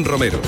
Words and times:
Romero. 0.00 0.40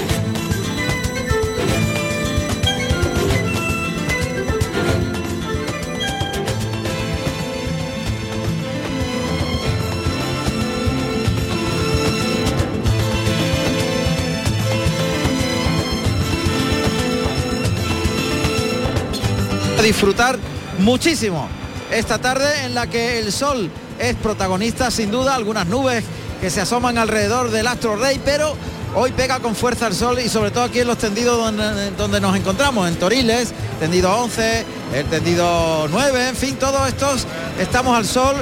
Disfrutar 19.82 20.38
muchísimo 20.78 21.46
esta 21.92 22.18
tarde 22.18 22.64
en 22.64 22.74
la 22.74 22.86
que 22.86 23.18
el 23.18 23.30
sol 23.30 23.70
es 23.98 24.16
protagonista 24.16 24.90
sin 24.90 25.10
duda, 25.10 25.34
algunas 25.34 25.66
nubes 25.66 26.02
que 26.40 26.48
se 26.48 26.62
asoman 26.62 26.96
alrededor 26.96 27.50
del 27.50 27.66
Astro 27.66 27.96
Rey, 27.96 28.18
pero 28.24 28.56
hoy 28.94 29.12
pega 29.12 29.40
con 29.40 29.54
fuerza 29.54 29.86
el 29.86 29.94
sol 29.94 30.18
y 30.20 30.28
sobre 30.28 30.50
todo 30.50 30.64
aquí 30.64 30.80
en 30.80 30.86
los 30.86 30.98
tendidos 30.98 31.52
donde, 31.96 32.20
nos 32.20 32.36
encontramos, 32.36 32.88
en 32.88 32.96
Toriles, 32.96 33.52
tendido 33.80 34.14
11, 34.16 34.64
el 34.94 35.06
tendido 35.06 35.88
9, 35.88 36.28
en 36.28 36.36
fin, 36.36 36.56
todos 36.56 36.86
estos 36.88 37.26
estamos 37.58 37.96
al 37.96 38.06
sol, 38.06 38.36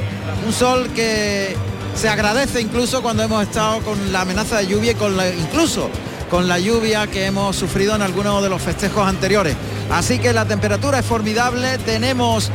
un 0.46 0.52
sol 0.52 0.90
que 0.94 1.56
se 1.94 2.08
agradece 2.08 2.60
incluso 2.60 3.02
cuando 3.02 3.22
hemos 3.22 3.42
estado 3.42 3.80
con 3.80 4.12
la 4.12 4.22
amenaza 4.22 4.58
de 4.58 4.66
lluvia 4.66 4.92
y 4.92 4.94
con 4.94 5.14
incluso 5.38 5.90
con 6.30 6.48
la 6.48 6.58
lluvia 6.58 7.06
que 7.06 7.26
hemos 7.26 7.56
sufrido 7.56 7.94
en 7.94 8.00
algunos 8.00 8.42
de 8.42 8.48
los 8.48 8.62
festejos 8.62 9.06
anteriores. 9.06 9.54
Así 9.90 10.18
que 10.18 10.32
la 10.32 10.46
temperatura 10.46 11.00
es 11.00 11.04
formidable, 11.04 11.76
tenemos 11.78 12.50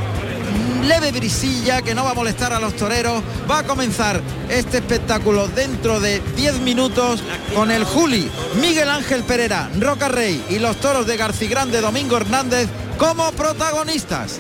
leve 0.88 1.12
brisilla 1.12 1.82
que 1.82 1.94
no 1.94 2.04
va 2.04 2.12
a 2.12 2.14
molestar 2.14 2.54
a 2.54 2.60
los 2.60 2.76
toreros. 2.76 3.22
Va 3.50 3.60
a 3.60 3.64
comenzar 3.64 4.22
este 4.50 4.78
espectáculo 4.78 5.48
dentro 5.48 6.00
de 6.00 6.22
10 6.36 6.62
minutos 6.62 7.22
con 7.54 7.72
el 7.72 7.84
Juli, 7.84 8.30
Miguel 8.62 8.90
Ángel 8.90 9.24
Pereira, 9.24 9.70
Roca 9.80 10.08
Rey 10.08 10.44
y 10.50 10.60
los 10.60 10.78
toros 10.78 11.06
de 11.06 11.18
Garcigrande 11.18 11.82
Domingo 11.82 12.18
Hernández 12.18 12.68
como 12.98 13.32
protagonistas. 13.34 14.40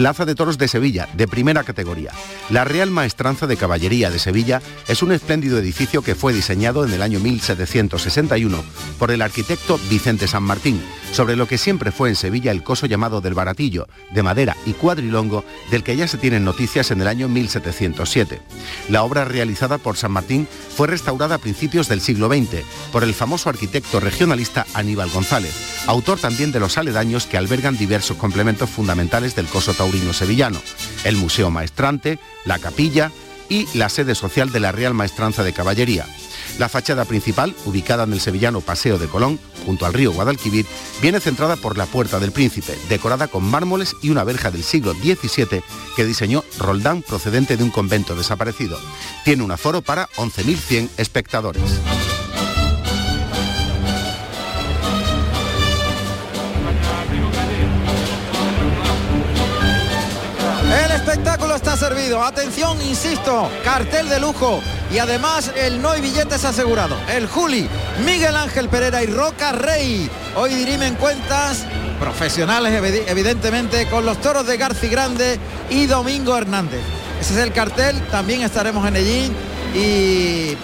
Plaza 0.00 0.24
de 0.24 0.34
Toros 0.34 0.56
de 0.56 0.66
Sevilla, 0.66 1.10
de 1.12 1.28
primera 1.28 1.62
categoría. 1.62 2.12
La 2.48 2.64
Real 2.64 2.90
Maestranza 2.90 3.46
de 3.46 3.58
Caballería 3.58 4.08
de 4.08 4.18
Sevilla 4.18 4.62
es 4.88 5.02
un 5.02 5.12
espléndido 5.12 5.58
edificio 5.58 6.00
que 6.00 6.14
fue 6.14 6.32
diseñado 6.32 6.86
en 6.86 6.94
el 6.94 7.02
año 7.02 7.20
1761 7.20 8.64
por 8.98 9.10
el 9.10 9.20
arquitecto 9.20 9.78
Vicente 9.90 10.26
San 10.26 10.42
Martín, 10.42 10.80
sobre 11.12 11.36
lo 11.36 11.46
que 11.46 11.58
siempre 11.58 11.92
fue 11.92 12.08
en 12.08 12.16
Sevilla 12.16 12.52
el 12.52 12.62
coso 12.62 12.86
llamado 12.86 13.20
del 13.20 13.34
Baratillo, 13.34 13.88
de 14.10 14.22
madera 14.22 14.56
y 14.66 14.72
cuadrilongo, 14.72 15.44
del 15.70 15.82
que 15.82 15.96
ya 15.96 16.08
se 16.08 16.18
tienen 16.18 16.44
noticias 16.44 16.90
en 16.90 17.00
el 17.00 17.08
año 17.08 17.28
1707. 17.28 18.40
La 18.88 19.02
obra 19.02 19.24
realizada 19.24 19.78
por 19.78 19.96
San 19.96 20.12
Martín 20.12 20.46
fue 20.76 20.86
restaurada 20.86 21.36
a 21.36 21.38
principios 21.38 21.88
del 21.88 22.00
siglo 22.00 22.28
XX 22.28 22.62
por 22.92 23.04
el 23.04 23.14
famoso 23.14 23.48
arquitecto 23.48 24.00
regionalista 24.00 24.66
Aníbal 24.74 25.10
González, 25.10 25.84
autor 25.86 26.18
también 26.18 26.52
de 26.52 26.60
los 26.60 26.78
aledaños 26.78 27.26
que 27.26 27.38
albergan 27.38 27.76
diversos 27.76 28.16
complementos 28.16 28.70
fundamentales 28.70 29.34
del 29.34 29.46
coso 29.46 29.74
taurino 29.74 30.12
sevillano, 30.12 30.60
el 31.04 31.16
Museo 31.16 31.50
Maestrante, 31.50 32.18
la 32.44 32.58
capilla 32.58 33.10
y 33.48 33.66
la 33.76 33.88
sede 33.88 34.14
social 34.14 34.52
de 34.52 34.60
la 34.60 34.72
Real 34.72 34.94
Maestranza 34.94 35.42
de 35.42 35.52
Caballería. 35.52 36.06
La 36.58 36.68
fachada 36.68 37.04
principal, 37.04 37.54
ubicada 37.64 38.04
en 38.04 38.12
el 38.12 38.20
sevillano 38.20 38.60
Paseo 38.60 38.98
de 38.98 39.06
Colón, 39.06 39.38
junto 39.64 39.86
al 39.86 39.94
río 39.94 40.12
Guadalquivir, 40.12 40.66
viene 41.00 41.20
centrada 41.20 41.56
por 41.56 41.78
la 41.78 41.86
Puerta 41.86 42.18
del 42.18 42.32
Príncipe, 42.32 42.76
decorada 42.88 43.28
con 43.28 43.44
mármoles 43.44 43.96
y 44.02 44.10
una 44.10 44.24
verja 44.24 44.50
del 44.50 44.62
siglo 44.62 44.92
XVII 44.94 45.62
que 45.96 46.04
diseñó 46.04 46.44
Roldán 46.58 47.02
procedente 47.02 47.56
de 47.56 47.64
un 47.64 47.70
convento 47.70 48.14
desaparecido. 48.14 48.78
Tiene 49.24 49.42
un 49.42 49.52
aforo 49.52 49.82
para 49.82 50.08
11.100 50.16 50.88
espectadores. 50.96 51.62
Atención, 61.94 62.80
insisto, 62.82 63.50
cartel 63.64 64.08
de 64.08 64.20
lujo 64.20 64.62
y 64.92 64.98
además 64.98 65.50
el 65.56 65.82
no 65.82 65.90
hay 65.90 66.00
billetes 66.00 66.44
asegurado. 66.44 66.96
El 67.08 67.26
Juli, 67.26 67.68
Miguel 68.04 68.36
Ángel 68.36 68.68
Pereira 68.68 69.02
y 69.02 69.06
Roca 69.06 69.50
Rey. 69.50 70.08
Hoy 70.36 70.54
dirimen 70.54 70.94
cuentas 70.94 71.64
profesionales 71.98 72.80
evi- 72.80 73.02
evidentemente 73.08 73.86
con 73.88 74.06
los 74.06 74.20
toros 74.20 74.46
de 74.46 74.56
Garci 74.56 74.86
Grande 74.88 75.40
y 75.68 75.86
Domingo 75.86 76.36
Hernández. 76.38 76.80
Ese 77.20 77.34
es 77.34 77.40
el 77.40 77.52
cartel, 77.52 78.00
también 78.06 78.42
estaremos 78.42 78.86
en 78.86 78.94
Ellín 78.96 79.34
y 79.74 80.56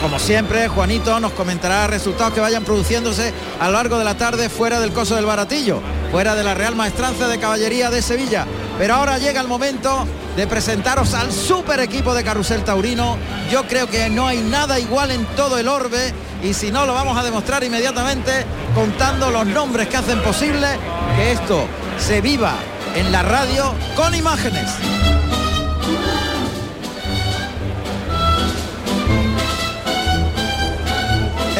como 0.00 0.18
siempre, 0.20 0.68
Juanito 0.68 1.18
nos 1.20 1.32
comentará 1.32 1.86
resultados 1.88 2.32
que 2.32 2.40
vayan 2.40 2.64
produciéndose 2.64 3.34
a 3.58 3.66
lo 3.66 3.72
largo 3.72 3.98
de 3.98 4.04
la 4.04 4.16
tarde 4.16 4.48
fuera 4.48 4.78
del 4.80 4.92
coso 4.92 5.16
del 5.16 5.26
Baratillo, 5.26 5.82
fuera 6.10 6.34
de 6.36 6.42
la 6.44 6.54
Real 6.54 6.74
Maestranza 6.76 7.28
de 7.28 7.38
Caballería 7.38 7.90
de 7.90 8.00
Sevilla. 8.00 8.46
Pero 8.78 8.94
ahora 8.94 9.18
llega 9.18 9.42
el 9.42 9.46
momento 9.48 10.06
de 10.40 10.46
presentaros 10.46 11.12
al 11.12 11.30
super 11.30 11.80
equipo 11.80 12.14
de 12.14 12.24
Carrusel 12.24 12.64
Taurino. 12.64 13.18
Yo 13.50 13.66
creo 13.66 13.90
que 13.90 14.08
no 14.08 14.26
hay 14.26 14.38
nada 14.38 14.80
igual 14.80 15.10
en 15.10 15.26
todo 15.36 15.58
el 15.58 15.68
orbe 15.68 16.14
y 16.42 16.54
si 16.54 16.70
no 16.70 16.86
lo 16.86 16.94
vamos 16.94 17.18
a 17.18 17.22
demostrar 17.22 17.62
inmediatamente 17.62 18.46
contando 18.74 19.30
los 19.30 19.44
nombres 19.44 19.88
que 19.88 19.98
hacen 19.98 20.18
posible 20.20 20.66
que 21.14 21.32
esto 21.32 21.66
se 21.98 22.22
viva 22.22 22.54
en 22.94 23.12
la 23.12 23.22
radio 23.22 23.74
con 23.94 24.14
imágenes. 24.14 24.64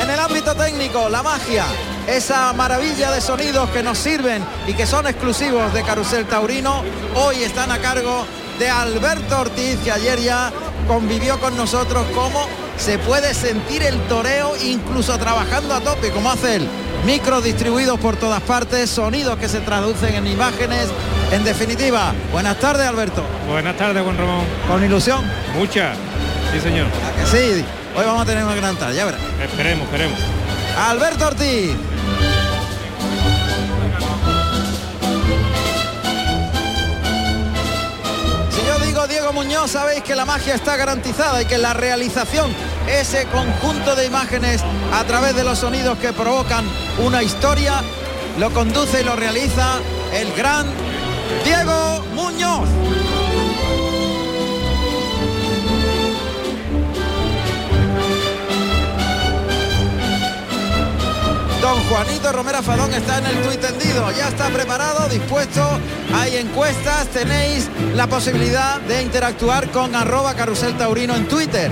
En 0.02 0.08
el 0.08 0.20
ámbito 0.20 0.54
técnico, 0.54 1.10
la 1.10 1.22
magia, 1.22 1.66
esa 2.06 2.54
maravilla 2.54 3.10
de 3.10 3.20
sonidos 3.20 3.68
que 3.68 3.82
nos 3.82 3.98
sirven 3.98 4.42
y 4.66 4.72
que 4.72 4.86
son 4.86 5.06
exclusivos 5.06 5.70
de 5.74 5.82
Carusel 5.82 6.24
Taurino, 6.24 6.82
hoy 7.14 7.42
están 7.42 7.70
a 7.72 7.78
cargo 7.78 8.24
de 8.60 8.68
Alberto 8.68 9.40
Ortiz, 9.40 9.78
que 9.82 9.90
ayer 9.90 10.20
ya 10.20 10.52
convivió 10.86 11.40
con 11.40 11.56
nosotros 11.56 12.04
cómo 12.14 12.46
se 12.76 12.98
puede 12.98 13.32
sentir 13.32 13.82
el 13.82 13.98
toreo 14.02 14.52
incluso 14.62 15.16
trabajando 15.18 15.74
a 15.74 15.80
tope, 15.80 16.10
como 16.10 16.30
hace 16.30 16.56
él. 16.56 16.68
Micros 17.06 17.42
distribuidos 17.42 17.98
por 17.98 18.16
todas 18.16 18.42
partes, 18.42 18.90
sonidos 18.90 19.38
que 19.38 19.48
se 19.48 19.60
traducen 19.60 20.14
en 20.14 20.26
imágenes. 20.26 20.88
En 21.32 21.42
definitiva, 21.42 22.12
buenas 22.32 22.58
tardes 22.58 22.86
Alberto. 22.86 23.24
Buenas 23.48 23.78
tardes, 23.78 24.02
Juan 24.02 24.18
Ramón. 24.18 24.44
Con 24.68 24.84
ilusión. 24.84 25.24
Mucha. 25.56 25.94
Sí, 26.52 26.60
señor. 26.60 26.86
¿A 26.86 27.18
que 27.18 27.26
sí? 27.26 27.64
Hoy 27.96 28.04
vamos 28.04 28.22
a 28.22 28.26
tener 28.26 28.44
una 28.44 28.56
gran 28.56 28.76
tarde, 28.76 28.94
ya 28.94 29.06
verás. 29.06 29.22
Esperemos, 29.42 29.86
esperemos. 29.86 30.18
Alberto 30.76 31.28
Ortiz. 31.28 31.70
Muñoz, 39.32 39.70
sabéis 39.70 40.02
que 40.02 40.16
la 40.16 40.24
magia 40.24 40.54
está 40.54 40.76
garantizada 40.76 41.40
y 41.42 41.44
que 41.44 41.58
la 41.58 41.72
realización, 41.72 42.50
ese 42.88 43.26
conjunto 43.26 43.94
de 43.94 44.06
imágenes 44.06 44.62
a 44.92 45.04
través 45.04 45.36
de 45.36 45.44
los 45.44 45.58
sonidos 45.58 45.98
que 45.98 46.12
provocan 46.12 46.64
una 46.98 47.22
historia, 47.22 47.82
lo 48.38 48.50
conduce 48.50 49.02
y 49.02 49.04
lo 49.04 49.16
realiza 49.16 49.78
el 50.12 50.32
gran 50.32 50.66
Diego 51.44 52.04
Muñoz. 52.14 52.68
Juanito 61.78 62.32
Romero 62.32 62.62
Fadón 62.62 62.92
está 62.92 63.18
en 63.18 63.26
el 63.26 63.42
tuit 63.42 63.60
tendido, 63.60 64.10
ya 64.12 64.28
está 64.28 64.48
preparado, 64.48 65.08
dispuesto, 65.08 65.62
hay 66.12 66.36
encuestas, 66.36 67.06
tenéis 67.08 67.68
la 67.94 68.08
posibilidad 68.08 68.80
de 68.80 69.02
interactuar 69.02 69.70
con 69.70 69.94
arroba 69.94 70.34
carrusel 70.34 70.76
taurino 70.76 71.14
en 71.14 71.28
Twitter. 71.28 71.70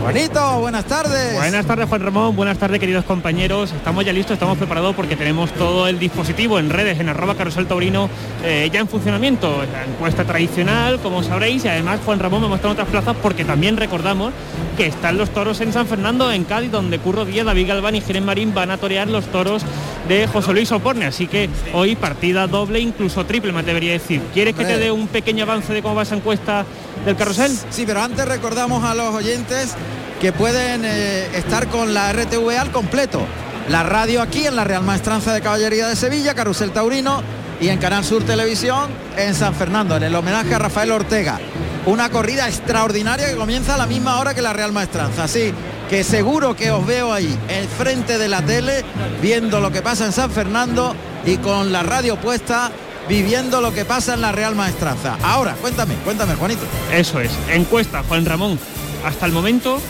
Juanito, 0.00 0.60
buenas 0.60 0.86
tardes. 0.86 1.34
Buenas 1.34 1.66
tardes, 1.66 1.86
Juan 1.86 2.00
Ramón. 2.00 2.34
Buenas 2.34 2.56
tardes, 2.56 2.80
queridos 2.80 3.04
compañeros. 3.04 3.70
Estamos 3.72 4.02
ya 4.04 4.12
listos, 4.14 4.32
estamos 4.32 4.56
preparados 4.56 4.96
porque 4.96 5.14
tenemos 5.14 5.52
todo 5.52 5.86
el 5.86 5.98
dispositivo 5.98 6.58
en 6.58 6.70
redes, 6.70 6.98
en 7.00 7.10
arroba 7.10 7.34
carrusel 7.34 7.66
taurino, 7.66 8.08
eh, 8.42 8.70
ya 8.72 8.80
en 8.80 8.88
funcionamiento. 8.88 9.62
La 9.70 9.84
encuesta 9.84 10.24
tradicional, 10.24 11.00
como 11.00 11.22
sabréis, 11.22 11.66
y 11.66 11.68
además 11.68 12.00
Juan 12.04 12.18
Ramón 12.18 12.42
me 12.42 12.48
muestra 12.48 12.70
otras 12.70 12.88
plazas 12.88 13.14
porque 13.22 13.44
también 13.44 13.76
recordamos 13.76 14.32
que 14.78 14.86
están 14.86 15.18
los 15.18 15.30
toros 15.30 15.60
en 15.60 15.72
San 15.74 15.86
Fernando, 15.86 16.32
en 16.32 16.44
Cádiz, 16.44 16.70
donde 16.70 16.98
Curro 16.98 17.26
Díaz, 17.26 17.44
David 17.44 17.68
Galván 17.68 17.94
y 17.94 18.00
Jerez 18.00 18.22
Marín 18.22 18.54
van 18.54 18.70
a 18.70 18.78
torear 18.78 19.06
los 19.06 19.26
toros 19.26 19.62
de 20.08 20.26
José 20.26 20.54
Luis 20.54 20.72
Oporne. 20.72 21.04
Así 21.04 21.26
que 21.26 21.50
hoy 21.74 21.94
partida 21.94 22.46
doble, 22.46 22.80
incluso 22.80 23.26
triple, 23.26 23.52
me 23.52 23.62
debería 23.62 23.92
decir. 23.92 24.22
¿Quieres 24.32 24.54
que 24.54 24.64
te 24.64 24.72
Hombre. 24.72 24.84
dé 24.86 24.92
un 24.92 25.08
pequeño 25.08 25.44
avance 25.44 25.74
de 25.74 25.82
cómo 25.82 25.94
va 25.94 26.02
esa 26.02 26.16
encuesta 26.16 26.64
del 27.04 27.16
carrusel? 27.16 27.52
Sí, 27.70 27.84
pero 27.86 28.00
antes 28.00 28.26
recordamos 28.26 28.82
a 28.82 28.94
los 28.94 29.14
oyentes 29.14 29.76
que 30.20 30.32
pueden 30.32 30.82
eh, 30.84 31.28
estar 31.34 31.68
con 31.68 31.94
la 31.94 32.12
RTV 32.12 32.58
al 32.58 32.70
completo. 32.70 33.22
La 33.68 33.82
radio 33.82 34.20
aquí 34.20 34.46
en 34.46 34.54
la 34.54 34.64
Real 34.64 34.82
Maestranza 34.82 35.32
de 35.32 35.40
Caballería 35.40 35.88
de 35.88 35.96
Sevilla, 35.96 36.34
Carusel 36.34 36.72
Taurino, 36.72 37.22
y 37.60 37.68
en 37.68 37.78
Canal 37.78 38.04
Sur 38.04 38.24
Televisión 38.24 38.90
en 39.16 39.34
San 39.34 39.54
Fernando, 39.54 39.96
en 39.96 40.02
el 40.02 40.14
homenaje 40.14 40.54
a 40.54 40.58
Rafael 40.58 40.92
Ortega. 40.92 41.38
una 41.86 42.10
corrida 42.10 42.46
extraordinaria 42.46 43.28
que 43.30 43.36
comienza 43.36 43.74
a 43.74 43.78
la 43.78 43.86
misma 43.86 44.20
hora 44.20 44.34
que 44.34 44.42
la 44.42 44.52
Real 44.52 44.72
Maestranza. 44.72 45.24
Así 45.24 45.52
que 45.88 46.04
seguro 46.04 46.54
que 46.54 46.70
os 46.70 46.86
veo 46.86 47.12
ahí, 47.12 47.36
en 47.48 47.68
frente 47.68 48.18
de 48.18 48.28
la 48.28 48.42
tele, 48.42 48.84
viendo 49.22 49.60
lo 49.60 49.72
que 49.72 49.80
pasa 49.80 50.04
en 50.04 50.12
San 50.12 50.30
Fernando 50.30 50.94
y 51.24 51.38
con 51.38 51.72
la 51.72 51.82
radio 51.82 52.16
puesta 52.16 52.70
viviendo 53.08 53.60
lo 53.60 53.72
que 53.72 53.84
pasa 53.84 54.14
en 54.14 54.20
la 54.20 54.30
Real 54.30 54.54
Maestranza. 54.54 55.16
Ahora, 55.22 55.54
cuéntame, 55.54 55.94
cuéntame, 56.04 56.34
Juanito. 56.34 56.62
Eso 56.92 57.20
es, 57.20 57.30
encuesta, 57.48 58.04
Juan 58.06 58.24
Ramón. 58.26 58.58
Hasta 59.04 59.26
el 59.26 59.32
momento, 59.32 59.80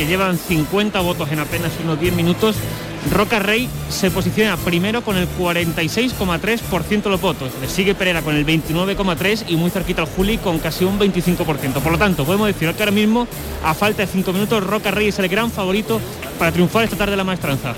que 0.00 0.06
llevan 0.06 0.38
50 0.38 0.98
votos 1.00 1.30
en 1.30 1.40
apenas 1.40 1.72
unos 1.84 2.00
10 2.00 2.14
minutos, 2.14 2.56
Roca 3.12 3.38
Rey 3.38 3.68
se 3.90 4.10
posiciona 4.10 4.56
primero 4.56 5.04
con 5.04 5.18
el 5.18 5.28
46,3% 5.28 7.02
de 7.02 7.10
los 7.10 7.20
votos. 7.20 7.52
Le 7.60 7.68
sigue 7.68 7.94
Pereira 7.94 8.22
con 8.22 8.34
el 8.34 8.46
29,3% 8.46 9.44
y 9.48 9.56
muy 9.56 9.68
cerquita 9.68 10.00
al 10.00 10.08
Juli 10.08 10.38
con 10.38 10.58
casi 10.58 10.86
un 10.86 10.98
25%. 10.98 11.82
Por 11.82 11.92
lo 11.92 11.98
tanto, 11.98 12.24
podemos 12.24 12.46
decir 12.46 12.72
que 12.72 12.82
ahora 12.82 12.92
mismo, 12.92 13.28
a 13.62 13.74
falta 13.74 14.00
de 14.00 14.08
5 14.10 14.32
minutos, 14.32 14.64
Roca 14.64 14.90
Rey 14.90 15.08
es 15.08 15.18
el 15.18 15.28
gran 15.28 15.50
favorito 15.50 16.00
para 16.38 16.50
triunfar 16.50 16.84
esta 16.84 16.96
tarde 16.96 17.12
en 17.12 17.18
la 17.18 17.24
maestranza. 17.24 17.74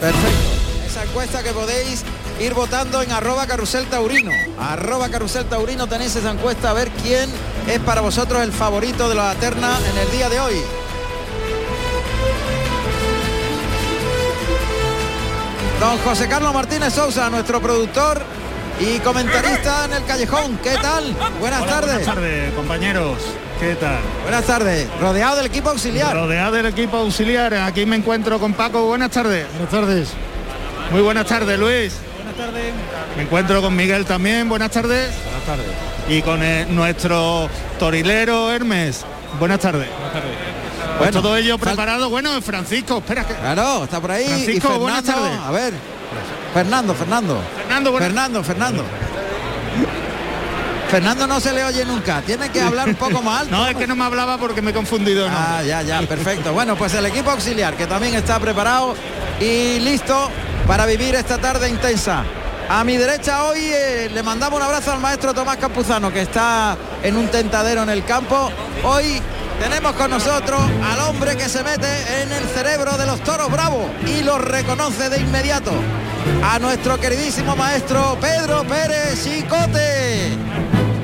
Perfecto. 0.00 0.88
Esa 0.88 1.04
encuesta 1.04 1.44
que 1.44 1.52
podéis 1.52 2.02
ir 2.40 2.52
votando 2.52 3.00
en 3.00 3.12
arroba 3.12 3.46
carrusel 3.46 3.86
taurino. 3.86 4.32
Arroba 4.58 5.08
carrusel 5.08 5.44
taurino 5.44 5.86
tenéis 5.86 6.16
esa 6.16 6.32
encuesta 6.32 6.70
a 6.70 6.72
ver 6.72 6.90
quién 7.04 7.30
es 7.68 7.78
para 7.78 8.00
vosotros 8.00 8.42
el 8.42 8.50
favorito 8.50 9.08
de 9.08 9.14
la 9.14 9.36
terna 9.36 9.78
en 9.88 9.98
el 9.98 10.10
día 10.10 10.28
de 10.28 10.40
hoy. 10.40 10.56
Don 15.84 15.98
José 15.98 16.28
Carlos 16.28 16.54
Martínez 16.54 16.94
Sousa, 16.94 17.28
nuestro 17.28 17.60
productor 17.60 18.22
y 18.80 19.00
comentarista 19.00 19.84
en 19.84 19.92
el 19.92 20.04
callejón. 20.06 20.56
¿Qué 20.62 20.76
tal? 20.80 21.14
Buenas 21.38 21.66
tardes. 21.66 21.96
Buenas 21.96 22.06
tardes, 22.06 22.54
compañeros. 22.54 23.18
¿Qué 23.60 23.74
tal? 23.74 23.98
Buenas 24.22 24.46
tardes. 24.46 24.88
Rodeado 24.98 25.36
del 25.36 25.44
equipo 25.44 25.68
auxiliar. 25.68 26.14
Rodeado 26.14 26.52
del 26.52 26.64
equipo 26.64 26.96
auxiliar. 26.96 27.52
Aquí 27.52 27.84
me 27.84 27.96
encuentro 27.96 28.40
con 28.40 28.54
Paco. 28.54 28.86
Buenas 28.86 29.10
tardes. 29.10 29.46
Buenas 29.50 29.70
tardes. 29.70 30.08
Muy 30.90 31.02
buenas 31.02 31.26
tardes, 31.26 31.58
Luis. 31.58 31.92
Buenas 32.16 32.34
tardes. 32.34 32.72
Me 33.18 33.24
encuentro 33.24 33.60
con 33.60 33.76
Miguel 33.76 34.06
también. 34.06 34.48
Buenas 34.48 34.70
tardes. 34.70 35.12
Buenas 35.22 35.44
tardes. 35.44 35.66
Y 36.08 36.22
con 36.22 36.42
eh, 36.42 36.64
nuestro 36.66 37.50
torilero 37.78 38.50
Hermes. 38.50 39.04
Buenas 39.38 39.60
tardes. 39.60 39.90
Buenas 39.90 40.12
tardes. 40.14 40.53
Pues 40.98 41.10
todo 41.10 41.36
ello 41.36 41.58
preparado. 41.58 42.08
Bueno, 42.08 42.40
Francisco, 42.40 42.98
espera 42.98 43.26
que. 43.26 43.34
Claro, 43.34 43.84
está 43.84 44.00
por 44.00 44.10
ahí. 44.12 44.26
Francisco, 44.26 44.52
y 44.52 44.60
Fernando, 44.60 44.80
buenas 44.80 45.04
tardes. 45.04 45.38
A 45.44 45.50
ver. 45.50 45.74
Fernando, 46.54 46.94
Fernando. 46.94 47.40
Fernando, 47.56 47.90
buenas- 47.90 48.06
Fernando, 48.08 48.44
Fernando. 48.44 48.84
Fernando 50.90 51.26
no 51.26 51.40
se 51.40 51.52
le 51.52 51.64
oye 51.64 51.84
nunca. 51.84 52.20
Tiene 52.22 52.48
que 52.50 52.60
hablar 52.60 52.88
un 52.88 52.94
poco 52.94 53.20
más 53.22 53.40
alto. 53.42 53.56
No, 53.56 53.66
es 53.66 53.74
que 53.76 53.86
no 53.86 53.96
me 53.96 54.04
hablaba 54.04 54.38
porque 54.38 54.62
me 54.62 54.70
he 54.70 54.74
confundido. 54.74 55.28
¿no? 55.28 55.36
Ah, 55.36 55.62
ya, 55.66 55.82
ya, 55.82 56.00
perfecto. 56.02 56.52
Bueno, 56.52 56.76
pues 56.76 56.94
el 56.94 57.04
equipo 57.06 57.30
auxiliar 57.30 57.74
que 57.76 57.86
también 57.86 58.14
está 58.14 58.38
preparado 58.38 58.94
y 59.40 59.80
listo 59.80 60.30
para 60.68 60.86
vivir 60.86 61.14
esta 61.16 61.38
tarde 61.38 61.68
intensa. 61.68 62.22
A 62.68 62.84
mi 62.84 62.96
derecha 62.96 63.44
hoy 63.44 63.58
eh, 63.60 64.10
le 64.14 64.22
mandamos 64.22 64.58
un 64.58 64.64
abrazo 64.64 64.92
al 64.92 65.00
maestro 65.00 65.34
Tomás 65.34 65.56
Campuzano 65.58 66.10
que 66.12 66.22
está 66.22 66.76
en 67.02 67.16
un 67.16 67.26
tentadero 67.28 67.82
en 67.82 67.90
el 67.90 68.04
campo. 68.04 68.50
Hoy 68.84 69.20
tenemos 69.64 69.92
con 69.94 70.10
nosotros 70.10 70.60
al 70.92 70.98
hombre 71.08 71.36
que 71.36 71.48
se 71.48 71.62
mete 71.64 71.86
en 72.22 72.30
el 72.32 72.44
cerebro 72.44 72.96
de 72.96 73.06
los 73.06 73.20
toros 73.20 73.50
bravos 73.50 73.86
y 74.06 74.22
los 74.22 74.40
reconoce 74.40 75.08
de 75.08 75.20
inmediato. 75.20 75.72
A 76.42 76.58
nuestro 76.58 76.98
queridísimo 76.98 77.56
maestro 77.56 78.16
Pedro 78.20 78.64
Pérez 78.64 79.24
Chicote. 79.24 80.30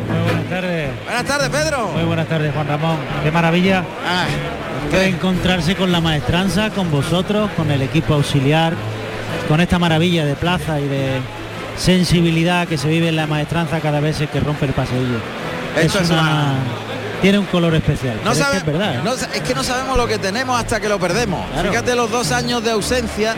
Muy 0.08 0.22
buenas 0.24 0.48
tardes. 0.48 0.90
Buenas 1.04 1.24
tardes, 1.24 1.48
Pedro. 1.48 1.88
Muy 1.94 2.04
buenas 2.04 2.28
tardes, 2.28 2.52
Juan 2.54 2.68
Ramón. 2.68 2.96
Qué 3.22 3.30
maravilla 3.30 3.84
Ah, 4.06 4.26
encontrarse 5.02 5.74
con 5.76 5.92
la 5.92 6.00
maestranza, 6.00 6.70
con 6.70 6.90
vosotros, 6.90 7.50
con 7.56 7.70
el 7.70 7.82
equipo 7.82 8.14
auxiliar, 8.14 8.74
con 9.48 9.60
esta 9.60 9.78
maravilla 9.78 10.24
de 10.24 10.34
plaza 10.36 10.80
y 10.80 10.88
de 10.88 11.20
sensibilidad 11.78 12.66
que 12.68 12.76
se 12.76 12.88
vive 12.88 13.08
en 13.08 13.16
la 13.16 13.26
maestranza 13.26 13.80
cada 13.80 14.00
vez 14.00 14.16
que 14.30 14.40
rompe 14.40 14.66
el 14.66 14.72
paseillo. 14.72 15.18
Esto 15.76 16.00
es 16.00 16.10
una- 16.10 16.54
Tiene 17.22 17.38
un 17.38 17.46
color 17.46 17.74
especial. 17.74 18.14
No 18.16 18.20
pero 18.22 18.32
es, 18.32 18.38
sabe- 18.38 18.52
que 18.52 18.58
es 18.58 18.66
verdad. 18.66 18.94
¿eh? 18.96 19.00
no 19.04 19.12
es 19.14 19.26
que 19.42 19.54
no 19.54 19.62
sabemos 19.62 19.96
lo 19.96 20.06
que 20.06 20.18
tenemos 20.18 20.58
hasta 20.58 20.80
que 20.80 20.88
lo 20.88 20.98
perdemos. 20.98 21.44
Claro. 21.52 21.70
Fíjate 21.70 21.94
los 21.94 22.10
dos 22.10 22.32
años 22.32 22.62
de 22.64 22.70
ausencia 22.70 23.34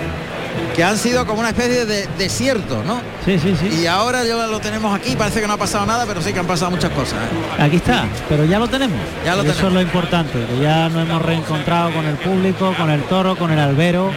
que 0.77 0.85
han 0.85 0.97
sido 0.99 1.27
como 1.27 1.41
una 1.41 1.49
especie 1.51 1.85
de 1.87 2.07
desierto, 2.19 2.83
¿no? 2.87 3.01
Sí, 3.25 3.39
sí, 3.39 3.57
sí. 3.59 3.81
Y 3.83 3.87
ahora 3.87 4.23
ya 4.25 4.35
lo 4.47 4.61
tenemos 4.61 4.95
aquí, 4.95 5.17
parece 5.17 5.41
que 5.41 5.47
no 5.47 5.55
ha 5.55 5.59
pasado 5.59 5.87
nada, 5.87 6.05
pero 6.07 6.21
sí 6.23 6.33
que 6.33 6.39
han 6.41 6.47
pasado 6.47 6.71
muchas 6.71 6.91
cosas. 6.91 7.15
¿eh? 7.15 7.63
Aquí 7.63 7.77
está, 7.77 8.05
pero 8.29 8.45
ya 8.45 8.59
lo 8.59 8.69
tenemos. 8.69 8.99
Ya 9.25 9.35
lo 9.35 9.43
Y 9.43 9.47
Eso 9.47 9.55
tenemos. 9.57 9.69
es 9.69 9.73
lo 9.75 9.81
importante, 9.83 10.33
que 10.47 10.63
ya 10.63 10.89
nos 10.89 11.03
hemos 11.09 11.23
reencontrado 11.23 11.91
con 11.93 12.05
el 12.05 12.17
público, 12.17 12.75
con 12.79 12.91
el 12.91 13.03
toro, 13.05 13.37
con 13.37 13.51
el 13.51 13.59
albero, 13.59 14.11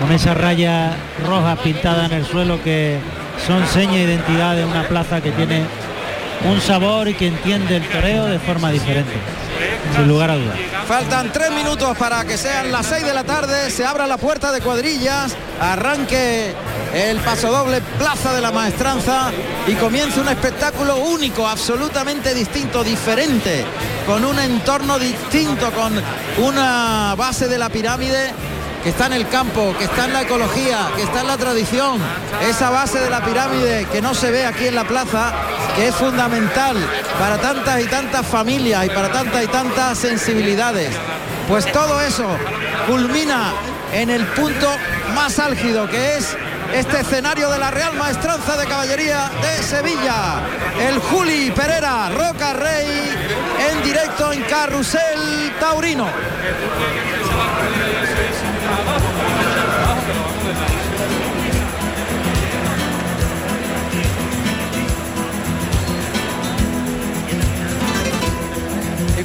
con 0.00 0.12
esas 0.12 0.36
rayas 0.36 0.94
rojas 1.26 1.58
pintadas 1.58 2.10
en 2.10 2.18
el 2.18 2.24
suelo 2.26 2.62
que 2.62 2.98
son 3.46 3.66
seña 3.66 3.94
de 3.94 4.04
identidad 4.04 4.56
de 4.56 4.64
una 4.64 4.84
plaza 4.84 5.20
que 5.20 5.30
tiene 5.32 5.64
un 6.44 6.60
sabor 6.60 7.08
y 7.08 7.14
que 7.14 7.26
entiende 7.26 7.76
el 7.76 7.88
toreo 7.88 8.26
de 8.26 8.38
forma 8.38 8.70
diferente, 8.70 9.12
sin 9.96 10.08
lugar 10.08 10.30
a 10.30 10.36
dudas. 10.36 10.58
Faltan 10.86 11.32
tres 11.32 11.50
minutos 11.50 11.96
para 11.98 12.24
que 12.24 12.38
sean 12.38 12.70
las 12.70 12.86
seis 12.86 13.04
de 13.04 13.12
la 13.12 13.24
tarde, 13.24 13.70
se 13.70 13.84
abra 13.84 14.06
la 14.06 14.16
puerta 14.16 14.52
de 14.52 14.60
cuadrillas, 14.60 15.34
arranque 15.60 16.54
el 16.94 17.18
paso 17.18 17.50
doble 17.50 17.80
Plaza 17.98 18.32
de 18.32 18.40
la 18.40 18.50
Maestranza 18.50 19.30
y 19.66 19.74
comienza 19.74 20.20
un 20.20 20.28
espectáculo 20.28 20.96
único, 20.96 21.46
absolutamente 21.46 22.34
distinto, 22.34 22.84
diferente, 22.84 23.64
con 24.06 24.24
un 24.24 24.38
entorno 24.38 24.98
distinto, 24.98 25.70
con 25.72 26.00
una 26.44 27.14
base 27.16 27.48
de 27.48 27.58
la 27.58 27.68
pirámide 27.68 28.32
que 28.82 28.90
está 28.90 29.06
en 29.06 29.14
el 29.14 29.28
campo, 29.28 29.74
que 29.78 29.84
está 29.84 30.04
en 30.04 30.12
la 30.12 30.22
ecología, 30.22 30.90
que 30.96 31.02
está 31.02 31.20
en 31.20 31.26
la 31.26 31.36
tradición, 31.36 32.00
esa 32.48 32.70
base 32.70 33.00
de 33.00 33.10
la 33.10 33.24
pirámide 33.24 33.86
que 33.90 34.00
no 34.00 34.14
se 34.14 34.30
ve 34.30 34.44
aquí 34.44 34.66
en 34.66 34.74
la 34.74 34.84
plaza, 34.84 35.32
que 35.76 35.88
es 35.88 35.94
fundamental 35.94 36.76
para 37.18 37.38
tantas 37.38 37.80
y 37.80 37.86
tantas 37.86 38.26
familias 38.26 38.86
y 38.86 38.88
para 38.88 39.10
tantas 39.10 39.44
y 39.44 39.46
tantas 39.48 39.98
sensibilidades. 39.98 40.90
Pues 41.48 41.70
todo 41.72 42.00
eso 42.00 42.26
culmina 42.86 43.52
en 43.92 44.10
el 44.10 44.26
punto 44.26 44.68
más 45.14 45.38
álgido 45.38 45.88
que 45.88 46.16
es 46.16 46.36
este 46.74 47.00
escenario 47.00 47.50
de 47.50 47.58
la 47.58 47.70
Real 47.70 47.94
Maestranza 47.94 48.56
de 48.56 48.66
Caballería 48.66 49.30
de 49.40 49.62
Sevilla. 49.62 50.40
El 50.78 50.98
Juli 50.98 51.50
Pereira 51.50 52.10
Roca 52.10 52.52
Rey 52.52 53.16
en 53.70 53.82
directo 53.82 54.32
en 54.32 54.42
Carrusel 54.42 55.52
Taurino. 55.58 56.06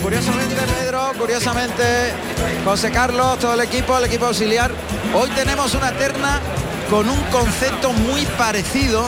Curiosamente, 0.03 0.55
Pedro, 0.79 1.13
curiosamente, 1.17 1.83
José 2.65 2.91
Carlos, 2.91 3.39
todo 3.39 3.53
el 3.53 3.61
equipo, 3.61 3.97
el 3.97 4.03
equipo 4.03 4.25
auxiliar, 4.25 4.69
hoy 5.15 5.29
tenemos 5.29 5.73
una 5.75 5.93
terna 5.93 6.41
con 6.89 7.09
un 7.09 7.19
concepto 7.31 7.93
muy 7.93 8.25
parecido, 8.37 9.05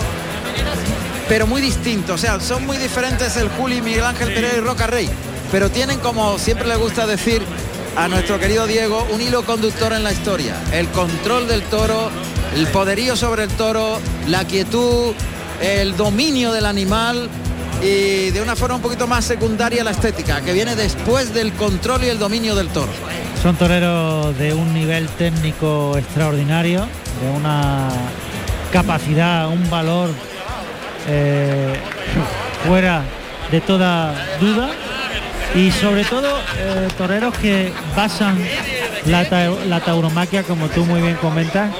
pero 1.27 1.47
muy 1.47 1.61
distinto. 1.61 2.13
O 2.13 2.17
sea, 2.17 2.39
son 2.39 2.65
muy 2.65 2.77
diferentes 2.77 3.35
el 3.35 3.49
Juli, 3.49 3.81
Miguel 3.81 4.05
Ángel 4.05 4.33
Pereira 4.33 4.57
y 4.57 4.61
Roca 4.61 4.87
Rey, 4.87 5.09
pero 5.51 5.69
tienen, 5.69 5.99
como 5.99 6.39
siempre 6.39 6.65
le 6.65 6.77
gusta 6.77 7.05
decir 7.05 7.43
a 7.97 8.07
nuestro 8.07 8.39
querido 8.39 8.65
Diego, 8.65 9.05
un 9.11 9.19
hilo 9.19 9.45
conductor 9.45 9.91
en 9.91 10.03
la 10.03 10.13
historia. 10.13 10.55
El 10.71 10.87
control 10.89 11.47
del 11.49 11.61
toro, 11.63 12.09
el 12.55 12.67
poderío 12.67 13.17
sobre 13.17 13.43
el 13.43 13.49
toro, 13.49 13.99
la 14.27 14.45
quietud, 14.45 15.13
el 15.61 15.97
dominio 15.97 16.53
del 16.53 16.65
animal 16.65 17.29
y 17.81 18.31
de 18.31 18.41
una 18.41 18.55
forma 18.55 18.75
un 18.75 18.81
poquito 18.81 19.07
más 19.07 19.25
secundaria 19.25 19.83
la 19.83 19.91
estética, 19.91 20.41
que 20.41 20.53
viene 20.53 20.75
después 20.75 21.33
del 21.33 21.53
control 21.53 22.03
y 22.03 22.07
el 22.07 22.19
dominio 22.19 22.55
del 22.55 22.69
toro. 22.69 22.91
Son 23.41 23.55
toreros 23.55 24.37
de 24.37 24.53
un 24.53 24.73
nivel 24.73 25.07
técnico 25.09 25.97
extraordinario, 25.97 26.87
de 27.21 27.29
una 27.29 27.89
capacidad, 28.71 29.47
un 29.49 29.69
valor 29.69 30.09
eh, 31.07 31.73
fuera 32.65 33.03
de 33.51 33.61
toda 33.61 34.15
duda 34.39 34.69
y 35.53 35.71
sobre 35.71 36.03
todo 36.03 36.39
eh, 36.57 36.87
toreros 36.97 37.37
que 37.37 37.71
basan 37.95 38.37
la, 39.05 39.23
la 39.67 39.79
tauromaquia, 39.81 40.43
como 40.43 40.67
tú 40.67 40.85
muy 40.85 41.01
bien 41.01 41.15
comentas, 41.15 41.71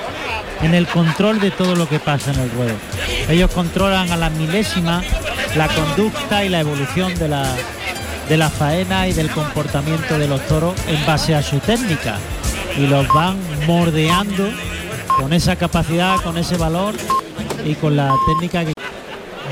en 0.61 0.73
el 0.73 0.87
control 0.87 1.39
de 1.39 1.51
todo 1.51 1.75
lo 1.75 1.89
que 1.89 1.99
pasa 1.99 2.31
en 2.31 2.39
el 2.39 2.51
ruedo. 2.51 2.75
Ellos 3.27 3.51
controlan 3.51 4.11
a 4.11 4.17
la 4.17 4.29
milésima 4.29 5.01
la 5.55 5.69
conducta 5.69 6.43
y 6.43 6.49
la 6.49 6.59
evolución 6.59 7.17
de 7.17 7.29
la, 7.29 7.45
de 8.27 8.37
la 8.37 8.49
faena 8.49 9.07
y 9.07 9.13
del 9.13 9.29
comportamiento 9.29 10.19
de 10.19 10.27
los 10.27 10.45
toros 10.47 10.73
en 10.87 11.05
base 11.05 11.33
a 11.33 11.41
su 11.41 11.59
técnica 11.59 12.17
y 12.77 12.87
los 12.87 13.07
van 13.07 13.37
mordeando 13.65 14.49
con 15.17 15.31
esa 15.31 15.55
capacidad, 15.55 16.17
con 16.21 16.37
ese 16.37 16.57
valor 16.57 16.93
y 17.65 17.75
con 17.75 17.95
la 17.95 18.13
técnica 18.27 18.65
que 18.65 18.73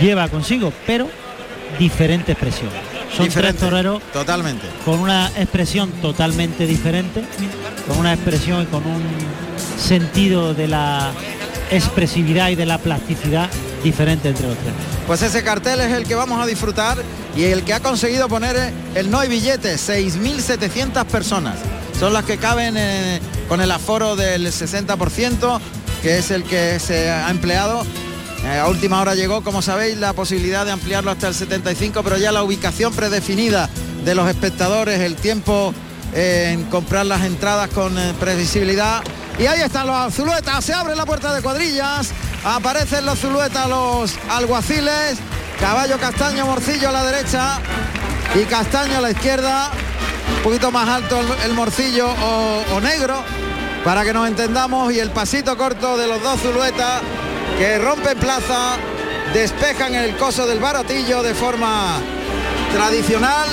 lleva 0.01 0.27
consigo, 0.27 0.73
pero 0.85 1.07
diferente 1.79 2.33
expresión. 2.33 2.69
Son 3.15 3.29
tres 3.29 3.55
toreros 3.55 4.01
totalmente 4.11 4.67
con 4.83 4.99
una 4.99 5.27
expresión 5.37 5.91
totalmente 6.01 6.65
diferente, 6.65 7.23
con 7.87 7.99
una 7.99 8.13
expresión 8.13 8.63
y 8.63 8.65
con 8.65 8.85
un 8.85 9.03
sentido 9.77 10.53
de 10.53 10.67
la 10.67 11.11
expresividad 11.71 12.49
y 12.49 12.55
de 12.55 12.65
la 12.65 12.79
plasticidad 12.79 13.49
diferente 13.83 14.29
entre 14.29 14.47
los 14.47 14.57
tres. 14.57 14.92
Pues 15.07 15.21
ese 15.21 15.43
cartel 15.43 15.81
es 15.81 15.91
el 15.91 16.05
que 16.05 16.15
vamos 16.15 16.41
a 16.41 16.45
disfrutar 16.45 16.97
y 17.35 17.43
el 17.43 17.63
que 17.63 17.73
ha 17.73 17.81
conseguido 17.81 18.29
poner 18.29 18.73
el 18.95 19.11
no 19.11 19.19
hay 19.19 19.27
billete, 19.27 19.75
6.700 19.75 21.05
personas. 21.05 21.57
Son 21.99 22.13
las 22.13 22.23
que 22.23 22.37
caben 22.37 22.75
eh, 22.77 23.19
con 23.49 23.59
el 23.59 23.71
aforo 23.71 24.15
del 24.15 24.47
60%, 24.47 25.59
que 26.01 26.17
es 26.17 26.31
el 26.31 26.43
que 26.43 26.79
se 26.79 27.11
ha 27.11 27.29
empleado. 27.29 27.85
Eh, 28.45 28.59
a 28.59 28.67
última 28.67 29.01
hora 29.01 29.13
llegó, 29.13 29.43
como 29.43 29.61
sabéis, 29.61 29.97
la 29.97 30.13
posibilidad 30.13 30.65
de 30.65 30.71
ampliarlo 30.71 31.11
hasta 31.11 31.27
el 31.27 31.33
75, 31.33 32.01
pero 32.01 32.17
ya 32.17 32.31
la 32.31 32.43
ubicación 32.43 32.93
predefinida 32.93 33.69
de 34.05 34.15
los 34.15 34.29
espectadores, 34.29 35.01
el 35.01 35.15
tiempo 35.15 35.73
eh, 36.13 36.51
en 36.53 36.63
comprar 36.65 37.05
las 37.05 37.23
entradas 37.23 37.69
con 37.69 37.93
previsibilidad. 38.19 39.03
Y 39.37 39.47
ahí 39.47 39.61
están 39.61 39.87
los 39.87 39.95
azuletas, 39.95 40.63
se 40.63 40.73
abre 40.73 40.95
la 40.95 41.05
puerta 41.05 41.33
de 41.33 41.41
cuadrillas, 41.41 42.11
aparecen 42.43 43.05
los 43.05 43.19
zuluetas, 43.19 43.67
los 43.67 44.15
alguaciles, 44.29 45.17
caballo 45.59 45.97
castaño, 45.97 46.45
morcillo 46.45 46.89
a 46.89 46.91
la 46.91 47.03
derecha 47.03 47.59
y 48.35 48.43
castaño 48.45 48.97
a 48.97 49.01
la 49.01 49.11
izquierda, 49.11 49.71
un 50.37 50.43
poquito 50.43 50.71
más 50.71 50.87
alto 50.89 51.19
el, 51.45 51.53
morcillo 51.53 52.09
o, 52.09 52.81
negro, 52.81 53.23
para 53.83 54.03
que 54.03 54.13
nos 54.13 54.27
entendamos, 54.27 54.91
y 54.93 54.99
el 54.99 55.11
pasito 55.11 55.57
corto 55.57 55.97
de 55.97 56.07
los 56.07 56.21
dos 56.21 56.39
zuluetas 56.41 57.01
que 57.57 57.77
rompen 57.77 58.17
plaza, 58.17 58.75
despejan 59.33 59.95
el 59.95 60.15
coso 60.17 60.45
del 60.45 60.59
baratillo 60.59 61.23
de 61.23 61.33
forma 61.33 61.99
tradicional, 62.73 63.47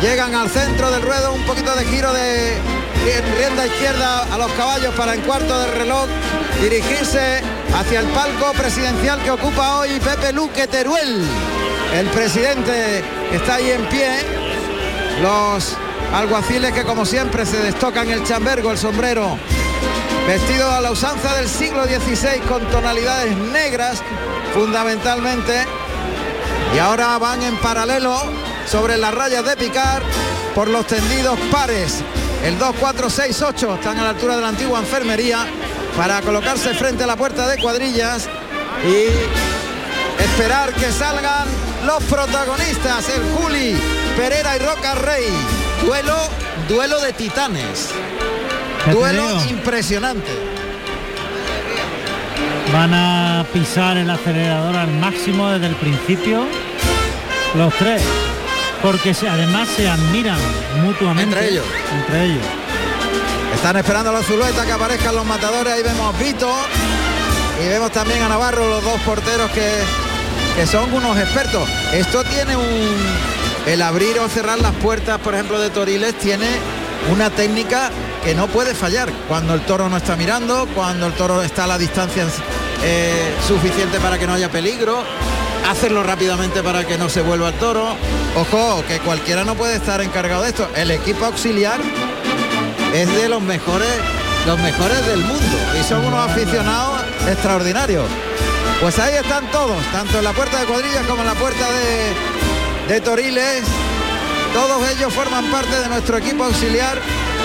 llegan 0.00 0.34
al 0.34 0.48
centro 0.48 0.90
del 0.90 1.02
ruedo, 1.02 1.32
un 1.32 1.42
poquito 1.44 1.74
de 1.74 1.84
giro 1.86 2.12
de 2.12 2.56
rienda 3.36 3.66
izquierda 3.66 4.26
a 4.32 4.38
los 4.38 4.50
caballos 4.52 4.94
para 4.94 5.14
en 5.14 5.22
cuarto 5.22 5.58
del 5.60 5.72
reloj 5.72 6.06
dirigirse 6.60 7.42
hacia 7.74 8.00
el 8.00 8.06
palco 8.08 8.52
presidencial 8.52 9.22
que 9.22 9.30
ocupa 9.30 9.78
hoy 9.78 9.98
Pepe 10.00 10.32
Luque 10.32 10.66
Teruel. 10.66 11.24
El 11.94 12.06
presidente 12.08 13.02
está 13.32 13.56
ahí 13.56 13.70
en 13.70 13.84
pie. 13.86 14.10
Los 15.22 15.76
alguaciles 16.12 16.72
que 16.72 16.84
como 16.84 17.06
siempre 17.06 17.46
se 17.46 17.58
destocan 17.58 18.10
el 18.10 18.24
chambergo, 18.24 18.70
el 18.70 18.78
sombrero, 18.78 19.38
vestido 20.26 20.70
a 20.70 20.80
la 20.80 20.90
usanza 20.90 21.34
del 21.36 21.48
siglo 21.48 21.84
XVI 21.84 22.40
con 22.48 22.64
tonalidades 22.70 23.36
negras 23.36 24.02
fundamentalmente. 24.54 25.64
Y 26.74 26.78
ahora 26.78 27.18
van 27.18 27.42
en 27.42 27.56
paralelo 27.58 28.18
sobre 28.66 28.96
las 28.96 29.14
rayas 29.14 29.44
de 29.44 29.56
picar 29.56 30.02
por 30.54 30.68
los 30.68 30.86
tendidos 30.86 31.38
pares. 31.50 32.02
El 32.44 32.58
2, 32.58 32.74
4, 32.80 33.10
6, 33.10 33.42
8 33.42 33.74
están 33.74 33.98
a 33.98 34.02
la 34.02 34.10
altura 34.10 34.36
de 34.36 34.42
la 34.42 34.48
antigua 34.48 34.80
enfermería 34.80 35.46
para 35.96 36.20
colocarse 36.22 36.74
frente 36.74 37.04
a 37.04 37.06
la 37.06 37.16
puerta 37.16 37.46
de 37.48 37.58
cuadrillas 37.58 38.28
y 38.84 40.22
esperar 40.22 40.72
que 40.72 40.90
salgan 40.90 41.46
los 41.86 42.02
protagonistas, 42.04 43.08
el 43.08 43.22
Juli, 43.34 43.76
Pereira 44.16 44.56
y 44.56 44.58
Roca 44.60 44.94
Rey. 44.94 45.26
Duelo, 45.84 46.16
duelo 46.68 47.00
de 47.00 47.12
titanes. 47.12 47.90
Duelo 48.90 49.42
impresionante. 49.48 50.30
Van 52.72 52.94
a 52.94 53.44
pisar 53.52 53.96
el 53.96 54.08
acelerador 54.08 54.76
al 54.76 54.92
máximo 54.92 55.50
desde 55.50 55.66
el 55.66 55.76
principio 55.76 56.46
los 57.54 57.74
tres, 57.74 58.02
porque 58.80 59.14
además 59.28 59.68
se 59.68 59.88
admiran 59.88 60.38
mutuamente 60.82 61.34
entre 61.34 61.48
ellos. 61.50 61.66
Entre 62.00 62.24
ellos. 62.24 62.61
Están 63.54 63.76
esperando 63.76 64.12
la 64.12 64.22
Zulueta 64.22 64.64
que 64.64 64.72
aparezcan 64.72 65.14
los 65.14 65.24
matadores. 65.24 65.72
Ahí 65.72 65.82
vemos 65.82 66.14
a 66.14 66.18
Vito 66.18 66.52
y 67.62 67.68
vemos 67.68 67.92
también 67.92 68.22
a 68.22 68.28
Navarro, 68.28 68.68
los 68.68 68.82
dos 68.82 69.00
porteros 69.02 69.50
que, 69.50 69.70
que 70.56 70.66
son 70.66 70.92
unos 70.92 71.16
expertos. 71.18 71.68
Esto 71.92 72.24
tiene 72.24 72.56
un... 72.56 73.32
El 73.66 73.80
abrir 73.82 74.18
o 74.18 74.28
cerrar 74.28 74.58
las 74.58 74.74
puertas, 74.76 75.18
por 75.20 75.34
ejemplo, 75.34 75.60
de 75.60 75.70
Toriles, 75.70 76.18
tiene 76.18 76.48
una 77.12 77.30
técnica 77.30 77.90
que 78.24 78.34
no 78.34 78.48
puede 78.48 78.74
fallar. 78.74 79.12
Cuando 79.28 79.54
el 79.54 79.60
toro 79.60 79.88
no 79.88 79.96
está 79.96 80.16
mirando, 80.16 80.66
cuando 80.74 81.06
el 81.06 81.12
toro 81.12 81.42
está 81.42 81.64
a 81.64 81.66
la 81.68 81.78
distancia 81.78 82.26
eh, 82.82 83.32
suficiente 83.46 84.00
para 84.00 84.18
que 84.18 84.26
no 84.26 84.34
haya 84.34 84.50
peligro, 84.50 85.04
hacerlo 85.70 86.02
rápidamente 86.02 86.62
para 86.62 86.84
que 86.84 86.98
no 86.98 87.08
se 87.08 87.22
vuelva 87.22 87.50
el 87.50 87.54
toro. 87.54 87.94
Ojo, 88.34 88.82
que 88.88 88.98
cualquiera 88.98 89.44
no 89.44 89.54
puede 89.54 89.76
estar 89.76 90.00
encargado 90.00 90.42
de 90.42 90.48
esto. 90.48 90.68
El 90.74 90.90
equipo 90.90 91.24
auxiliar 91.24 91.80
es 92.92 93.14
de 93.14 93.28
los 93.28 93.42
mejores, 93.42 93.88
los 94.46 94.58
mejores 94.60 95.06
del 95.06 95.20
mundo 95.20 95.56
y 95.78 95.82
son 95.82 96.04
unos 96.04 96.30
aficionados 96.30 97.00
extraordinarios. 97.28 98.04
Pues 98.80 98.98
ahí 98.98 99.14
están 99.14 99.50
todos, 99.50 99.82
tanto 99.92 100.18
en 100.18 100.24
la 100.24 100.32
puerta 100.32 100.58
de 100.60 100.66
cuadrillas 100.66 101.06
como 101.06 101.22
en 101.22 101.28
la 101.28 101.34
puerta 101.34 101.66
de, 101.70 102.92
de 102.94 103.00
Toriles. 103.00 103.64
Todos 104.52 104.90
ellos 104.90 105.12
forman 105.14 105.50
parte 105.50 105.80
de 105.80 105.88
nuestro 105.88 106.18
equipo 106.18 106.44
auxiliar 106.44 106.98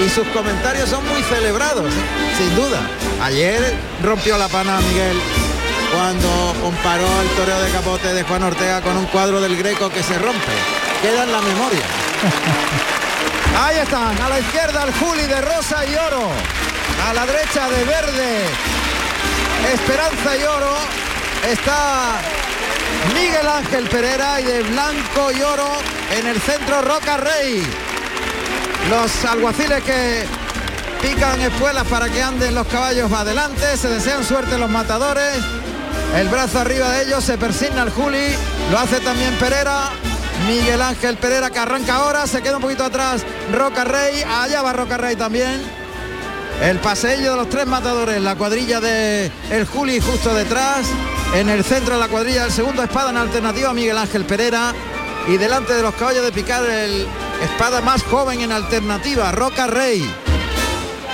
y 0.05 0.09
sus 0.09 0.27
comentarios 0.27 0.89
son 0.89 1.07
muy 1.07 1.21
celebrados, 1.23 1.85
¿eh? 1.85 2.35
sin 2.37 2.55
duda. 2.55 2.81
Ayer 3.21 3.73
rompió 4.03 4.37
la 4.37 4.49
pana 4.49 4.79
Miguel 4.81 5.17
cuando 5.93 6.53
comparó 6.61 7.07
el 7.21 7.29
toreo 7.29 7.59
de 7.61 7.71
capote 7.71 8.13
de 8.13 8.23
Juan 8.23 8.43
Ortega 8.43 8.81
con 8.81 8.97
un 8.97 9.05
cuadro 9.05 9.39
del 9.39 9.55
Greco 9.55 9.89
que 9.89 10.03
se 10.03 10.17
rompe. 10.19 10.51
Queda 11.01 11.23
en 11.23 11.31
la 11.31 11.41
memoria. 11.41 11.83
Ahí 13.59 13.77
están, 13.79 14.21
a 14.21 14.29
la 14.29 14.39
izquierda 14.39 14.83
el 14.83 14.93
Juli 14.93 15.23
de 15.23 15.41
rosa 15.41 15.83
y 15.83 15.95
oro, 15.95 16.29
a 17.07 17.13
la 17.13 17.25
derecha 17.25 17.67
de 17.67 17.83
verde, 17.85 18.45
esperanza 19.73 20.37
y 20.37 20.43
oro, 20.43 20.75
está 21.49 22.19
Miguel 23.15 23.47
Ángel 23.47 23.89
Pereira 23.89 24.39
y 24.41 24.43
de 24.43 24.61
blanco 24.61 25.31
y 25.31 25.41
oro 25.41 25.69
en 26.19 26.27
el 26.27 26.39
centro 26.39 26.83
Roca 26.83 27.17
Rey. 27.17 27.63
Los 28.91 29.25
alguaciles 29.25 29.83
que 29.83 30.25
pican 31.01 31.41
espuelas 31.41 31.87
para 31.87 32.09
que 32.09 32.21
anden 32.21 32.53
los 32.53 32.67
caballos 32.67 33.11
adelante, 33.11 33.75
se 33.75 33.89
desean 33.89 34.23
suerte 34.23 34.59
los 34.59 34.69
matadores. 34.69 35.33
El 36.15 36.29
brazo 36.29 36.59
arriba 36.59 36.91
de 36.91 37.05
ellos, 37.05 37.23
se 37.23 37.39
persigna 37.39 37.83
el 37.83 37.89
Juli, 37.89 38.35
lo 38.71 38.77
hace 38.77 38.99
también 38.99 39.33
Pereira, 39.35 39.89
Miguel 40.45 40.81
Ángel 40.81 41.17
Pereira 41.17 41.49
que 41.49 41.59
arranca 41.59 41.95
ahora, 41.95 42.27
se 42.27 42.41
queda 42.41 42.57
un 42.57 42.61
poquito 42.61 42.83
atrás 42.83 43.23
Roca 43.51 43.83
Rey, 43.83 44.23
allá 44.23 44.61
va 44.61 44.73
Roca 44.73 44.97
Rey 44.97 45.15
también. 45.15 45.61
El 46.61 46.79
paseillo 46.79 47.31
de 47.31 47.37
los 47.37 47.49
tres 47.49 47.67
matadores, 47.67 48.21
la 48.21 48.35
cuadrilla 48.35 48.79
de 48.79 49.31
el 49.51 49.65
Juli 49.65 49.99
justo 49.99 50.33
detrás, 50.33 50.87
en 51.35 51.49
el 51.49 51.63
centro 51.63 51.95
de 51.95 51.99
la 51.99 52.07
cuadrilla 52.07 52.45
el 52.45 52.51
segundo 52.51 52.83
espada 52.83 53.09
en 53.09 53.17
alternativa 53.17 53.73
Miguel 53.73 53.97
Ángel 53.97 54.25
Pereira 54.25 54.73
y 55.27 55.37
delante 55.37 55.73
de 55.73 55.81
los 55.81 55.93
caballos 55.95 56.23
de 56.23 56.31
picar 56.31 56.63
el 56.65 57.05
espada 57.43 57.81
más 57.81 58.03
joven 58.03 58.41
en 58.41 58.51
alternativa, 58.51 59.31
Roca 59.31 59.67
Rey. 59.67 60.09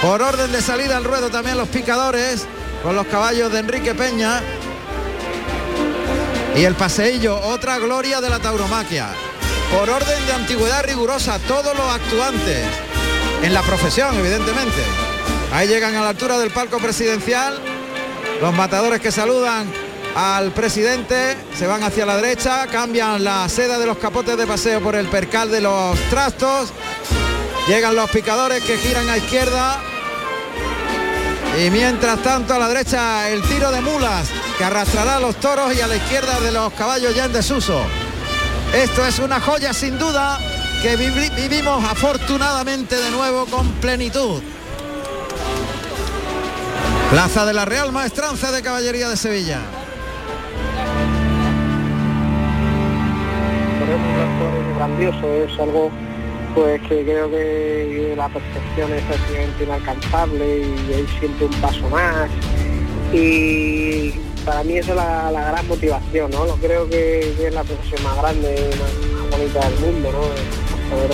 Por 0.01 0.21
orden 0.21 0.51
de 0.51 0.61
salida 0.61 0.97
al 0.97 1.03
ruedo 1.03 1.29
también 1.29 1.57
los 1.57 1.69
picadores 1.69 2.45
con 2.83 2.95
los 2.95 3.07
caballos 3.07 3.51
de 3.51 3.59
Enrique 3.59 3.95
Peña 3.95 4.41
y 6.55 6.63
el 6.65 6.75
paseillo, 6.75 7.39
otra 7.41 7.79
gloria 7.79 8.21
de 8.21 8.29
la 8.29 8.39
tauromaquia. 8.39 9.09
Por 9.71 9.89
orden 9.89 10.25
de 10.27 10.33
antigüedad 10.33 10.83
rigurosa, 10.85 11.39
todos 11.39 11.75
los 11.75 11.91
actuantes, 11.91 12.63
en 13.41 13.53
la 13.53 13.61
profesión, 13.63 14.17
evidentemente. 14.19 14.81
Ahí 15.51 15.67
llegan 15.67 15.95
a 15.95 16.01
la 16.01 16.09
altura 16.09 16.37
del 16.37 16.51
palco 16.51 16.77
presidencial, 16.77 17.59
los 18.39 18.53
matadores 18.53 18.99
que 18.99 19.11
saludan 19.11 19.67
al 20.15 20.51
presidente, 20.51 21.35
se 21.57 21.65
van 21.65 21.83
hacia 21.83 22.05
la 22.05 22.17
derecha, 22.17 22.67
cambian 22.67 23.23
la 23.23 23.49
seda 23.49 23.79
de 23.79 23.87
los 23.87 23.97
capotes 23.97 24.37
de 24.37 24.45
paseo 24.45 24.79
por 24.79 24.95
el 24.95 25.07
percal 25.07 25.49
de 25.49 25.61
los 25.61 25.99
trastos, 26.09 26.71
llegan 27.67 27.95
los 27.95 28.09
picadores 28.11 28.63
que 28.63 28.77
giran 28.77 29.09
a 29.09 29.17
izquierda, 29.17 29.81
y 31.63 31.69
mientras 31.71 32.21
tanto 32.21 32.53
a 32.53 32.59
la 32.59 32.67
derecha 32.67 33.29
el 33.29 33.41
tiro 33.43 33.71
de 33.71 33.81
mulas 33.81 34.27
que 34.57 34.63
arrastrará 34.63 35.17
a 35.17 35.19
los 35.19 35.35
toros 35.37 35.75
y 35.75 35.81
a 35.81 35.87
la 35.87 35.95
izquierda 35.95 36.39
de 36.39 36.51
los 36.51 36.73
caballos 36.73 37.15
ya 37.15 37.25
en 37.25 37.33
desuso. 37.33 37.81
Esto 38.73 39.05
es 39.05 39.19
una 39.19 39.39
joya 39.39 39.73
sin 39.73 39.97
duda 39.97 40.39
que 40.81 40.95
vivimos 40.95 41.83
afortunadamente 41.83 42.95
de 42.95 43.11
nuevo 43.11 43.45
con 43.45 43.67
plenitud. 43.73 44.41
Plaza 47.09 47.45
de 47.45 47.53
la 47.53 47.65
Real 47.65 47.91
Maestranza 47.91 48.51
de 48.51 48.61
Caballería 48.61 49.09
de 49.09 49.17
Sevilla. 49.17 49.59
Es 55.23 55.59
algo 55.59 55.89
pues 56.53 56.81
que 56.81 57.03
creo 57.03 57.29
que 57.29 58.13
la 58.17 58.27
percepción 58.29 58.91
es 58.93 59.01
prácticamente 59.03 59.63
inalcanzable 59.63 60.59
y 60.59 60.93
hay 60.93 61.07
siempre 61.19 61.45
un 61.45 61.53
paso 61.61 61.89
más 61.89 62.29
y 63.13 64.13
para 64.45 64.63
mí 64.63 64.77
eso 64.77 64.91
es 64.91 64.97
la, 64.97 65.31
gran 65.31 65.67
motivación, 65.67 66.31
¿no? 66.31 66.45
Lo 66.45 66.55
creo 66.57 66.89
que, 66.89 67.33
es 67.39 67.53
la 67.53 67.63
profesión 67.63 68.03
más 68.03 68.17
grande, 68.17 68.69
más 68.79 69.31
bonita 69.31 69.69
del 69.69 69.79
mundo, 69.79 70.11
¿no? 70.11 70.19
Poder, 70.95 71.11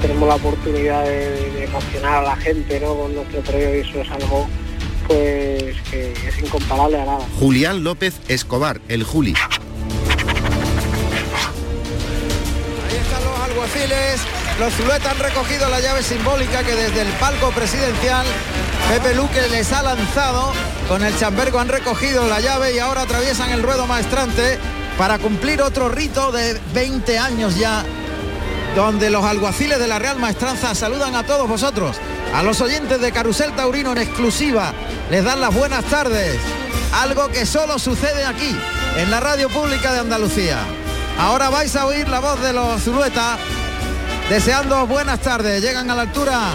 tenemos 0.00 0.28
la 0.28 0.34
oportunidad 0.34 1.04
de, 1.04 1.50
de, 1.52 1.64
emocionar 1.64 2.14
a 2.14 2.22
la 2.22 2.36
gente, 2.36 2.80
¿no? 2.80 2.94
Con 2.94 3.14
nuestro 3.14 3.40
toreo 3.40 3.76
y 3.76 3.80
eso 3.80 4.00
es 4.00 4.10
algo 4.10 4.48
pues 5.06 5.76
que 5.90 6.12
es 6.12 6.38
incomparable 6.42 7.00
a 7.00 7.04
nada. 7.04 7.26
Julián 7.38 7.84
López 7.84 8.20
Escobar, 8.28 8.80
el 8.88 9.04
Juli. 9.04 9.34
Ahí 12.88 12.96
están 12.96 13.24
los 13.24 13.38
alguaciles. 13.40 14.41
Los 14.58 14.74
Zuluetas 14.74 15.12
han 15.12 15.18
recogido 15.18 15.68
la 15.68 15.80
llave 15.80 16.02
simbólica 16.02 16.62
que 16.62 16.74
desde 16.74 17.02
el 17.02 17.08
palco 17.14 17.50
presidencial 17.50 18.26
Pepe 18.88 19.14
Luque 19.14 19.48
les 19.48 19.72
ha 19.72 19.82
lanzado. 19.82 20.52
Con 20.88 21.02
el 21.02 21.16
chambergo 21.18 21.58
han 21.58 21.68
recogido 21.68 22.28
la 22.28 22.40
llave 22.40 22.74
y 22.74 22.78
ahora 22.78 23.02
atraviesan 23.02 23.50
el 23.50 23.62
ruedo 23.62 23.86
maestrante 23.86 24.58
para 24.98 25.18
cumplir 25.18 25.62
otro 25.62 25.88
rito 25.88 26.32
de 26.32 26.60
20 26.74 27.18
años 27.18 27.56
ya, 27.56 27.84
donde 28.76 29.10
los 29.10 29.24
alguaciles 29.24 29.78
de 29.78 29.88
la 29.88 29.98
Real 29.98 30.18
Maestranza 30.18 30.74
saludan 30.74 31.14
a 31.14 31.24
todos 31.24 31.48
vosotros, 31.48 31.96
a 32.34 32.42
los 32.42 32.60
oyentes 32.60 33.00
de 33.00 33.10
Carusel 33.10 33.52
Taurino 33.52 33.92
en 33.92 33.98
exclusiva, 33.98 34.72
les 35.10 35.24
dan 35.24 35.40
las 35.40 35.54
buenas 35.54 35.84
tardes, 35.84 36.38
algo 36.92 37.28
que 37.28 37.46
solo 37.46 37.78
sucede 37.78 38.24
aquí, 38.26 38.54
en 38.98 39.10
la 39.10 39.20
radio 39.20 39.48
pública 39.48 39.92
de 39.92 40.00
Andalucía. 40.00 40.58
Ahora 41.18 41.48
vais 41.50 41.74
a 41.76 41.86
oír 41.86 42.08
la 42.08 42.20
voz 42.20 42.40
de 42.42 42.52
los 42.52 42.82
Zuluetas, 42.82 43.38
deseando 44.32 44.86
buenas 44.86 45.20
tardes, 45.20 45.60
llegan 45.60 45.90
a 45.90 45.94
la 45.94 46.02
altura 46.02 46.54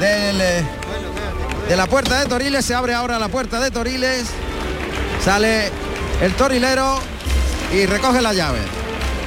del, 0.00 0.40
eh, 0.40 0.64
de 1.68 1.76
la 1.76 1.86
puerta 1.86 2.18
de 2.18 2.26
Toriles, 2.26 2.64
se 2.64 2.74
abre 2.74 2.94
ahora 2.94 3.16
la 3.20 3.28
puerta 3.28 3.60
de 3.60 3.70
Toriles, 3.70 4.26
sale 5.24 5.70
el 6.20 6.34
torilero 6.34 6.98
y 7.72 7.86
recoge 7.86 8.20
la 8.20 8.32
llave. 8.32 8.58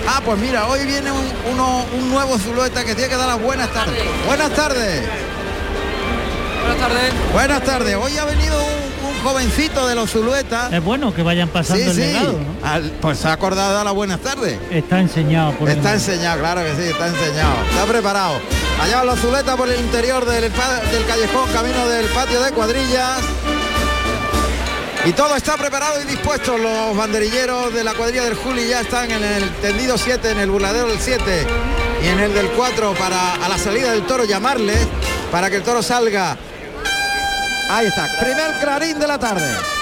Ah, 0.10 0.22
pues 0.26 0.38
mira, 0.40 0.68
hoy 0.68 0.86
viene 0.86 1.10
un, 1.10 1.26
uno, 1.54 1.86
un 1.98 2.10
nuevo 2.10 2.38
Zulueta 2.38 2.84
que 2.84 2.96
tiene 2.96 3.10
que 3.10 3.16
dar 3.16 3.30
las 3.30 3.42
buenas 3.42 3.72
tardes. 3.72 4.04
Buenas 4.28 4.54
tardes. 4.54 5.08
Buenas 6.66 6.78
tardes. 6.78 7.14
Buenas 7.32 7.64
tardes. 7.64 7.96
Hoy 7.96 8.18
ha 8.18 8.26
venido 8.26 8.58
un 8.62 8.85
jovencito 9.26 9.88
de 9.88 9.96
los 9.96 10.12
Zuluetas. 10.12 10.72
Es 10.72 10.84
bueno 10.84 11.14
que 11.14 11.24
vayan 11.24 11.50
pasando 11.50 11.84
Sí, 11.84 11.90
el 11.90 11.96
sí. 11.96 12.02
legado, 12.02 12.34
¿no? 12.34 12.68
Al- 12.68 12.92
pues 13.02 13.18
se 13.18 13.28
ha 13.28 13.34
acordado 13.34 13.74
dar 13.74 13.84
las 13.84 13.94
buenas 13.96 14.20
tardes. 14.20 14.58
Está 14.70 15.00
enseñado 15.00 15.52
por 15.54 15.68
el- 15.70 15.78
Está 15.78 15.94
enseñado, 15.94 16.40
claro 16.40 16.62
que 16.64 16.76
sí, 16.76 16.90
está 16.90 17.08
enseñado. 17.08 17.56
Está 17.70 17.86
preparado. 17.86 18.36
Allá 18.82 18.98
van 18.98 19.08
los 19.08 19.20
Zuletas 19.20 19.56
por 19.58 19.68
el 19.70 19.80
interior 19.80 20.26
del 20.26 20.52
callejón, 21.08 21.50
camino 21.52 21.88
del 21.88 22.06
patio 22.08 22.40
de 22.42 22.52
cuadrillas. 22.52 23.20
Y 25.06 25.12
todo 25.14 25.36
está 25.36 25.56
preparado 25.58 26.02
y 26.02 26.06
dispuesto. 26.06 26.58
Los 26.58 26.96
banderilleros 26.96 27.74
de 27.74 27.84
la 27.84 27.94
cuadrilla 27.94 28.24
del 28.24 28.36
Juli 28.36 28.68
ya 28.68 28.82
están 28.82 29.10
en 29.12 29.24
el 29.24 29.50
tendido 29.62 29.98
7, 29.98 30.32
en 30.32 30.40
el 30.40 30.50
burladero 30.50 30.88
del 30.88 31.00
7 31.00 31.46
y 32.04 32.08
en 32.08 32.20
el 32.20 32.34
del 32.34 32.48
4 32.50 32.94
para 32.94 33.36
a 33.36 33.50
la 33.50 33.58
salida 33.58 33.92
del 33.92 34.04
toro 34.04 34.24
llamarles 34.26 34.80
para 35.32 35.50
que 35.50 35.58
el 35.58 35.64
toro 35.64 35.82
salga. 35.84 36.38
Ahí 37.70 37.88
está, 37.88 38.08
primer 38.20 38.52
clarín 38.62 39.00
de 39.00 39.08
la 39.08 39.18
tarde. 39.18 39.76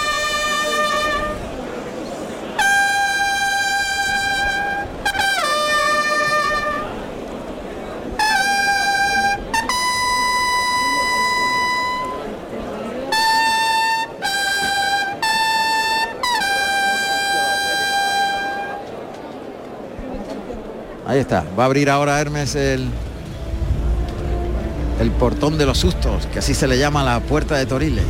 Ahí 21.06 21.20
está. 21.20 21.44
Va 21.58 21.64
a 21.64 21.66
abrir 21.68 21.92
ahora 21.92 22.20
Hermes 22.20 22.56
el, 22.56 22.90
el 25.00 25.12
portón 25.12 25.58
de 25.58 25.66
los 25.66 25.80
sustos, 25.80 26.26
que 26.28 26.40
así 26.40 26.54
se 26.54 26.68
le 26.68 26.78
llama 26.78 27.04
la 27.04 27.20
puerta 27.20 27.56
de 27.56 27.66
Toriles. 27.66 28.06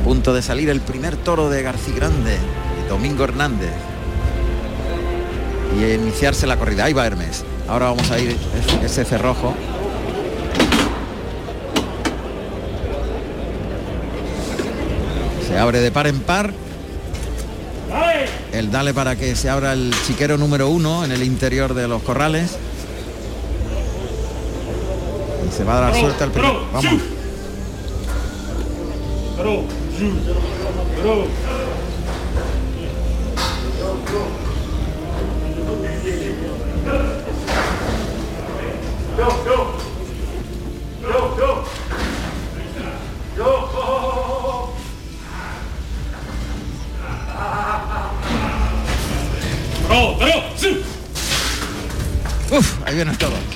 A 0.00 0.04
punto 0.04 0.34
de 0.34 0.42
salir 0.42 0.68
el 0.68 0.80
primer 0.80 1.16
toro 1.16 1.48
de 1.48 1.62
García 1.62 1.94
Grande, 1.96 2.36
Domingo 2.88 3.24
Hernández. 3.24 3.72
Y 5.78 5.92
iniciarse 5.92 6.46
la 6.46 6.56
corrida. 6.56 6.84
Ahí 6.84 6.92
va 6.92 7.06
Hermes. 7.06 7.44
Ahora 7.68 7.86
vamos 7.86 8.10
a 8.10 8.18
ir 8.18 8.36
ese 8.84 9.04
cerrojo. 9.04 9.54
Se 15.48 15.58
abre 15.58 15.80
de 15.80 15.90
par 15.90 16.06
en 16.06 16.20
par. 16.20 16.52
El 18.52 18.70
dale 18.70 18.94
para 18.94 19.16
que 19.16 19.34
se 19.34 19.50
abra 19.50 19.72
el 19.72 19.92
chiquero 20.06 20.38
número 20.38 20.68
uno 20.68 21.04
en 21.04 21.10
el 21.10 21.24
interior 21.24 21.74
de 21.74 21.88
los 21.88 22.02
corrales. 22.02 22.56
Y 25.46 25.52
se 25.52 25.64
va 25.64 25.78
a 25.78 25.80
dar 25.82 25.94
suelta 25.94 26.24
al 26.24 26.30
primer. 26.30 26.52
Vamos. 26.72 27.00
Uf, 52.56 52.86
ahí 52.86 52.94
viene 52.94 53.16
todo. 53.16 53.53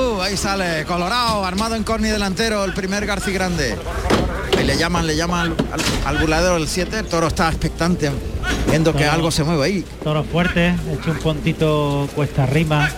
Uh, 0.00 0.20
ahí 0.22 0.36
sale 0.36 0.84
Colorado, 0.86 1.44
armado 1.44 1.74
en 1.74 1.84
corni 1.84 2.08
delantero, 2.08 2.64
el 2.64 2.72
primer 2.72 3.04
García 3.06 3.34
Grande. 3.34 3.76
Ahí 4.56 4.64
le 4.64 4.76
llaman, 4.78 5.06
le 5.06 5.14
llaman 5.16 5.54
al, 5.72 5.80
al, 5.80 5.80
al 6.06 6.18
burladero 6.18 6.54
del 6.54 6.68
7, 6.68 7.00
el 7.00 7.06
toro 7.06 7.26
está 7.26 7.48
expectante, 7.48 8.10
viendo 8.68 8.94
que 8.94 9.04
algo 9.06 9.30
se 9.30 9.44
mueve 9.44 9.64
ahí. 9.64 9.84
Toro 10.02 10.24
fuerte, 10.24 10.74
hecho 10.90 11.10
un 11.10 11.18
puntito 11.18 12.08
cuesta 12.14 12.44
arriba. 12.44 12.88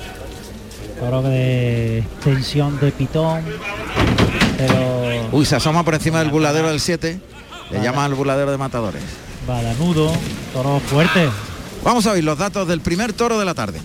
Toro 1.01 1.23
de 1.23 1.99
extensión 1.99 2.79
de 2.81 2.93
pitón. 2.93 3.43
Pero 4.57 5.29
Uy, 5.33 5.45
se 5.45 5.57
asoma 5.57 5.85
por 5.85 5.95
encima 5.95 6.21
del 6.21 6.31
burladero 6.31 6.69
del 6.69 6.81
7, 6.81 7.21
le 7.71 7.77
Vale. 7.79 7.83
llaman 7.89 8.05
al 8.07 8.15
burladero 8.15 8.51
de 8.53 8.59
matadores. 8.59 9.03
balanudo, 9.47 10.13
toro 10.53 10.79
fuerte. 10.81 11.29
Vamos 11.83 12.07
a 12.07 12.13
oír 12.13 12.23
los 12.23 12.39
datos 12.39 12.69
del 12.69 12.81
primer 12.81 13.13
toro 13.13 13.39
de 13.41 13.45
la 13.45 13.55
tarde. 13.55 13.81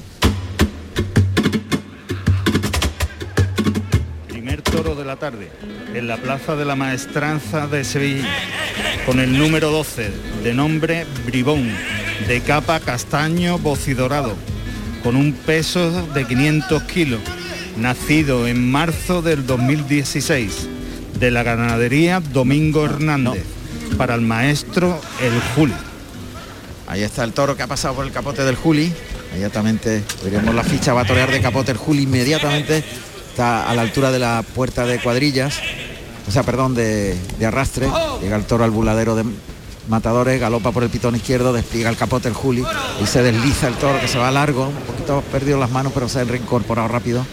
De 4.96 5.04
la 5.04 5.18
tarde 5.18 5.50
en 5.94 6.08
la 6.08 6.16
Plaza 6.16 6.56
de 6.56 6.64
la 6.64 6.78
Maestranza 6.78 7.68
de 7.68 7.84
Sevilla 7.84 8.26
con 9.06 9.20
el 9.20 9.38
número 9.38 9.70
12 9.70 10.10
de 10.46 10.54
nombre 10.54 11.06
Bribón 11.26 11.70
de 12.26 12.40
capa 12.40 12.80
castaño 12.80 13.60
bocidorado 13.60 14.34
con 15.04 15.18
un 15.18 15.34
peso 15.34 16.08
de 16.14 16.26
500 16.26 16.84
kilos 16.84 17.20
nacido 17.76 18.48
en 18.48 18.72
marzo 18.72 19.22
del 19.22 19.46
2016 19.46 20.70
de 21.20 21.32
la 21.32 21.44
ganadería 21.44 22.22
Domingo 22.22 22.86
Hernández 22.86 23.44
para 23.98 24.16
el 24.16 24.22
maestro 24.22 25.02
El 25.22 25.38
Juli. 25.54 25.76
Ahí 26.88 27.04
está 27.04 27.26
el 27.26 27.34
toro 27.34 27.58
que 27.58 27.64
ha 27.64 27.68
pasado 27.68 27.94
por 27.94 28.06
el 28.06 28.14
capote 28.14 28.46
del 28.46 28.56
Juli. 28.56 28.94
Inmediatamente 29.32 30.02
veremos 30.24 30.56
la 30.56 30.64
ficha, 30.64 30.94
va 30.94 31.02
a 31.02 31.06
torear 31.06 31.30
de 31.30 31.42
capote 31.42 31.74
el 31.74 31.78
Juli 31.78 32.04
inmediatamente. 32.04 32.86
Está 33.38 33.70
a 33.70 33.76
la 33.76 33.84
altura 33.84 34.12
de 34.12 34.18
la 34.18 34.44
puerta 34.56 34.88
de 34.88 34.98
cuadrillas. 34.98 35.60
O 36.28 36.32
sea, 36.32 36.42
perdón, 36.42 36.74
de, 36.74 37.16
arrastre. 37.46 37.88
Llega 38.20 38.36
el 38.36 38.46
toro 38.46 38.64
al 38.64 38.72
buladero 38.72 39.16
de 39.16 39.26
matadores, 39.88 40.42
galopa 40.42 40.72
por 40.72 40.82
el 40.82 40.90
pitón 40.90 41.16
izquierdo, 41.16 41.54
despliega 41.54 41.92
el 41.92 41.98
capote 41.98 42.30
el 42.30 42.34
Juli 42.34 42.66
y 43.00 43.06
se 43.06 43.22
desliza 43.22 43.68
el 43.68 43.76
toro 43.76 44.02
que 44.02 44.08
se 44.08 44.18
va 44.18 44.32
largo, 44.32 44.70
un 44.70 44.74
poquito 44.88 45.22
perdido 45.32 45.60
las 45.60 45.70
manos, 45.70 45.92
pero 45.94 46.10
se 46.10 46.22
ha 46.22 46.24
reincorporado 46.24 46.88
rápido. 46.88 47.24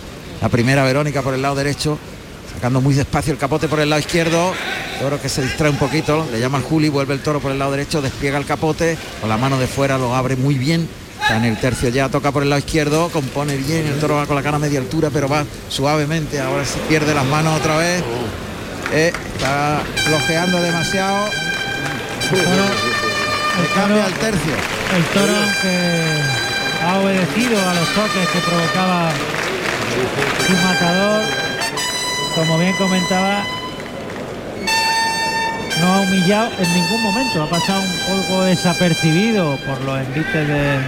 La 0.43 0.51
primera 0.51 0.85
Verónica 0.85 1.23
por 1.23 1.33
el 1.33 1.41
lado 1.41 1.55
derecho, 1.55 1.97
sacando 2.53 2.83
muy 2.83 2.93
despacio 2.93 3.33
el 3.33 3.39
capote 3.39 3.67
por 3.67 3.81
el 3.81 3.89
lado 3.89 4.01
izquierdo, 4.01 4.53
toro 5.01 5.19
que 5.23 5.31
se 5.31 5.41
distrae 5.41 5.71
un 5.71 5.79
poquito, 5.79 6.27
le 6.31 6.39
llama 6.39 6.59
al 6.59 6.65
Juli, 6.65 6.91
vuelve 6.91 7.15
el 7.15 7.21
toro 7.21 7.41
por 7.41 7.51
el 7.51 7.59
lado 7.59 7.71
derecho, 7.71 8.03
despliega 8.03 8.37
el 8.37 8.45
capote, 8.45 8.99
con 9.23 9.31
la 9.31 9.39
mano 9.39 9.59
de 9.59 9.69
fuera 9.69 9.97
lo 9.97 10.15
abre 10.15 10.37
muy 10.37 10.57
bien, 10.57 10.87
está 11.25 11.37
en 11.39 11.45
el 11.45 11.57
tercio 11.59 11.89
ya, 11.89 12.09
toca 12.09 12.31
por 12.33 12.43
el 12.43 12.51
lado 12.51 12.59
izquierdo, 12.61 13.09
compone 13.11 13.57
bien, 13.57 13.87
el 13.87 13.99
toro 13.99 14.17
va 14.17 14.27
con 14.27 14.37
la 14.37 14.43
cara 14.43 14.57
a 14.57 14.61
media 14.61 14.79
altura, 14.79 15.11
pero 15.13 15.29
va 15.29 15.45
suavemente, 15.69 16.39
ahora 16.41 16.65
se 16.65 16.79
pierde 16.81 17.15
las 17.15 17.25
manos 17.25 17.59
otra 17.59 17.77
vez, 17.79 18.03
Eh, 18.93 19.13
está 19.37 19.81
flojeando 20.07 20.61
demasiado, 20.63 21.27
El 22.31 22.45
toro- 23.75 24.07
el 24.07 24.13
tercio. 24.15 24.55
el 24.97 25.05
toro 25.07 25.35
que 25.63 26.21
ha 26.85 26.99
obedecido 27.01 27.59
a 27.69 27.75
los 27.75 27.89
toques 27.89 28.29
que 28.29 28.39
provocaba 28.41 29.11
su 30.47 30.53
matador, 30.53 31.23
como 32.37 32.59
bien 32.59 32.75
comentaba, 32.77 33.43
no 35.81 35.87
ha 35.95 36.01
humillado 36.03 36.51
en 36.59 36.73
ningún 36.75 37.03
momento, 37.03 37.43
ha 37.43 37.51
pasado 37.51 37.81
un 37.81 37.99
poco 38.23 38.45
desapercibido 38.45 39.57
por 39.67 39.81
los 39.81 39.99
envites 39.99 40.47
de, 40.49 40.79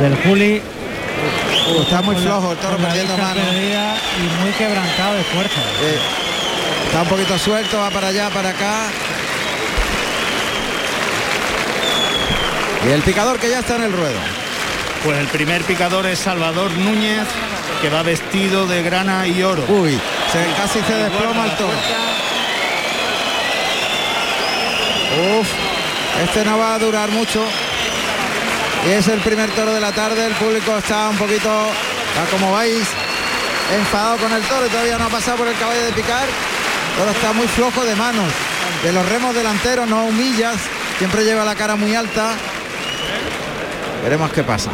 del 0.00 0.16
Juli. 0.22 0.62
Uh, 1.68 1.82
está 1.82 2.02
muy 2.02 2.14
flojo 2.16 2.52
el 2.52 2.58
toro 2.58 2.76
perdiendo 2.76 3.16
mano. 3.16 3.40
y 3.40 4.42
muy 4.42 4.52
quebrantado 4.52 5.14
de 5.14 5.24
fuerza. 5.24 5.60
Eh, 5.82 5.98
está 6.86 7.02
un 7.02 7.08
poquito 7.08 7.38
suelto, 7.38 7.78
va 7.78 7.90
para 7.90 8.08
allá, 8.08 8.30
para 8.30 8.50
acá. 8.50 8.84
Y 12.86 12.90
el 12.90 13.02
picador 13.02 13.38
que 13.38 13.50
ya 13.50 13.60
está 13.60 13.76
en 13.76 13.82
el 13.84 13.92
ruedo. 13.92 14.18
Pues 15.04 15.18
el 15.18 15.26
primer 15.28 15.62
picador 15.62 16.06
es 16.06 16.18
Salvador 16.18 16.70
Núñez, 16.72 17.26
que 17.80 17.90
va 17.90 18.02
vestido 18.02 18.66
de 18.66 18.82
grana 18.82 19.26
y 19.26 19.42
oro. 19.42 19.64
Uy, 19.68 19.98
se, 20.32 20.46
casi 20.56 20.80
se 20.80 20.94
desploma 20.94 21.46
el 21.46 21.50
toro. 21.52 21.78
Uf, 25.38 25.48
este 26.24 26.44
no 26.44 26.58
va 26.58 26.74
a 26.74 26.78
durar 26.78 27.08
mucho. 27.10 27.40
Y 28.86 28.92
es 28.92 29.08
el 29.08 29.18
primer 29.20 29.50
toro 29.50 29.74
de 29.74 29.80
la 29.80 29.90
tarde. 29.92 30.26
El 30.26 30.34
público 30.34 30.76
está 30.78 31.08
un 31.08 31.16
poquito, 31.16 31.50
como 32.30 32.56
veis, 32.56 32.86
enfadado 33.74 34.16
con 34.18 34.32
el 34.32 34.42
toro 34.42 34.66
todavía 34.68 34.96
no 34.96 35.06
ha 35.06 35.08
pasado 35.08 35.38
por 35.38 35.48
el 35.48 35.58
caballo 35.58 35.84
de 35.84 35.92
picar. 35.92 36.24
El 36.24 36.98
toro 36.98 37.10
está 37.10 37.32
muy 37.32 37.48
flojo 37.48 37.84
de 37.84 37.96
manos. 37.96 38.32
De 38.84 38.92
los 38.92 39.08
remos 39.08 39.34
delanteros, 39.34 39.88
no 39.88 40.04
humillas. 40.04 40.56
Siempre 40.98 41.24
lleva 41.24 41.44
la 41.44 41.56
cara 41.56 41.74
muy 41.74 41.94
alta. 41.94 42.34
Veremos 44.04 44.30
qué 44.32 44.44
pasa. 44.44 44.70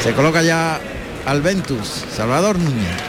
Se 0.00 0.12
coloca 0.12 0.42
ya 0.42 0.80
Alventus, 1.26 2.04
Salvador 2.14 2.56
Núñez. 2.56 3.07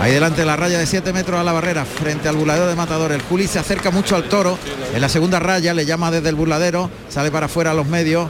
Ahí 0.00 0.12
delante 0.12 0.40
de 0.40 0.46
la 0.46 0.56
raya 0.56 0.78
de 0.78 0.86
7 0.86 1.12
metros 1.12 1.40
a 1.40 1.44
la 1.44 1.52
barrera, 1.52 1.84
frente 1.84 2.28
al 2.28 2.36
burladero 2.36 2.66
de 2.66 2.74
Matador. 2.74 3.12
El 3.12 3.22
Juli 3.22 3.46
se 3.46 3.58
acerca 3.58 3.90
mucho 3.90 4.16
al 4.16 4.24
toro. 4.24 4.58
En 4.94 5.00
la 5.00 5.08
segunda 5.08 5.38
raya 5.40 5.72
le 5.72 5.86
llama 5.86 6.10
desde 6.10 6.28
el 6.28 6.34
burladero, 6.34 6.90
sale 7.08 7.30
para 7.30 7.46
afuera 7.46 7.70
a 7.70 7.74
los 7.74 7.86
medios. 7.86 8.28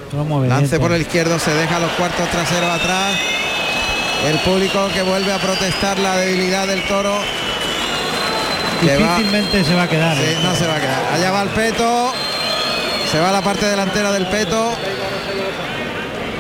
Lance 0.49 0.79
por 0.79 0.93
el 0.93 1.03
izquierdo, 1.03 1.39
se 1.39 1.53
deja 1.55 1.79
los 1.81 1.91
cuartos 1.93 2.29
traseros 2.31 2.71
atrás. 2.71 3.17
El 4.27 4.39
público 4.41 4.89
que 4.95 5.03
vuelve 5.03 5.33
a 5.33 5.39
protestar 5.39 5.99
la 5.99 6.17
debilidad 6.17 6.67
del 6.67 6.83
toro. 6.87 7.15
Va- 8.83 9.17
Difícilmente 9.17 9.65
se 9.65 9.75
va 9.75 9.83
a 9.85 9.89
quedar. 9.89 10.17
Sí, 10.17 10.23
¿eh? 10.25 10.39
no 10.43 10.55
se 10.55 10.67
va 10.67 10.77
a 10.77 10.81
quedar. 10.81 11.13
Allá 11.15 11.31
va 11.31 11.43
el 11.43 11.49
peto. 11.51 12.13
Se 13.11 13.19
va 13.19 13.31
a 13.31 13.33
la 13.33 13.43
parte 13.43 13.67
delantera 13.67 14.13
del 14.13 14.27
peto. 14.27 14.73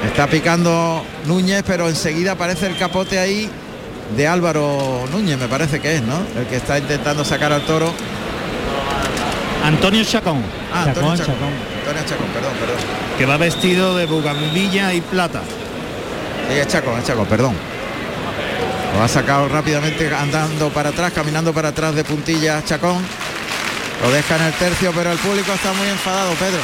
Está 0.06 0.26
picando 0.26 1.02
Núñez, 1.26 1.62
pero 1.66 1.88
enseguida 1.88 2.32
aparece 2.32 2.66
el 2.66 2.76
capote 2.76 3.18
ahí 3.18 3.50
de 4.16 4.28
Álvaro 4.28 5.04
Núñez, 5.10 5.38
me 5.38 5.48
parece 5.48 5.80
que 5.80 5.96
es, 5.96 6.02
¿no? 6.02 6.16
El 6.38 6.46
que 6.46 6.56
está 6.56 6.78
intentando 6.78 7.24
sacar 7.24 7.52
al 7.52 7.62
toro. 7.62 7.92
Antonio 9.64 10.04
Chacón, 10.04 10.42
Ah, 10.72 10.84
Chacón, 10.86 10.88
Antonio 10.88 11.16
Chacón. 11.16 11.34
Chacón. 11.34 11.52
Antonio 11.80 12.02
Chacón, 12.06 12.26
perdón, 12.34 12.52
perdón. 12.60 12.76
que 13.18 13.26
va 13.26 13.36
vestido 13.38 13.96
de 13.96 14.06
bugambilla 14.06 14.92
y 14.92 15.00
plata. 15.00 15.40
Sí, 16.50 16.58
es 16.58 16.68
Chacón, 16.68 16.98
es 16.98 17.04
Chacón, 17.06 17.26
perdón. 17.26 17.54
Lo 18.96 19.02
ha 19.02 19.08
sacado 19.08 19.48
rápidamente 19.48 20.14
andando 20.14 20.68
para 20.68 20.90
atrás, 20.90 21.12
caminando 21.14 21.52
para 21.52 21.68
atrás 21.70 21.94
de 21.94 22.04
puntillas 22.04 22.64
Chacón. 22.64 22.98
Lo 24.02 24.10
deja 24.10 24.36
en 24.36 24.42
el 24.42 24.52
tercio, 24.52 24.92
pero 24.94 25.10
el 25.12 25.18
público 25.18 25.52
está 25.52 25.72
muy 25.72 25.88
enfadado, 25.88 26.30
Pedro. 26.34 26.60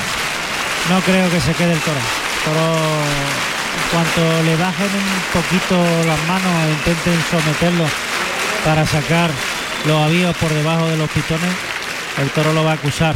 No 0.91 1.01
creo 1.01 1.31
que 1.31 1.41
se 1.41 1.53
quede 1.55 1.73
el 1.73 1.81
toro. 1.81 1.99
Cuanto 3.91 4.21
le 4.45 4.57
bajen 4.57 4.87
un 4.87 5.41
poquito 5.41 5.77
las 6.07 6.19
manos 6.29 6.53
e 6.65 6.71
intenten 6.71 7.19
someterlo 7.31 7.85
para 8.65 8.87
sacar 8.87 9.31
los 9.87 10.03
avíos 10.03 10.37
por 10.37 10.51
debajo 10.51 10.87
de 10.87 10.97
los 10.97 11.11
pitones, 11.11 11.55
el 12.19 12.31
toro 12.31 12.53
lo 12.53 12.65
va 12.65 12.73
a 12.73 12.75
acusar. 12.75 13.15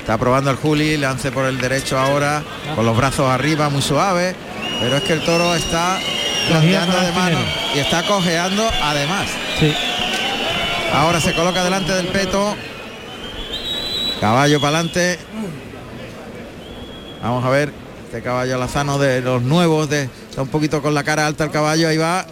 Está 0.00 0.18
probando 0.18 0.50
el 0.50 0.56
Juli, 0.56 0.96
lance 0.96 1.30
por 1.30 1.44
el 1.44 1.58
derecho 1.58 1.98
ahora, 1.98 2.42
con 2.74 2.86
los 2.86 2.96
brazos 2.96 3.30
arriba, 3.30 3.68
muy 3.68 3.82
suave. 3.82 4.34
Pero 4.80 4.96
es 4.96 5.02
que 5.02 5.12
el 5.12 5.24
toro 5.24 5.54
está 5.54 5.98
blandeando 6.48 6.96
con 6.96 7.04
de 7.04 7.12
mano 7.12 7.38
y 7.74 7.78
está 7.78 8.02
cojeando 8.04 8.68
además. 8.82 9.28
Sí. 9.58 9.74
Ahora 10.92 11.20
se 11.20 11.34
coloca 11.34 11.62
delante 11.62 11.92
del 11.92 12.06
peto. 12.06 12.56
Caballo 14.20 14.60
para 14.60 14.78
adelante. 14.78 15.18
Vamos 17.22 17.44
a 17.44 17.50
ver. 17.50 17.87
Este 18.08 18.22
caballo 18.22 18.54
alazano 18.54 18.98
de 18.98 19.20
los 19.20 19.42
nuevos. 19.42 19.90
De, 19.90 20.08
está 20.30 20.40
un 20.40 20.48
poquito 20.48 20.80
con 20.80 20.94
la 20.94 21.04
cara 21.04 21.26
alta 21.26 21.44
el 21.44 21.50
caballo. 21.50 21.88
Ahí 21.88 21.98
va. 21.98 22.24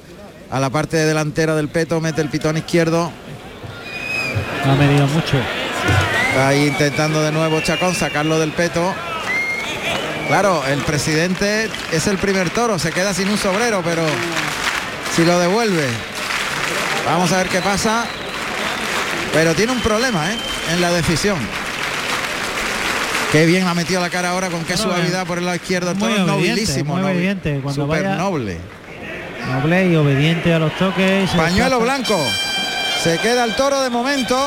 A 0.50 0.58
la 0.58 0.70
parte 0.70 0.96
delantera 0.96 1.54
del 1.54 1.68
peto. 1.68 2.00
Mete 2.00 2.22
el 2.22 2.30
pitón 2.30 2.56
izquierdo. 2.56 3.12
No 4.64 4.72
ha 4.72 4.74
medido 4.74 5.06
mucho. 5.06 5.36
Está 6.30 6.48
ahí 6.48 6.68
intentando 6.68 7.22
de 7.22 7.30
nuevo 7.30 7.60
Chacón 7.60 7.94
sacarlo 7.94 8.38
del 8.38 8.52
peto. 8.52 8.94
Claro, 10.28 10.64
el 10.66 10.80
presidente 10.80 11.68
es 11.92 12.06
el 12.06 12.16
primer 12.16 12.48
toro, 12.48 12.78
se 12.78 12.90
queda 12.90 13.12
sin 13.12 13.28
un 13.28 13.36
sobrero, 13.36 13.82
pero 13.84 14.02
si 15.14 15.26
lo 15.26 15.38
devuelve, 15.38 15.86
vamos 17.04 17.30
a 17.32 17.36
ver 17.36 17.48
qué 17.48 17.60
pasa. 17.60 18.06
Pero 19.34 19.54
tiene 19.54 19.72
un 19.72 19.80
problema 19.80 20.32
¿eh? 20.32 20.38
en 20.72 20.80
la 20.80 20.90
decisión. 20.90 21.65
Qué 23.36 23.44
bien 23.44 23.66
ha 23.66 23.74
metido 23.74 24.00
la 24.00 24.08
cara 24.08 24.30
ahora, 24.30 24.48
con 24.48 24.64
qué 24.64 24.76
Bueno, 24.76 24.94
suavidad 24.94 25.26
por 25.26 25.36
el 25.36 25.44
lado 25.44 25.56
izquierdo. 25.56 25.94
Muy 25.94 26.08
toro 26.08 26.14
es 26.14 26.20
obediente, 26.22 26.48
nobilísimo, 26.52 26.94
muy 26.94 27.02
noble- 27.02 27.14
obediente. 27.16 27.60
Cuando 27.62 27.86
vaya- 27.86 28.16
noble. 28.16 28.56
Noble 29.52 29.88
y 29.90 29.94
obediente 29.96 30.54
a 30.54 30.58
los 30.58 30.74
toques. 30.78 31.28
Pañuelo 31.32 31.78
blanco. 31.80 32.18
Se 33.04 33.18
queda 33.18 33.44
el 33.44 33.54
toro 33.54 33.82
de 33.82 33.90
momento. 33.90 34.38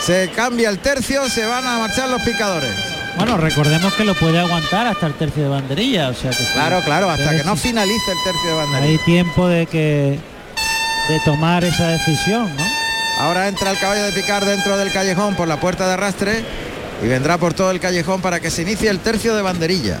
Se 0.00 0.30
cambia 0.36 0.70
el 0.70 0.78
tercio, 0.78 1.28
se 1.28 1.44
van 1.44 1.66
a 1.66 1.78
marchar 1.78 2.08
los 2.08 2.22
picadores. 2.22 2.70
Bueno, 3.16 3.36
recordemos 3.36 3.92
que 3.94 4.04
lo 4.04 4.14
puede 4.14 4.38
aguantar 4.38 4.86
hasta 4.86 5.08
el 5.08 5.14
tercio 5.14 5.42
de 5.42 5.48
banderilla, 5.48 6.10
o 6.10 6.14
sea 6.14 6.30
que. 6.30 6.44
Claro, 6.52 6.82
claro, 6.84 7.10
hasta 7.10 7.36
que 7.36 7.42
no 7.42 7.56
finalice 7.56 8.12
el 8.12 8.18
tercio 8.32 8.50
de 8.50 8.56
banderilla. 8.58 8.90
hay 8.92 8.98
tiempo 8.98 9.48
de 9.48 9.66
que 9.66 10.20
de 11.08 11.20
tomar 11.24 11.64
esa 11.64 11.88
decisión, 11.88 12.54
¿no? 12.56 12.64
Ahora 13.18 13.48
entra 13.48 13.72
el 13.72 13.78
caballo 13.80 14.04
de 14.04 14.12
picar 14.12 14.44
dentro 14.44 14.76
del 14.76 14.92
callejón 14.92 15.34
por 15.34 15.48
la 15.48 15.58
puerta 15.58 15.88
de 15.88 15.94
arrastre 15.94 16.44
y 17.02 17.08
vendrá 17.08 17.38
por 17.38 17.54
todo 17.54 17.70
el 17.70 17.80
callejón 17.80 18.20
para 18.20 18.40
que 18.40 18.50
se 18.50 18.62
inicie 18.62 18.90
el 18.90 19.00
tercio 19.00 19.34
de 19.34 19.42
banderillas. 19.42 20.00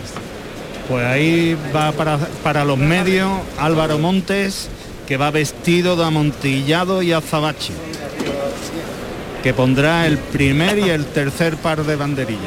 Pues 0.88 1.04
ahí 1.04 1.56
va 1.74 1.92
para, 1.92 2.18
para 2.42 2.64
los 2.64 2.78
medios 2.78 3.32
Álvaro 3.58 3.98
Montes, 3.98 4.68
que 5.06 5.16
va 5.16 5.30
vestido 5.30 5.96
de 5.96 6.04
amontillado 6.04 7.02
y 7.02 7.12
azabache, 7.12 7.72
que 9.42 9.52
pondrá 9.52 10.06
el 10.06 10.18
primer 10.18 10.78
y 10.78 10.90
el 10.90 11.04
tercer 11.06 11.56
par 11.56 11.84
de 11.84 11.96
banderillas. 11.96 12.40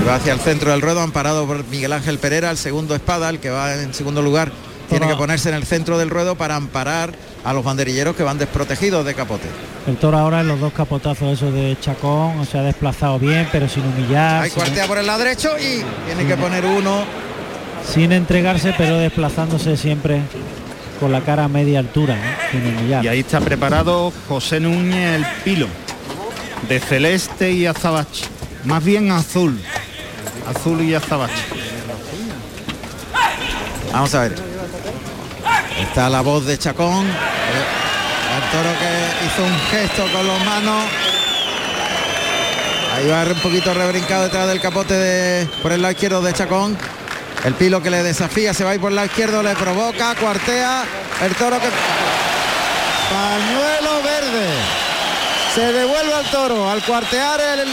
Y 0.00 0.06
va 0.06 0.16
hacia 0.16 0.32
el 0.32 0.40
centro 0.40 0.70
del 0.70 0.80
ruedo 0.80 1.00
amparado 1.00 1.46
por 1.46 1.64
Miguel 1.66 1.92
Ángel 1.92 2.18
Pereira, 2.18 2.50
el 2.50 2.58
segundo 2.58 2.94
espada, 2.94 3.28
el 3.30 3.38
que 3.38 3.50
va 3.50 3.74
en 3.74 3.94
segundo 3.94 4.22
lugar. 4.22 4.52
Tiene 4.88 5.08
que 5.08 5.14
ponerse 5.16 5.48
en 5.48 5.54
el 5.54 5.64
centro 5.64 5.98
del 5.98 6.10
ruedo 6.10 6.36
para 6.36 6.56
amparar 6.56 7.14
a 7.44 7.52
los 7.52 7.62
banderilleros 7.62 8.16
que 8.16 8.22
van 8.22 8.38
desprotegidos 8.38 9.04
de 9.04 9.14
capote. 9.14 9.48
El 9.86 9.96
toro 9.96 10.18
ahora 10.18 10.40
en 10.40 10.48
los 10.48 10.58
dos 10.58 10.72
capotazos 10.72 11.34
esos 11.34 11.52
de 11.52 11.76
Chacón, 11.80 12.46
se 12.46 12.58
ha 12.58 12.62
desplazado 12.62 13.18
bien, 13.18 13.46
pero 13.52 13.68
sin 13.68 13.84
humillar, 13.84 14.44
sin, 14.44 14.54
cuartea 14.54 14.86
por 14.86 14.98
el 14.98 15.06
lado 15.06 15.18
derecho 15.18 15.50
y 15.58 15.84
tiene 16.06 16.26
que 16.26 16.36
poner 16.36 16.64
uno. 16.64 17.04
sin 17.86 18.12
entregarse, 18.12 18.74
pero 18.78 18.96
desplazándose 18.96 19.76
siempre 19.76 20.22
con 20.98 21.12
la 21.12 21.20
cara 21.20 21.44
a 21.44 21.48
media 21.48 21.80
altura, 21.80 22.16
sin 22.50 22.66
humillar. 22.66 23.04
Y 23.04 23.08
ahí 23.08 23.20
está 23.20 23.40
preparado 23.40 24.10
José 24.26 24.58
Núñez 24.58 25.16
el 25.16 25.26
Pilo, 25.44 25.66
de 26.66 26.80
celeste 26.80 27.52
y 27.52 27.66
azabache, 27.66 28.24
más 28.64 28.82
bien 28.82 29.10
azul, 29.12 29.60
azul 30.48 30.80
y 30.80 30.94
azabache. 30.94 31.44
Vamos 33.92 34.14
a 34.14 34.22
ver. 34.22 34.53
Está 35.94 36.10
la 36.10 36.22
voz 36.22 36.44
de 36.44 36.58
Chacón. 36.58 37.06
El 37.06 38.50
toro 38.50 38.70
que 38.80 39.26
hizo 39.26 39.44
un 39.44 39.60
gesto 39.70 40.02
con 40.12 40.26
las 40.26 40.44
manos. 40.44 40.82
Ahí 42.96 43.06
va 43.06 43.22
un 43.32 43.40
poquito 43.40 43.72
rebrincado 43.72 44.24
detrás 44.24 44.48
del 44.48 44.60
capote 44.60 44.92
de, 44.92 45.46
por 45.62 45.70
el 45.70 45.80
lado 45.82 45.92
izquierdo 45.92 46.20
de 46.20 46.32
Chacón. 46.32 46.76
El 47.44 47.54
pilo 47.54 47.80
que 47.80 47.90
le 47.90 48.02
desafía, 48.02 48.52
se 48.52 48.64
va 48.64 48.70
a 48.72 48.74
ir 48.74 48.80
por 48.80 48.90
el 48.90 48.96
lado 48.96 49.06
izquierdo, 49.06 49.40
le 49.40 49.54
provoca, 49.54 50.16
cuartea. 50.16 50.82
El 51.22 51.32
toro 51.36 51.60
que... 51.60 51.68
Pañuelo 53.14 54.02
verde. 54.02 54.48
Se 55.54 55.72
devuelve 55.72 56.12
al 56.12 56.24
toro. 56.32 56.68
Al 56.68 56.82
cuartear 56.82 57.40
el, 57.40 57.68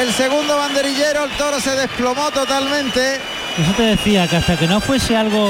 el 0.00 0.14
segundo 0.14 0.56
banderillero, 0.56 1.24
el 1.24 1.30
toro 1.32 1.60
se 1.60 1.72
desplomó 1.76 2.30
totalmente. 2.30 3.20
Eso 3.58 3.72
te 3.76 3.82
decía, 3.82 4.26
que 4.28 4.36
hasta 4.36 4.56
que 4.56 4.66
no 4.66 4.80
fuese 4.80 5.14
algo 5.14 5.46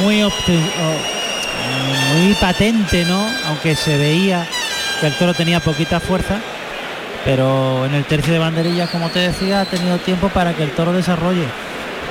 muy, 0.00 0.22
obte- 0.22 0.58
o- 0.58 1.13
muy 2.14 2.34
patente, 2.34 3.04
¿no? 3.04 3.26
Aunque 3.46 3.74
se 3.74 3.96
veía 3.96 4.46
que 5.00 5.06
el 5.06 5.14
toro 5.14 5.34
tenía 5.34 5.60
poquita 5.60 6.00
fuerza, 6.00 6.38
pero 7.24 7.86
en 7.86 7.94
el 7.94 8.04
tercio 8.04 8.32
de 8.32 8.38
banderillas, 8.38 8.90
como 8.90 9.08
te 9.10 9.18
decía, 9.18 9.62
ha 9.62 9.64
tenido 9.64 9.98
tiempo 9.98 10.28
para 10.28 10.54
que 10.54 10.62
el 10.62 10.70
toro 10.70 10.92
desarrolle 10.92 11.44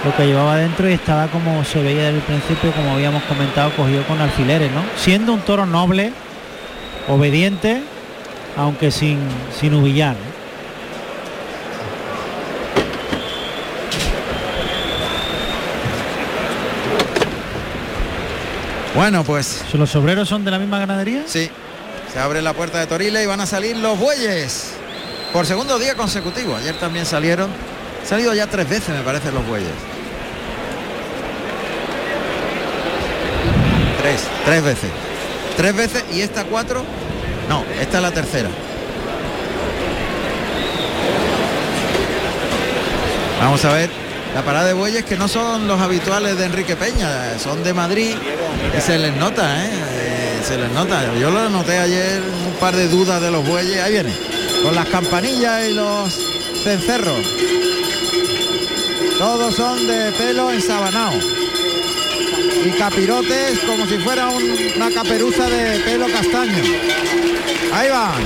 lo 0.04 0.16
que 0.16 0.26
llevaba 0.26 0.58
dentro 0.58 0.90
y 0.90 0.94
estaba 0.94 1.28
como 1.28 1.64
se 1.64 1.82
veía 1.82 2.06
desde 2.06 2.18
el 2.18 2.24
principio, 2.24 2.72
como 2.74 2.92
habíamos 2.92 3.24
comentado, 3.24 3.72
cogido 3.76 4.04
con 4.04 4.20
alfileres, 4.20 4.72
¿no? 4.72 4.82
Siendo 4.98 5.34
un 5.34 5.40
toro 5.42 5.66
noble, 5.66 6.12
obediente, 7.08 7.82
aunque 8.58 8.92
sin, 8.92 9.20
sin 9.60 9.74
humillar. 9.74 10.16
Bueno, 18.96 19.24
pues 19.24 19.64
¿Los 19.74 19.96
obreros 19.96 20.30
son 20.30 20.46
de 20.46 20.52
la 20.52 20.60
misma 20.60 20.80
ganadería? 20.80 21.24
sí, 21.26 21.50
se 22.12 22.20
abre 22.20 22.42
la 22.42 22.54
puerta 22.54 22.80
de 22.80 22.86
Toriles 22.86 23.24
y 23.24 23.26
van 23.26 23.42
a 23.42 23.46
salir 23.48 23.76
los 23.78 23.98
bueyes 23.98 24.74
por 25.32 25.48
segundo 25.48 25.80
día 25.80 25.96
consecutivo. 25.96 26.56
Ayer 26.56 26.76
también 26.76 27.08
salieron, 27.08 27.50
salido 28.08 28.34
ya 28.36 28.46
tres 28.46 28.70
veces 28.70 28.90
me 28.90 29.02
parece 29.02 29.32
los 29.32 29.46
bueyes. 29.48 29.72
Tres, 34.02 34.22
tres 34.46 34.64
veces. 34.64 34.90
Tres 35.58 35.76
veces 35.76 36.04
y 36.14 36.22
esta 36.22 36.44
cuatro. 36.44 36.84
No, 37.50 37.64
esta 37.82 37.98
es 37.98 38.04
la 38.04 38.12
tercera. 38.12 38.50
Vamos 43.40 43.66
a 43.66 43.74
ver 43.74 44.03
la 44.36 44.42
parada 44.44 44.68
de 44.68 44.74
bueyes 44.74 45.04
que 45.06 45.16
no 45.16 45.28
son 45.28 45.68
los 45.68 45.80
habituales 45.80 46.38
de 46.38 46.46
Enrique 46.46 46.76
Peña, 46.76 47.38
son 47.40 47.64
de 47.64 47.74
Madrid 47.74 48.16
y 48.78 48.82
se 48.82 48.98
les 48.98 49.16
nota, 49.16 49.64
¿eh? 49.66 49.70
Eh, 49.72 50.42
se 50.48 50.58
les 50.58 50.72
nota. 50.72 51.02
Yo 51.20 51.30
lo 51.30 51.50
noté 51.50 51.78
ayer 51.78 52.22
un 52.48 52.54
par 52.60 52.76
de 52.76 52.88
dudas 52.88 53.22
de 53.22 53.30
los 53.32 53.46
bueyes. 53.48 53.80
Ahí 53.82 53.94
viene, 53.94 54.12
con 54.64 54.74
las 54.76 54.88
campanillas 54.88 55.68
y 55.70 55.74
los 55.74 56.14
cencerros. 56.64 57.20
Todos 59.20 59.56
son 59.56 59.86
de 59.88 60.12
pelo 60.14 60.52
ensabanado. 60.52 61.14
Y 62.66 62.70
capirotes 62.72 63.60
como 63.68 63.86
si 63.86 63.98
fuera 64.00 64.30
un- 64.30 64.58
una 64.78 64.90
caperuza 64.90 65.48
de 65.50 65.80
pelo 65.82 66.08
castaño. 66.08 66.64
Ahí 67.74 67.90
van. 67.90 68.24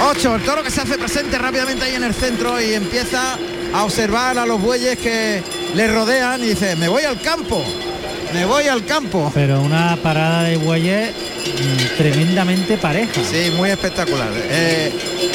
8, 0.00 0.36
el 0.36 0.42
toro 0.44 0.62
que 0.62 0.70
se 0.70 0.80
hace 0.80 0.96
presente 0.96 1.36
rápidamente 1.38 1.84
ahí 1.84 1.94
en 1.94 2.04
el 2.04 2.14
centro 2.14 2.60
y 2.60 2.72
empieza 2.74 3.36
a 3.74 3.84
observar 3.84 4.38
a 4.38 4.46
los 4.46 4.60
bueyes 4.60 4.96
que 4.98 5.42
le 5.74 5.88
rodean 5.92 6.42
y 6.42 6.48
dice, 6.48 6.76
me 6.76 6.88
voy 6.88 7.02
al 7.02 7.20
campo, 7.20 7.62
me 8.32 8.44
voy 8.46 8.68
al 8.68 8.84
campo. 8.84 9.30
Pero 9.34 9.60
una 9.60 9.96
parada 9.96 10.44
de 10.44 10.56
bueyes 10.56 11.10
mm, 11.10 11.96
tremendamente 11.96 12.78
pareja. 12.78 13.12
Sí, 13.28 13.50
muy 13.56 13.70
espectacular. 13.70 14.28
eh, 14.34 14.92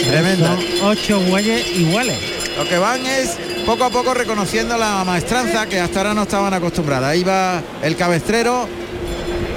tremenda. 0.08 0.56
Son 0.56 0.88
ocho 0.90 1.20
bueyes 1.22 1.68
iguales. 1.78 2.18
Lo 2.58 2.66
que 2.68 2.78
van 2.78 3.06
es 3.06 3.38
poco 3.66 3.84
a 3.84 3.90
poco 3.90 4.14
reconociendo 4.14 4.78
la 4.78 5.04
maestranza 5.04 5.66
que 5.68 5.80
hasta 5.80 6.00
ahora 6.00 6.14
no 6.14 6.24
estaban 6.24 6.54
acostumbradas. 6.54 7.10
Ahí 7.12 7.24
va 7.24 7.62
el 7.82 7.96
cabestrero 7.98 8.68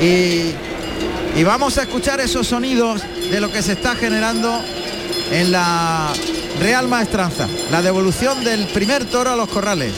y, 0.00 0.50
y 1.36 1.44
vamos 1.44 1.78
a 1.78 1.82
escuchar 1.82 2.20
esos 2.20 2.46
sonidos 2.48 3.02
de 3.30 3.40
lo 3.40 3.50
que 3.52 3.62
se 3.62 3.72
está 3.72 3.94
generando 3.94 4.62
en 5.30 5.52
la 5.52 6.12
Real 6.60 6.88
Maestranza. 6.88 7.48
La 7.70 7.82
devolución 7.82 8.42
del 8.44 8.66
primer 8.68 9.04
toro 9.04 9.30
a 9.30 9.36
los 9.36 9.48
corrales. 9.48 9.92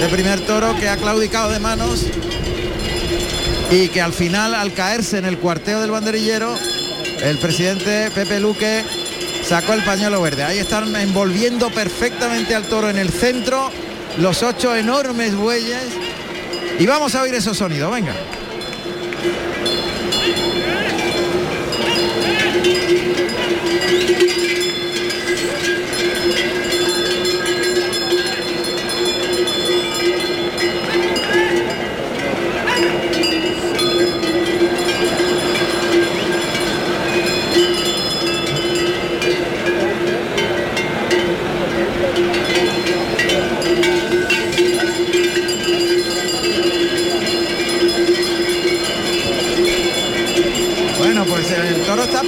El 0.00 0.10
primer 0.10 0.40
toro 0.40 0.74
que 0.76 0.88
ha 0.88 0.96
claudicado 0.96 1.50
de 1.50 1.60
manos 1.60 2.04
y 3.70 3.88
que 3.88 4.00
al 4.00 4.12
final 4.12 4.54
al 4.54 4.72
caerse 4.72 5.18
en 5.18 5.24
el 5.24 5.38
cuarteo 5.38 5.80
del 5.80 5.90
banderillero 5.90 6.54
el 7.22 7.38
presidente 7.38 8.10
Pepe 8.14 8.40
Luque 8.40 8.84
sacó 9.46 9.72
el 9.72 9.82
pañuelo 9.82 10.20
verde. 10.20 10.42
Ahí 10.42 10.58
están 10.58 10.94
envolviendo 10.96 11.70
perfectamente 11.70 12.54
al 12.54 12.64
toro 12.64 12.90
en 12.90 12.98
el 12.98 13.10
centro 13.10 13.70
los 14.18 14.42
ocho 14.42 14.76
enormes 14.76 15.34
bueyes 15.34 15.88
y 16.78 16.86
vamos 16.86 17.14
a 17.14 17.22
oír 17.22 17.34
esos 17.34 17.56
sonidos, 17.56 17.90
venga. 17.90 18.14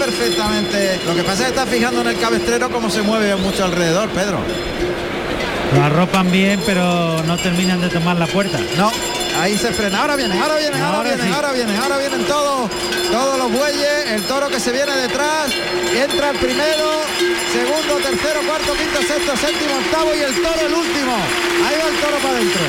Perfectamente. 0.06 1.00
Lo 1.04 1.14
que 1.14 1.22
pasa 1.22 1.46
es 1.46 1.52
que 1.52 1.58
está 1.58 1.66
fijando 1.66 2.00
en 2.02 2.08
el 2.08 2.18
cabestrero 2.18 2.70
cómo 2.70 2.88
se 2.90 3.02
mueve 3.02 3.34
mucho 3.36 3.64
alrededor, 3.64 4.08
Pedro. 4.10 4.38
Lo 5.74 5.82
arropan 5.82 6.30
bien, 6.30 6.60
pero 6.64 7.22
no 7.24 7.36
terminan 7.36 7.80
de 7.80 7.88
tomar 7.88 8.16
la 8.16 8.26
puerta. 8.26 8.58
No, 8.76 8.90
ahí 9.40 9.58
se 9.58 9.72
frena. 9.72 10.00
Ahora 10.00 10.14
vienen, 10.16 10.40
ahora 10.40 10.56
vienen, 10.56 10.80
ahora, 10.80 10.98
Ahora 10.98 11.08
vienen, 11.10 11.26
sí. 11.26 11.32
ahora 11.34 11.52
vienen, 11.52 11.76
ahora 11.76 11.98
vienen 11.98 12.24
todos, 12.24 12.70
todos 13.10 13.38
los 13.38 13.52
bueyes, 13.52 14.06
el 14.12 14.22
toro 14.22 14.48
que 14.48 14.60
se 14.60 14.70
viene 14.70 14.92
detrás, 14.96 15.50
entra 15.92 16.30
el 16.30 16.38
primero, 16.38 16.86
segundo, 17.52 17.96
tercero, 18.08 18.40
cuarto, 18.46 18.72
quinto, 18.74 19.02
sexto, 19.02 19.36
séptimo, 19.36 19.74
octavo 19.84 20.14
y 20.14 20.20
el 20.20 20.34
toro 20.36 20.66
el 20.66 20.72
último. 20.74 21.14
Ahí 21.66 21.76
va 21.82 21.88
el 21.88 21.96
toro 22.00 22.16
para 22.22 22.36
adentro. 22.36 22.62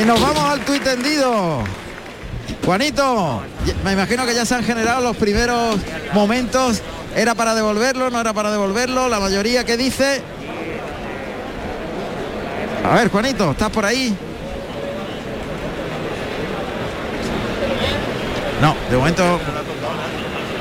Y 0.00 0.04
nos 0.04 0.20
vamos 0.20 0.44
al 0.44 0.60
tuit 0.60 0.82
tendido. 0.84 1.64
Juanito, 2.70 3.42
me 3.82 3.94
imagino 3.94 4.24
que 4.24 4.32
ya 4.32 4.46
se 4.46 4.54
han 4.54 4.62
generado 4.62 5.00
los 5.02 5.16
primeros 5.16 5.80
momentos. 6.12 6.80
¿Era 7.16 7.34
para 7.34 7.52
devolverlo? 7.56 8.10
¿No 8.10 8.20
era 8.20 8.32
para 8.32 8.52
devolverlo? 8.52 9.08
La 9.08 9.18
mayoría 9.18 9.64
que 9.64 9.76
dice. 9.76 10.22
A 12.88 12.94
ver, 12.94 13.10
Juanito, 13.10 13.50
¿estás 13.50 13.70
por 13.70 13.84
ahí? 13.84 14.16
No, 18.62 18.76
de 18.88 18.96
momento 18.96 19.40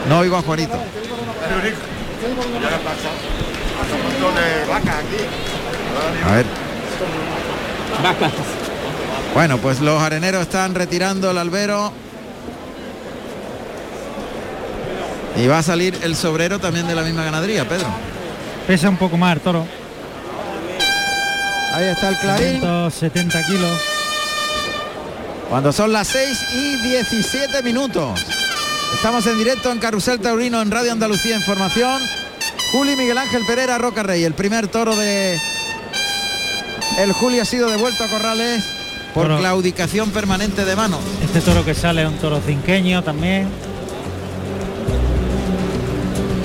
no 0.09 0.17
oigo 0.17 0.37
a 0.37 0.41
Juanito. 0.41 0.79
A 6.25 6.31
ver. 6.31 6.45
Bueno, 9.33 9.57
pues 9.59 9.79
los 9.79 10.01
areneros 10.01 10.41
están 10.41 10.75
retirando 10.75 11.31
el 11.31 11.37
albero. 11.37 11.93
Y 15.37 15.47
va 15.47 15.59
a 15.59 15.63
salir 15.63 15.97
el 16.03 16.15
sobrero 16.15 16.59
también 16.59 16.87
de 16.87 16.95
la 16.95 17.03
misma 17.03 17.23
ganadería, 17.23 17.67
Pedro. 17.67 17.87
Pesa 18.67 18.89
un 18.89 18.97
poco 18.97 19.17
más 19.17 19.35
el 19.35 19.41
toro. 19.41 19.65
Ahí 21.73 21.85
está 21.85 22.09
el 22.09 22.17
clarín. 22.17 22.59
170 22.59 23.45
kilos. 23.45 23.71
Cuando 25.49 25.71
son 25.71 25.93
las 25.93 26.07
6 26.07 26.39
y 26.53 26.75
17 26.89 27.63
minutos. 27.63 28.25
Estamos 28.93 29.25
en 29.27 29.37
directo 29.37 29.71
en 29.71 29.79
Carrusel 29.79 30.19
Taurino 30.19 30.61
en 30.61 30.71
Radio 30.71 30.91
Andalucía 30.91 31.37
Información. 31.37 32.01
Juli 32.71 32.95
Miguel 32.95 33.17
Ángel 33.17 33.43
Pereira 33.47 33.77
Roca 33.77 34.03
Rey, 34.03 34.23
el 34.23 34.33
primer 34.33 34.67
toro 34.67 34.95
de 34.95 35.39
el 36.99 37.13
Juli 37.13 37.39
ha 37.39 37.45
sido 37.45 37.69
devuelto 37.69 38.03
a 38.03 38.07
Corrales 38.07 38.63
por 39.13 39.37
claudicación 39.37 40.11
permanente 40.11 40.65
de 40.65 40.75
mano. 40.75 40.99
Este 41.23 41.41
toro 41.41 41.65
que 41.65 41.73
sale 41.73 42.03
es 42.03 42.07
un 42.07 42.17
toro 42.17 42.39
cinqueño 42.45 43.03
también. 43.03 43.47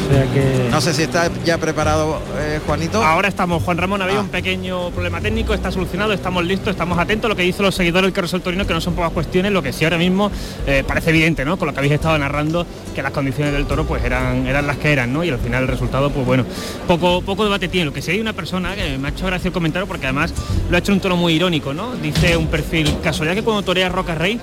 O 0.07 0.13
sea 0.13 0.25
que 0.33 0.69
No 0.71 0.81
sé 0.81 0.93
si 0.93 1.03
está 1.03 1.31
ya 1.45 1.57
preparado 1.59 2.21
eh, 2.39 2.61
Juanito. 2.67 3.03
Ahora 3.03 3.29
estamos, 3.29 3.63
Juan 3.63 3.79
Ramón, 3.79 4.03
había 4.03 4.19
Ah. 4.19 4.23
un 4.23 4.29
pequeño 4.29 4.91
problema 4.91 5.21
técnico, 5.21 5.55
está 5.55 5.71
solucionado, 5.73 6.13
estamos 6.13 6.45
listos, 6.45 6.69
estamos 6.71 6.99
atentos 6.99 7.27
a 7.27 7.29
lo 7.31 7.37
que 7.37 7.43
dicen 7.43 7.65
los 7.65 7.75
seguidores 7.75 8.09
del 8.09 8.13
Carrusel 8.13 8.43
Torino, 8.43 8.67
que 8.67 8.75
no 8.75 8.81
son 8.81 8.95
pocas 8.95 9.13
cuestiones, 9.13 9.51
lo 9.53 9.63
que 9.63 9.73
sí 9.73 9.85
ahora 9.85 9.99
mismo 9.99 10.31
eh, 10.67 10.85
parece 10.87 11.11
evidente, 11.11 11.45
¿no? 11.45 11.57
Con 11.57 11.67
lo 11.69 11.73
que 11.73 11.79
habéis 11.81 11.95
estado 11.95 12.19
narrando, 12.19 12.67
que 12.95 13.03
las 13.03 13.13
condiciones 13.13 13.53
del 13.55 13.67
toro 13.67 13.85
pues 13.87 14.05
eran, 14.05 14.47
eran 14.47 14.67
las 14.67 14.77
que 14.77 14.93
eran, 14.93 15.13
¿no? 15.13 15.25
Y 15.25 15.31
al 15.31 15.39
final 15.39 15.63
el 15.63 15.69
resultado, 15.69 16.11
pues 16.11 16.27
bueno, 16.27 16.45
poco, 16.87 17.23
poco 17.23 17.45
debate 17.45 17.69
tiene. 17.69 17.87
Lo 17.87 17.93
que 17.93 18.03
sí 18.03 18.11
hay 18.11 18.21
una 18.21 18.33
persona 18.33 18.75
que 18.75 18.99
me 18.99 19.09
ha 19.09 19.11
hecho 19.11 19.27
gracia 19.27 19.49
el 19.49 19.55
comentario 19.55 19.87
porque 19.87 20.07
además 20.07 20.33
lo 20.71 20.77
ha 20.77 20.79
hecho 20.81 20.93
en 20.93 20.97
un 20.97 21.01
tono 21.01 21.17
muy 21.17 21.35
irónico, 21.35 21.73
¿no? 21.73 21.95
Dice 21.97 22.37
un 22.37 22.49
perfil, 22.49 22.95
casualidad 23.03 23.35
que 23.37 23.43
cuando 23.43 23.63
torea 23.63 23.89
Roca 23.89 24.15
Rey 24.15 24.39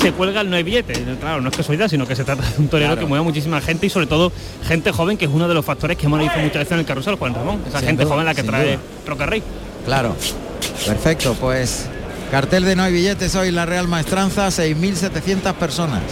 se 0.00 0.12
cuelga 0.12 0.40
el 0.42 0.50
no 0.50 0.56
hay 0.56 0.62
billete. 0.62 0.92
Claro, 1.20 1.40
no 1.40 1.48
es 1.48 1.56
casualidad, 1.56 1.88
sino 1.88 2.06
que 2.06 2.14
se 2.16 2.24
trata 2.24 2.42
de 2.42 2.58
un 2.58 2.68
torero 2.68 2.88
Claro. 2.90 3.00
que 3.00 3.06
mueve 3.06 3.20
a 3.22 3.24
muchísima 3.24 3.60
gente 3.60 3.86
y 3.86 3.90
sobre 3.90 4.06
todo 4.06 4.30
gente 4.66 4.92
joven, 4.92 5.05
que 5.16 5.26
es 5.26 5.30
uno 5.30 5.46
de 5.46 5.54
los 5.54 5.64
factores 5.64 5.96
que 5.96 6.06
hemos 6.06 6.18
visto 6.18 6.38
muchas 6.38 6.54
veces 6.56 6.72
en 6.72 6.78
el 6.80 6.84
carrusel, 6.84 7.14
Juan 7.14 7.34
Ramón. 7.34 7.62
Esa 7.68 7.78
Sin 7.78 7.88
gente 7.88 8.02
duda, 8.02 8.14
joven 8.14 8.26
la 8.26 8.34
que 8.34 8.42
trae 8.42 8.72
duda. 8.72 8.78
Roca 9.06 9.26
Rey. 9.26 9.42
Claro. 9.84 10.16
Perfecto, 10.84 11.36
pues 11.40 11.86
cartel 12.30 12.64
de 12.64 12.74
no 12.74 12.82
hay 12.82 12.92
billetes 12.92 13.36
hoy 13.36 13.48
en 13.48 13.54
la 13.54 13.66
Real 13.66 13.86
Maestranza, 13.86 14.48
6.700 14.48 15.54
personas. 15.54 16.02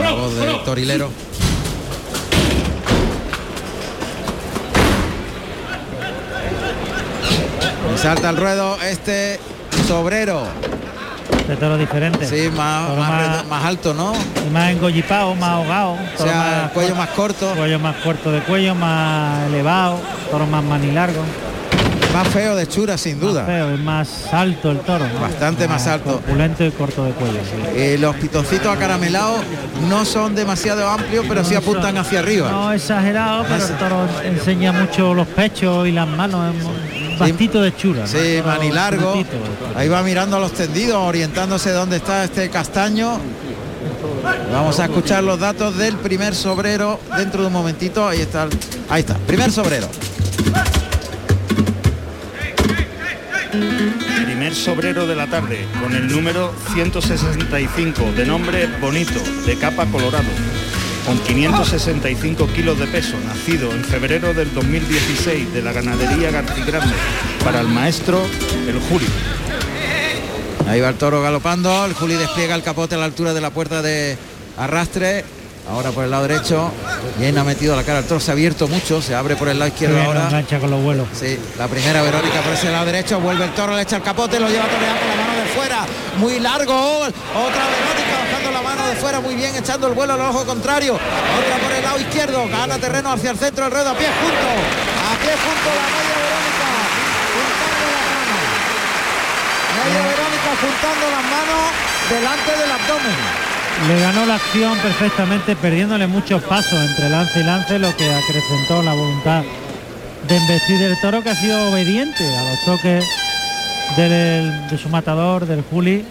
La 0.00 0.12
voz 0.12 0.34
del 0.36 0.62
torilero. 0.64 1.10
Y 7.94 7.98
salta 7.98 8.28
al 8.28 8.36
ruedo 8.36 8.76
este 8.82 9.38
sobrero. 9.86 10.46
Este 11.52 11.64
toro 11.64 11.76
diferente. 11.78 12.26
Sí, 12.26 12.48
más, 12.56 12.96
más, 12.96 13.46
más- 13.46 13.64
alto, 13.64 13.94
¿no? 13.94 14.12
Y 14.46 14.50
más 14.50 14.70
engollipado, 14.70 15.34
más 15.34 15.50
ahogado. 15.50 15.92
O 15.92 15.96
toro 16.16 16.30
sea, 16.30 16.36
más- 16.38 16.64
el 16.64 16.70
cuello 16.70 16.94
más 16.96 17.08
corto. 17.10 17.52
cuello 17.54 17.78
más 17.78 17.96
corto 17.96 18.30
de 18.32 18.40
cuello, 18.40 18.74
más 18.74 19.46
elevado, 19.48 20.00
toro 20.30 20.46
más 20.46 20.62
manilargo. 20.64 21.22
Más 22.12 22.28
feo 22.28 22.54
de 22.56 22.66
Chura, 22.68 22.98
sin 22.98 23.18
duda. 23.18 23.40
Más 23.40 23.46
feo, 23.50 23.70
es 23.70 23.80
más 23.80 24.34
alto 24.34 24.70
el 24.70 24.80
toro. 24.80 25.06
¿no? 25.08 25.20
Bastante 25.20 25.66
más 25.66 25.86
alto. 25.86 26.12
Corpulento 26.12 26.62
y 26.64 26.70
corto 26.70 27.04
de 27.06 27.12
cuello. 27.12 27.38
sí. 27.42 27.62
Eh, 27.74 27.96
los 27.98 28.14
pitoncitos 28.16 28.66
acaramelados 28.66 29.40
no 29.88 30.04
son 30.04 30.34
demasiado 30.34 30.86
amplios, 30.88 31.24
pero 31.26 31.42
sí 31.42 31.54
No 31.54 31.60
apuntan 31.60 31.94
son- 31.94 31.98
hacia 31.98 32.18
arriba. 32.18 32.50
No 32.50 32.70
exagerado, 32.72 33.44
pero 33.48 33.66
el 33.66 33.74
toro 33.76 34.06
enseña 34.24 34.72
mucho 34.72 35.14
los 35.14 35.26
pechos 35.28 35.88
y 35.88 35.92
las 35.92 36.06
manos. 36.06 36.54
es 36.54 36.62
Bastito 37.30 37.62
de 37.62 37.74
chura. 37.76 38.00
¿no? 38.02 38.06
Sí, 38.06 38.38
Toro 38.38 38.48
manilargo. 38.48 39.24
Ahí 39.74 39.88
va 39.88 40.02
mirando 40.02 40.36
a 40.36 40.40
los 40.40 40.52
tendidos, 40.52 40.96
orientándose 40.96 41.70
dónde 41.70 41.96
está 41.96 42.24
este 42.24 42.50
castaño. 42.50 43.18
Vamos 44.52 44.78
a 44.80 44.84
escuchar 44.84 45.24
los 45.24 45.38
datos 45.38 45.76
del 45.76 45.96
primer 45.96 46.34
sobrero 46.34 47.00
dentro 47.16 47.40
de 47.40 47.46
un 47.46 47.52
momentito. 47.52 48.06
Ahí 48.06 48.20
está. 48.20 48.48
Ahí 48.88 49.00
está. 49.00 49.14
Primer 49.18 49.50
sobrero. 49.50 49.88
Primer 54.24 54.54
sobrero 54.54 55.06
de 55.06 55.14
la 55.14 55.26
tarde, 55.26 55.66
con 55.80 55.94
el 55.94 56.08
número 56.08 56.52
165, 56.72 58.12
de 58.16 58.26
nombre 58.26 58.66
Bonito, 58.80 59.20
de 59.46 59.58
capa 59.58 59.86
colorado, 59.86 60.28
con 61.06 61.18
565 61.18 62.46
kilos 62.48 62.78
de 62.78 62.86
peso, 62.86 63.16
nacido 63.26 63.72
en 63.72 63.84
febrero 63.84 64.34
del 64.34 64.52
2016 64.54 65.52
de 65.52 65.62
la 65.62 65.72
ganadería 65.72 66.30
Garcigrande, 66.30 66.94
para 67.44 67.60
el 67.60 67.68
maestro 67.68 68.22
El 68.66 68.80
Juli. 68.80 69.06
Ahí 70.68 70.80
va 70.80 70.88
el 70.88 70.94
toro 70.96 71.20
galopando. 71.22 71.84
El 71.84 71.94
Juli 71.94 72.14
despliega 72.14 72.54
el 72.54 72.62
capote 72.62 72.94
a 72.94 72.98
la 72.98 73.04
altura 73.04 73.34
de 73.34 73.40
la 73.40 73.50
puerta 73.50 73.82
de 73.82 74.16
arrastre. 74.56 75.24
Ahora 75.68 75.90
por 75.90 76.04
el 76.04 76.10
lado 76.10 76.26
derecho. 76.26 76.72
Bien 77.18 77.36
ha 77.38 77.44
metido 77.44 77.76
la 77.76 77.82
cara 77.82 77.98
al 77.98 78.04
toro. 78.04 78.20
Se 78.20 78.30
ha 78.30 78.34
abierto 78.34 78.68
mucho. 78.68 79.02
Se 79.02 79.14
abre 79.14 79.36
por 79.36 79.48
el 79.48 79.58
lado 79.58 79.68
izquierdo 79.68 80.00
ahora. 80.00 80.26
engancha 80.26 80.58
con 80.58 80.70
los 80.70 80.82
vuelos. 80.82 81.06
Sí, 81.12 81.38
la 81.58 81.68
primera 81.68 82.02
Verónica 82.02 82.40
por 82.42 82.52
ese 82.52 82.70
lado 82.70 82.86
derecho, 82.86 83.20
vuelve 83.20 83.44
el 83.44 83.50
toro, 83.52 83.76
le 83.76 83.82
echa 83.82 83.96
el 83.96 84.02
capote, 84.02 84.40
lo 84.40 84.48
lleva 84.48 84.66
toreando 84.66 85.00
con 85.00 85.16
la 85.16 85.26
mano 85.26 85.40
de 85.40 85.48
fuera, 85.50 85.86
muy 86.18 86.40
largo, 86.40 86.98
otra 87.00 87.12
Verónica 87.34 88.11
fuera, 88.96 89.20
muy 89.20 89.34
bien, 89.34 89.54
echando 89.56 89.86
el 89.88 89.94
vuelo 89.94 90.12
al 90.14 90.20
ojo 90.20 90.44
contrario, 90.44 90.94
otra 90.94 91.56
por 91.62 91.72
el 91.72 91.82
lado 91.82 91.98
izquierdo, 92.00 92.48
gana 92.48 92.78
terreno 92.78 93.12
hacia 93.12 93.30
el 93.30 93.38
centro, 93.38 93.66
el 93.66 93.70
ruedo 93.72 93.90
a 93.90 93.94
pie 93.94 94.06
junto, 94.20 94.36
a 94.36 95.14
pie 95.22 95.32
junto 95.32 95.68
la 95.72 95.86
media 95.92 96.16
Verónica, 96.22 96.68
juntando 97.32 97.84
las 97.92 98.06
manos, 98.12 98.42
media 99.78 100.02
Verónica 100.02 100.50
juntando 100.60 101.04
las 101.10 101.24
manos 101.24 101.62
delante 102.10 102.50
del 102.60 102.70
abdomen. 102.72 103.52
Le 103.88 104.00
ganó 104.00 104.26
la 104.26 104.34
acción 104.36 104.78
perfectamente, 104.78 105.56
perdiéndole 105.56 106.06
muchos 106.06 106.42
pasos 106.42 106.74
entre 106.74 107.08
lance 107.08 107.40
y 107.40 107.42
lance, 107.44 107.78
lo 107.78 107.96
que 107.96 108.12
acrecentó 108.14 108.82
la 108.82 108.92
voluntad 108.92 109.42
de 110.28 110.36
embestir 110.36 110.78
del 110.78 111.00
toro, 111.00 111.22
que 111.22 111.30
ha 111.30 111.34
sido 111.34 111.70
obediente 111.70 112.24
a 112.36 112.42
los 112.44 112.64
toques 112.64 113.04
del- 113.96 114.68
de 114.68 114.78
su 114.78 114.88
matador, 114.88 115.46
del 115.46 115.62
Juli, 115.68 116.04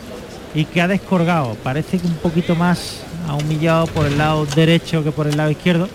y 0.54 0.66
que 0.66 0.82
ha 0.82 0.88
descorgado. 0.88 1.56
Parece 1.64 2.00
que 2.00 2.08
un 2.08 2.16
poquito 2.16 2.56
más 2.56 3.02
ha 3.28 3.36
humillado 3.36 3.88
por 3.88 4.06
el 4.06 4.18
lado 4.18 4.46
derecho 4.46 5.04
que 5.04 5.12
por 5.12 5.28
el 5.28 5.38
lado 5.38 5.52
izquierdo, 5.52 5.88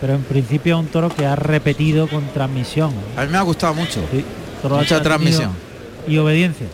pero 0.00 0.14
en 0.14 0.22
principio 0.22 0.76
es 0.76 0.80
un 0.80 0.88
toro 0.88 1.08
que 1.08 1.26
ha 1.26 1.36
repetido 1.36 2.08
con 2.08 2.26
transmisión. 2.28 2.92
A 3.16 3.24
mí 3.24 3.32
me 3.32 3.38
ha 3.38 3.42
gustado 3.42 3.74
mucho. 3.74 4.00
Sí, 4.10 4.24
Mucha 4.68 5.02
transmisión. 5.02 5.52
Y 6.06 6.18
obediencia. 6.18 6.66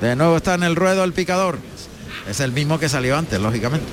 De 0.00 0.14
nuevo 0.14 0.36
está 0.36 0.54
en 0.54 0.62
el 0.62 0.76
ruedo 0.76 1.04
el 1.04 1.12
picador. 1.12 1.58
Es 2.28 2.40
el 2.40 2.52
mismo 2.52 2.78
que 2.78 2.88
salió 2.88 3.16
antes, 3.16 3.40
lógicamente. 3.40 3.86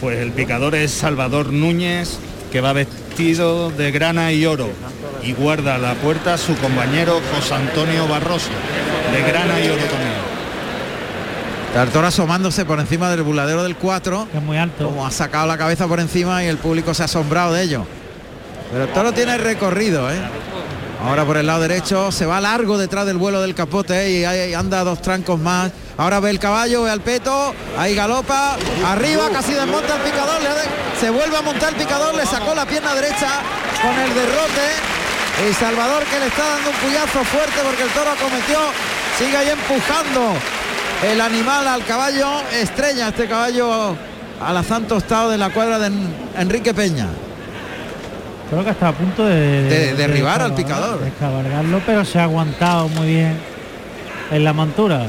Pues 0.00 0.18
el 0.18 0.32
picador 0.32 0.74
es 0.74 0.90
Salvador 0.90 1.52
Núñez, 1.52 2.18
que 2.50 2.60
va 2.60 2.72
vestido 2.72 3.70
de 3.70 3.90
grana 3.90 4.32
y 4.32 4.46
oro 4.46 4.68
y 5.22 5.32
guarda 5.32 5.74
a 5.74 5.78
la 5.78 5.94
puerta 5.94 6.38
su 6.38 6.56
compañero 6.56 7.20
José 7.34 7.54
Antonio 7.54 8.08
Barroso, 8.08 8.48
de 9.12 9.22
grana 9.30 9.60
y 9.60 9.68
oro 9.68 9.82
también. 9.82 10.09
Toro 11.92 12.06
asomándose 12.06 12.64
por 12.64 12.78
encima 12.78 13.10
del 13.10 13.22
buladero 13.22 13.62
del 13.62 13.76
4. 13.76 14.28
Que 14.30 14.38
es 14.38 14.42
muy 14.42 14.58
alto. 14.58 14.84
Como 14.86 15.06
ha 15.06 15.10
sacado 15.10 15.46
la 15.46 15.56
cabeza 15.56 15.86
por 15.86 15.98
encima 15.98 16.44
y 16.44 16.46
el 16.46 16.58
público 16.58 16.94
se 16.94 17.02
ha 17.02 17.04
asombrado 17.06 17.52
de 17.52 17.62
ello. 17.62 17.86
Pero 18.70 18.84
el 18.84 18.92
toro 18.92 19.12
tiene 19.12 19.36
recorrido, 19.38 20.10
¿eh? 20.10 20.20
Ahora 21.02 21.24
por 21.24 21.38
el 21.38 21.46
lado 21.46 21.60
derecho 21.60 22.12
se 22.12 22.26
va 22.26 22.40
largo 22.40 22.76
detrás 22.76 23.06
del 23.06 23.16
vuelo 23.16 23.40
del 23.40 23.54
capote 23.54 24.04
¿eh? 24.04 24.10
y 24.10 24.24
ahí 24.24 24.52
anda 24.52 24.84
dos 24.84 25.00
trancos 25.00 25.40
más. 25.40 25.72
Ahora 25.96 26.20
ve 26.20 26.28
el 26.28 26.38
caballo, 26.38 26.82
ve 26.82 26.90
al 26.90 27.00
peto, 27.00 27.54
ahí 27.78 27.94
galopa, 27.94 28.56
arriba 28.84 29.30
casi 29.32 29.54
desmonta 29.54 29.96
el 29.96 30.02
picador, 30.02 30.40
se 31.00 31.08
vuelve 31.08 31.36
a 31.36 31.42
montar 31.42 31.70
el 31.70 31.76
picador, 31.76 32.14
le 32.14 32.26
sacó 32.26 32.54
la 32.54 32.66
pierna 32.66 32.94
derecha 32.94 33.28
con 33.80 33.98
el 33.98 34.14
derrote. 34.14 35.48
Y 35.48 35.54
Salvador 35.54 36.04
que 36.04 36.20
le 36.20 36.26
está 36.26 36.46
dando 36.46 36.70
un 36.70 36.76
puyazo 36.76 37.24
fuerte 37.24 37.60
porque 37.64 37.82
el 37.82 37.90
toro 37.90 38.10
acometió, 38.10 38.58
sigue 39.18 39.36
ahí 39.38 39.48
empujando 39.48 40.34
el 41.04 41.20
animal 41.20 41.66
al 41.66 41.84
caballo, 41.84 42.28
estrella 42.52 43.08
este 43.08 43.26
caballo 43.26 43.96
alazán 44.44 44.84
tostado 44.84 45.30
de 45.30 45.38
la 45.38 45.50
cuadra 45.50 45.78
de 45.78 45.86
En- 45.86 46.14
Enrique 46.38 46.74
Peña. 46.74 47.06
Creo 48.50 48.64
que 48.64 48.70
está 48.70 48.88
a 48.88 48.92
punto 48.92 49.24
de, 49.24 49.62
De 49.64 49.94
derribar 49.94 50.42
al 50.42 50.54
picador. 50.54 51.00
de 51.00 51.10
cabalgarlo, 51.12 51.80
pero 51.86 52.04
se 52.04 52.18
ha 52.18 52.24
aguantado 52.24 52.88
muy 52.88 53.06
bien 53.06 53.38
en 54.30 54.44
la 54.44 54.52
montura. 54.52 55.06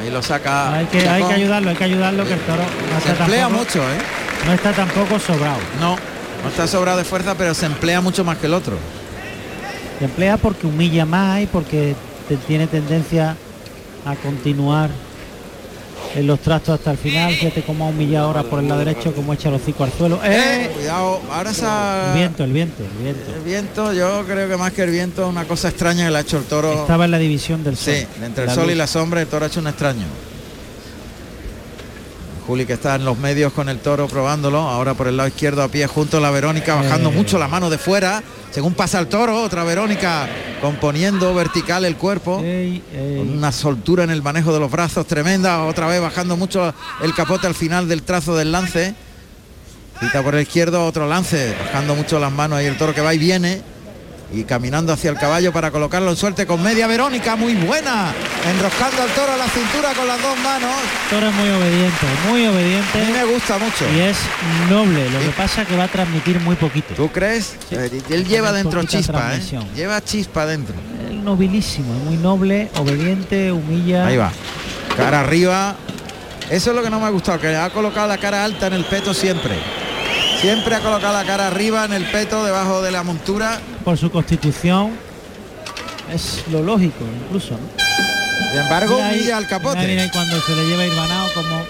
Ahí 0.00 0.10
lo 0.10 0.22
saca. 0.22 0.74
Hay 0.74 0.86
que, 0.86 0.98
hay 0.98 1.04
Chacón. 1.20 1.28
que 1.28 1.34
ayudarlo, 1.34 1.70
hay 1.70 1.76
que 1.76 1.84
ayudarlo 1.84 2.24
que 2.26 2.34
el 2.34 2.40
toro 2.40 2.62
no 2.62 3.00
Se 3.00 3.10
emplea 3.10 3.42
tampoco, 3.44 3.64
mucho, 3.64 3.82
¿eh? 3.82 3.98
no 4.46 4.52
está 4.52 4.72
tampoco 4.72 5.18
sobrado. 5.18 5.58
No, 5.80 5.96
no 6.42 6.48
está 6.48 6.66
sobrado 6.66 6.98
de 6.98 7.04
fuerza, 7.04 7.34
pero 7.36 7.52
se 7.54 7.66
emplea 7.66 8.00
mucho 8.00 8.24
más 8.24 8.38
que 8.38 8.46
el 8.46 8.54
otro. 8.54 8.76
Se 9.98 10.04
emplea 10.06 10.36
porque 10.36 10.66
humilla 10.66 11.06
más 11.06 11.40
y 11.42 11.46
porque 11.46 11.94
tiene 12.46 12.66
tendencia 12.66 13.36
a 14.04 14.14
continuar 14.16 14.90
en 16.14 16.26
los 16.26 16.38
trastos 16.40 16.78
hasta 16.78 16.92
el 16.92 16.98
final. 16.98 17.32
Fíjate 17.34 17.62
cómo 17.62 17.86
ha 17.86 17.88
humillado 17.88 18.26
ahora 18.28 18.42
por 18.44 18.60
el 18.60 18.68
lado 18.68 18.80
derecho, 18.84 19.12
cómo 19.14 19.32
echa 19.32 19.48
el 19.48 19.56
hocico 19.56 19.84
al 19.84 19.92
suelo. 19.92 20.20
Eh, 20.24 20.66
¡Eh! 20.66 20.70
cuidado, 20.74 21.20
ahora 21.32 21.50
esa. 21.50 22.12
El 22.12 22.18
viento, 22.18 22.44
el 22.44 22.52
viento, 22.52 22.82
el 22.84 23.02
viento. 23.02 23.34
El 23.34 23.42
viento, 23.42 23.92
yo 23.92 24.24
creo 24.26 24.48
que 24.48 24.56
más 24.56 24.72
que 24.72 24.82
el 24.82 24.90
viento, 24.90 25.28
una 25.28 25.44
cosa 25.44 25.68
extraña 25.68 26.04
que 26.04 26.10
le 26.12 26.18
ha 26.18 26.20
hecho 26.20 26.38
el 26.38 26.44
toro. 26.44 26.72
Estaba 26.72 27.04
en 27.06 27.10
la 27.10 27.18
división 27.18 27.64
del 27.64 27.76
sol. 27.76 27.94
Sí, 27.94 28.06
entre 28.22 28.44
el 28.44 28.48
La 28.48 28.54
sol 28.54 28.70
y 28.70 28.74
la 28.74 28.86
sombra, 28.86 29.20
el 29.22 29.26
toro 29.26 29.44
ha 29.44 29.48
hecho 29.48 29.60
un 29.60 29.66
extraño. 29.66 30.04
Juli 32.46 32.66
que 32.66 32.74
está 32.74 32.96
en 32.96 33.04
los 33.04 33.18
medios 33.18 33.52
con 33.54 33.68
el 33.70 33.78
toro 33.78 34.06
probándolo, 34.06 34.58
ahora 34.58 34.92
por 34.94 35.08
el 35.08 35.16
lado 35.16 35.28
izquierdo 35.28 35.62
a 35.62 35.68
pie 35.68 35.86
junto 35.86 36.18
a 36.18 36.20
la 36.20 36.30
Verónica, 36.30 36.74
bajando 36.74 37.08
Eh. 37.08 37.12
mucho 37.12 37.38
la 37.38 37.48
mano 37.48 37.70
de 37.70 37.78
fuera, 37.78 38.22
según 38.50 38.74
pasa 38.74 38.98
el 38.98 39.06
toro, 39.08 39.42
otra 39.42 39.64
Verónica 39.64 40.28
componiendo 40.60 41.34
vertical 41.34 41.84
el 41.86 41.96
cuerpo, 41.96 42.36
con 42.36 43.30
una 43.30 43.50
soltura 43.50 44.04
en 44.04 44.10
el 44.10 44.22
manejo 44.22 44.52
de 44.52 44.60
los 44.60 44.70
brazos 44.70 45.06
tremenda, 45.06 45.64
otra 45.64 45.86
vez 45.86 46.00
bajando 46.02 46.36
mucho 46.36 46.74
el 47.02 47.14
capote 47.14 47.46
al 47.46 47.54
final 47.54 47.88
del 47.88 48.02
trazo 48.02 48.36
del 48.36 48.52
lance. 48.52 48.94
Cita 50.00 50.22
por 50.22 50.34
el 50.34 50.42
izquierdo 50.42 50.84
otro 50.84 51.08
lance, 51.08 51.54
bajando 51.66 51.94
mucho 51.94 52.18
las 52.18 52.32
manos 52.32 52.58
ahí 52.58 52.66
el 52.66 52.76
toro 52.76 52.92
que 52.94 53.00
va 53.00 53.14
y 53.14 53.18
viene 53.18 53.62
y 54.32 54.44
caminando 54.44 54.92
hacia 54.92 55.10
el 55.10 55.16
caballo 55.18 55.52
para 55.52 55.70
colocarlo 55.70 56.10
en 56.10 56.16
suerte 56.16 56.46
con 56.46 56.62
media 56.62 56.86
Verónica, 56.86 57.36
muy 57.36 57.54
buena, 57.54 58.12
enroscando 58.50 59.02
al 59.02 59.08
toro 59.10 59.32
a 59.32 59.36
la 59.36 59.46
cintura 59.48 59.92
con 59.94 60.06
las 60.06 60.20
dos 60.20 60.36
manos. 60.38 60.70
toro 61.10 61.28
es 61.28 61.34
muy 61.34 61.48
obediente, 61.50 62.06
muy 62.28 62.44
A 62.46 62.50
mí 62.50 62.56
obediente 62.56 62.98
me 63.12 63.24
gusta 63.24 63.58
mucho. 63.58 63.84
y 63.94 64.00
es 64.00 64.16
noble. 64.68 65.08
Lo 65.10 65.20
que 65.20 65.30
pasa 65.36 65.62
es 65.62 65.68
que 65.68 65.76
va 65.76 65.84
a 65.84 65.88
transmitir 65.88 66.40
muy 66.40 66.56
poquito. 66.56 66.94
¿Tú 66.94 67.08
crees? 67.10 67.54
Sí. 67.68 67.76
Eh, 67.76 68.02
Él 68.10 68.26
lleva 68.26 68.52
dentro 68.52 68.82
chispa, 68.84 69.34
¿eh? 69.36 69.42
Lleva 69.76 70.02
chispa 70.02 70.46
dentro. 70.46 70.74
Es 71.08 71.14
nobilísimo, 71.14 71.92
muy 72.04 72.16
noble, 72.16 72.70
obediente, 72.76 73.52
humilla. 73.52 74.06
Ahí 74.06 74.16
va. 74.16 74.32
Cara 74.96 75.20
arriba. 75.20 75.76
Eso 76.50 76.70
es 76.70 76.76
lo 76.76 76.82
que 76.82 76.90
no 76.90 77.00
me 77.00 77.06
ha 77.06 77.10
gustado, 77.10 77.40
que 77.40 77.54
ha 77.56 77.70
colocado 77.70 78.06
la 78.06 78.18
cara 78.18 78.44
alta 78.44 78.66
en 78.66 78.74
el 78.74 78.84
peto 78.84 79.14
siempre. 79.14 79.54
Siempre 80.44 80.74
ha 80.74 80.80
colocado 80.80 81.14
la 81.14 81.24
cara 81.24 81.46
arriba 81.46 81.86
en 81.86 81.94
el 81.94 82.04
peto, 82.10 82.44
debajo 82.44 82.82
de 82.82 82.90
la 82.90 83.02
montura. 83.02 83.60
Por 83.82 83.96
su 83.96 84.10
constitución 84.10 84.90
es 86.12 86.44
lo 86.50 86.62
lógico, 86.62 87.02
incluso. 87.24 87.52
¿no? 87.52 88.50
Sin 88.50 88.60
embargo, 88.60 88.96
Mira 88.96 89.06
ahí- 89.08 89.14
humilla 89.20 89.36
al 89.38 89.44
mira 89.44 89.56
ahí 89.56 89.62
capote. 89.62 90.10
cuando 90.12 90.40
se 90.42 90.54
le 90.54 90.66
lleva 90.66 90.84
irbanado 90.84 91.32
como 91.32 91.62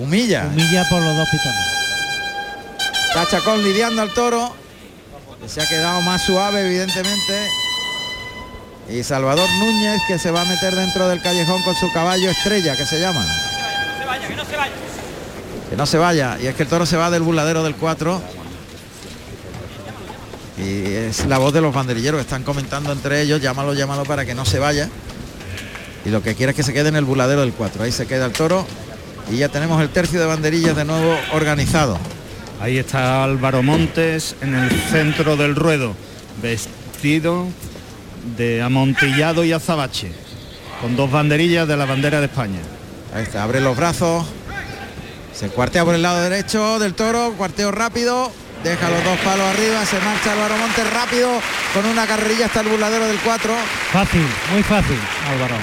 Humilla. 0.00 0.44
humilla 0.52 0.86
por 0.90 1.00
los 1.00 1.16
dos 1.16 1.28
pitones. 1.30 1.66
Cachacón 3.14 3.62
lidiando 3.62 4.02
al 4.02 4.10
toro. 4.12 4.54
Que 5.40 5.48
se 5.48 5.62
ha 5.62 5.66
quedado 5.66 6.02
más 6.02 6.20
suave, 6.20 6.60
evidentemente. 6.66 7.48
Y 8.90 9.02
Salvador 9.02 9.48
Núñez 9.60 9.98
que 10.06 10.18
se 10.18 10.30
va 10.30 10.42
a 10.42 10.44
meter 10.44 10.74
dentro 10.76 11.08
del 11.08 11.22
callejón 11.22 11.62
con 11.62 11.74
su 11.74 11.90
caballo 11.94 12.28
estrella, 12.30 12.76
que 12.76 12.84
se 12.84 13.00
llama. 13.00 13.24
Que 14.28 14.36
no 14.36 14.44
se 14.44 14.56
vaya. 14.56 14.72
Y 15.72 16.46
es 16.46 16.54
que 16.54 16.64
el 16.64 16.68
toro 16.68 16.84
se 16.84 16.96
va 16.96 17.10
del 17.10 17.22
burladero 17.22 17.62
del 17.62 17.74
4. 17.74 18.20
Y 20.58 20.84
es 20.92 21.26
la 21.26 21.38
voz 21.38 21.54
de 21.54 21.60
los 21.60 21.72
banderilleros 21.72 22.18
que 22.18 22.22
están 22.22 22.42
comentando 22.42 22.92
entre 22.92 23.22
ellos, 23.22 23.40
llámalo, 23.40 23.72
llámalo 23.72 24.04
para 24.04 24.26
que 24.26 24.34
no 24.34 24.44
se 24.44 24.58
vaya. 24.58 24.88
Y 26.04 26.10
lo 26.10 26.22
que 26.22 26.34
quiere 26.34 26.50
es 26.50 26.56
que 26.56 26.62
se 26.62 26.72
quede 26.72 26.88
en 26.88 26.96
el 26.96 27.04
burladero 27.04 27.42
del 27.42 27.52
4. 27.52 27.84
Ahí 27.84 27.92
se 27.92 28.06
queda 28.06 28.26
el 28.26 28.32
toro. 28.32 28.66
Y 29.30 29.36
ya 29.36 29.48
tenemos 29.48 29.80
el 29.80 29.90
tercio 29.90 30.20
de 30.20 30.26
banderillas 30.26 30.76
de 30.76 30.84
nuevo 30.84 31.16
organizado. 31.32 31.98
Ahí 32.60 32.76
está 32.76 33.24
Álvaro 33.24 33.62
Montes 33.62 34.36
en 34.42 34.54
el 34.54 34.70
centro 34.70 35.36
del 35.36 35.54
ruedo, 35.56 35.94
vestido 36.42 37.46
de 38.36 38.60
amontillado 38.60 39.44
y 39.44 39.52
azabache, 39.52 40.12
con 40.82 40.94
dos 40.94 41.10
banderillas 41.10 41.66
de 41.66 41.76
la 41.76 41.86
bandera 41.86 42.18
de 42.20 42.26
España. 42.26 42.60
Ahí 43.14 43.22
está, 43.22 43.44
abre 43.44 43.60
los 43.60 43.76
brazos. 43.76 44.26
Se 45.34 45.48
cuartea 45.48 45.84
por 45.84 45.94
el 45.94 46.02
lado 46.02 46.20
derecho 46.22 46.78
del 46.78 46.94
toro, 46.94 47.32
cuarteo 47.36 47.70
rápido. 47.70 48.30
Deja 48.64 48.90
los 48.90 49.02
dos 49.04 49.18
palos 49.20 49.46
arriba, 49.46 49.84
se 49.86 49.98
marcha 50.00 50.32
Álvaro 50.32 50.56
Montes 50.58 50.92
rápido 50.92 51.30
con 51.72 51.86
una 51.86 52.06
carrerilla 52.06 52.44
hasta 52.46 52.60
el 52.60 52.68
burladero 52.68 53.06
del 53.06 53.16
4. 53.18 53.54
Fácil, 53.90 54.26
muy 54.52 54.62
fácil, 54.62 54.98
Álvaro. 55.32 55.54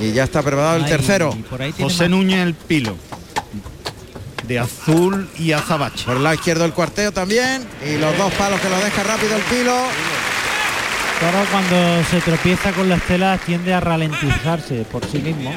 Y 0.00 0.12
ya 0.12 0.24
está 0.24 0.42
preparado 0.42 0.76
el 0.76 0.84
Ahí, 0.84 0.90
tercero. 0.90 1.36
por 1.50 1.60
ahí 1.60 1.72
José 1.72 2.04
más- 2.04 2.10
Núñez 2.10 2.38
el 2.40 2.54
Pilo, 2.54 2.96
de 4.46 4.60
azul 4.60 5.28
y 5.38 5.50
azabache. 5.52 6.04
Por 6.04 6.18
el 6.18 6.22
lado 6.22 6.36
izquierdo 6.36 6.64
el 6.64 6.72
cuarteo 6.72 7.10
también. 7.10 7.66
Y 7.84 7.96
los 7.98 8.16
dos 8.16 8.32
palos 8.34 8.60
que 8.60 8.68
lo 8.68 8.76
deja 8.78 9.02
rápido 9.02 9.34
el 9.34 9.42
pilo. 9.42 9.74
Toro 11.18 11.44
cuando 11.50 12.04
se 12.10 12.20
tropieza 12.20 12.70
con 12.72 12.88
las 12.88 13.02
telas 13.02 13.40
tiende 13.40 13.74
a 13.74 13.80
ralentizarse 13.80 14.84
por 14.84 15.04
sí 15.10 15.18
mismo 15.18 15.52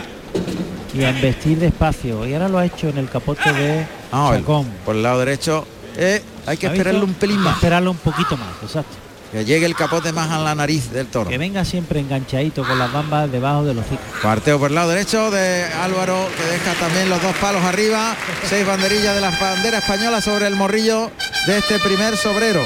y 0.93 1.03
a 1.03 1.09
embestir 1.09 1.59
despacio. 1.59 2.25
Y 2.27 2.33
ahora 2.33 2.49
lo 2.49 2.57
ha 2.57 2.65
hecho 2.65 2.89
en 2.89 2.97
el 2.97 3.09
capote 3.09 3.51
de 3.53 3.85
Ah, 4.11 4.31
el- 4.33 4.39
Chacón. 4.41 4.67
por 4.85 4.95
el 4.95 5.03
lado 5.03 5.19
derecho. 5.19 5.65
Eh, 5.97 6.21
hay 6.45 6.57
que 6.57 6.67
¿Ha 6.67 6.71
esperarle 6.71 6.99
visto? 6.99 7.13
un 7.13 7.19
pelín 7.19 7.39
más. 7.39 7.55
Esperarlo 7.55 7.91
un 7.91 7.97
poquito 7.97 8.37
más, 8.37 8.49
exacto. 8.63 8.95
Que 9.31 9.45
llegue 9.45 9.67
el 9.67 9.75
capote 9.75 10.11
más 10.11 10.31
a 10.31 10.39
la 10.39 10.55
nariz 10.55 10.89
del 10.91 11.05
toro. 11.05 11.29
Que 11.29 11.37
venga 11.37 11.63
siempre 11.63 11.99
enganchadito 11.99 12.63
con 12.63 12.79
las 12.79 12.91
bambas 12.91 13.31
debajo 13.31 13.63
de 13.63 13.75
los 13.75 13.85
hocico. 13.85 14.01
Cuarteo 14.23 14.57
por 14.57 14.69
el 14.69 14.75
lado 14.75 14.89
derecho 14.89 15.29
de 15.29 15.65
Álvaro, 15.65 16.27
que 16.35 16.43
deja 16.51 16.73
también 16.79 17.09
los 17.09 17.21
dos 17.21 17.35
palos 17.35 17.63
arriba. 17.63 18.15
Seis 18.49 18.65
banderillas 18.65 19.13
de 19.13 19.21
la 19.21 19.29
bandera 19.29 19.77
española 19.77 20.19
sobre 20.21 20.47
el 20.47 20.55
morrillo 20.55 21.11
de 21.45 21.59
este 21.59 21.77
primer 21.77 22.17
sobrero. 22.17 22.61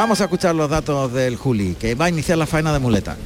Vamos 0.00 0.22
a 0.22 0.24
escuchar 0.24 0.54
los 0.54 0.70
datos 0.70 1.12
del 1.12 1.36
Juli, 1.36 1.76
que 1.78 1.94
va 1.94 2.06
a 2.06 2.08
iniciar 2.08 2.38
la 2.38 2.46
faena 2.46 2.72
de 2.72 2.78
muleta. 2.78 3.18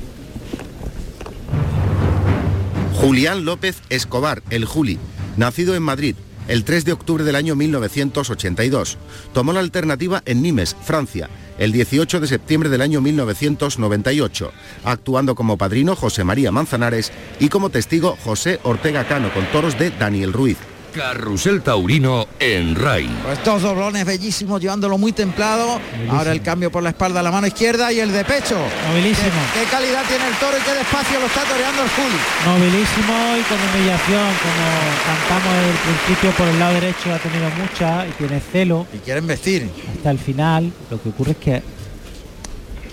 Julián 2.95 3.45
López 3.45 3.81
Escobar, 3.91 4.43
el 4.51 4.65
Juli, 4.65 4.99
nacido 5.37 5.77
en 5.77 5.85
Madrid 5.85 6.17
el 6.49 6.65
3 6.65 6.85
de 6.85 6.93
octubre 6.93 7.23
del 7.23 7.37
año 7.37 7.55
1982. 7.55 8.99
Tomó 9.33 9.53
la 9.53 9.61
alternativa 9.61 10.25
en 10.27 10.43
Nimes, 10.43 10.75
Francia, 10.83 11.31
el 11.59 11.71
18 11.71 12.19
de 12.19 12.27
septiembre 12.27 12.69
del 12.69 12.83
año 12.83 13.01
1998, 13.01 14.51
actuando 14.83 15.37
como 15.37 15.57
padrino 15.57 15.95
José 15.95 16.25
María 16.25 16.51
Manzanares 16.51 17.13
y 17.39 17.51
como 17.51 17.71
testigo 17.71 18.19
José 18.25 18.59
Ortega 18.65 19.07
Cano 19.07 19.33
con 19.33 19.47
toros 19.53 19.79
de 19.79 19.91
Daniel 19.91 20.33
Ruiz. 20.33 20.59
Carrusel 20.95 21.61
Taurino 21.63 22.27
en 22.39 22.77
RAI. 22.77 23.09
Pues 23.25 23.43
dos 23.45 23.63
doblones 23.63 24.05
bellísimos, 24.07 24.61
llevándolo 24.61 24.97
muy 24.97 25.13
templado. 25.13 25.81
Ahora 26.09 26.31
el 26.33 26.41
cambio 26.41 26.71
por 26.71 26.83
la 26.83 26.91
espalda 26.91 27.21
la 27.23 27.33
mano 27.33 27.47
izquierda 27.49 27.93
y 27.93 27.99
el 27.99 28.13
de 28.13 28.25
pecho. 28.25 28.57
Nobilísimo. 28.89 29.29
¿Qué, 29.53 29.61
qué 29.61 29.67
calidad 29.71 30.05
tiene 30.07 30.29
el 30.29 30.35
toro 30.37 30.57
y 30.57 30.61
qué 30.63 30.73
despacio 30.75 31.19
lo 31.19 31.27
está 31.27 31.43
toreando 31.43 31.83
el 31.83 31.89
Juli. 31.91 32.17
Nobilísimo 32.47 33.15
y 33.39 33.43
con 33.43 33.59
humillación, 33.59 34.29
como 34.45 34.65
cantamos 35.05 35.55
desde 35.55 35.71
el 35.71 35.97
principio 36.07 36.31
por 36.33 36.49
el 36.49 36.59
lado 36.61 36.75
derecho, 36.75 37.13
ha 37.13 37.19
tenido 37.19 37.51
mucha 37.61 38.07
y 38.07 38.11
tiene 38.13 38.41
celo 38.41 38.87
Y 38.95 38.99
quieren 38.99 39.27
vestir. 39.27 39.69
hasta 39.97 40.11
el 40.13 40.19
final. 40.19 40.73
Lo 40.91 41.03
que 41.03 41.09
ocurre 41.09 41.33
es 41.33 41.37
que 41.39 41.63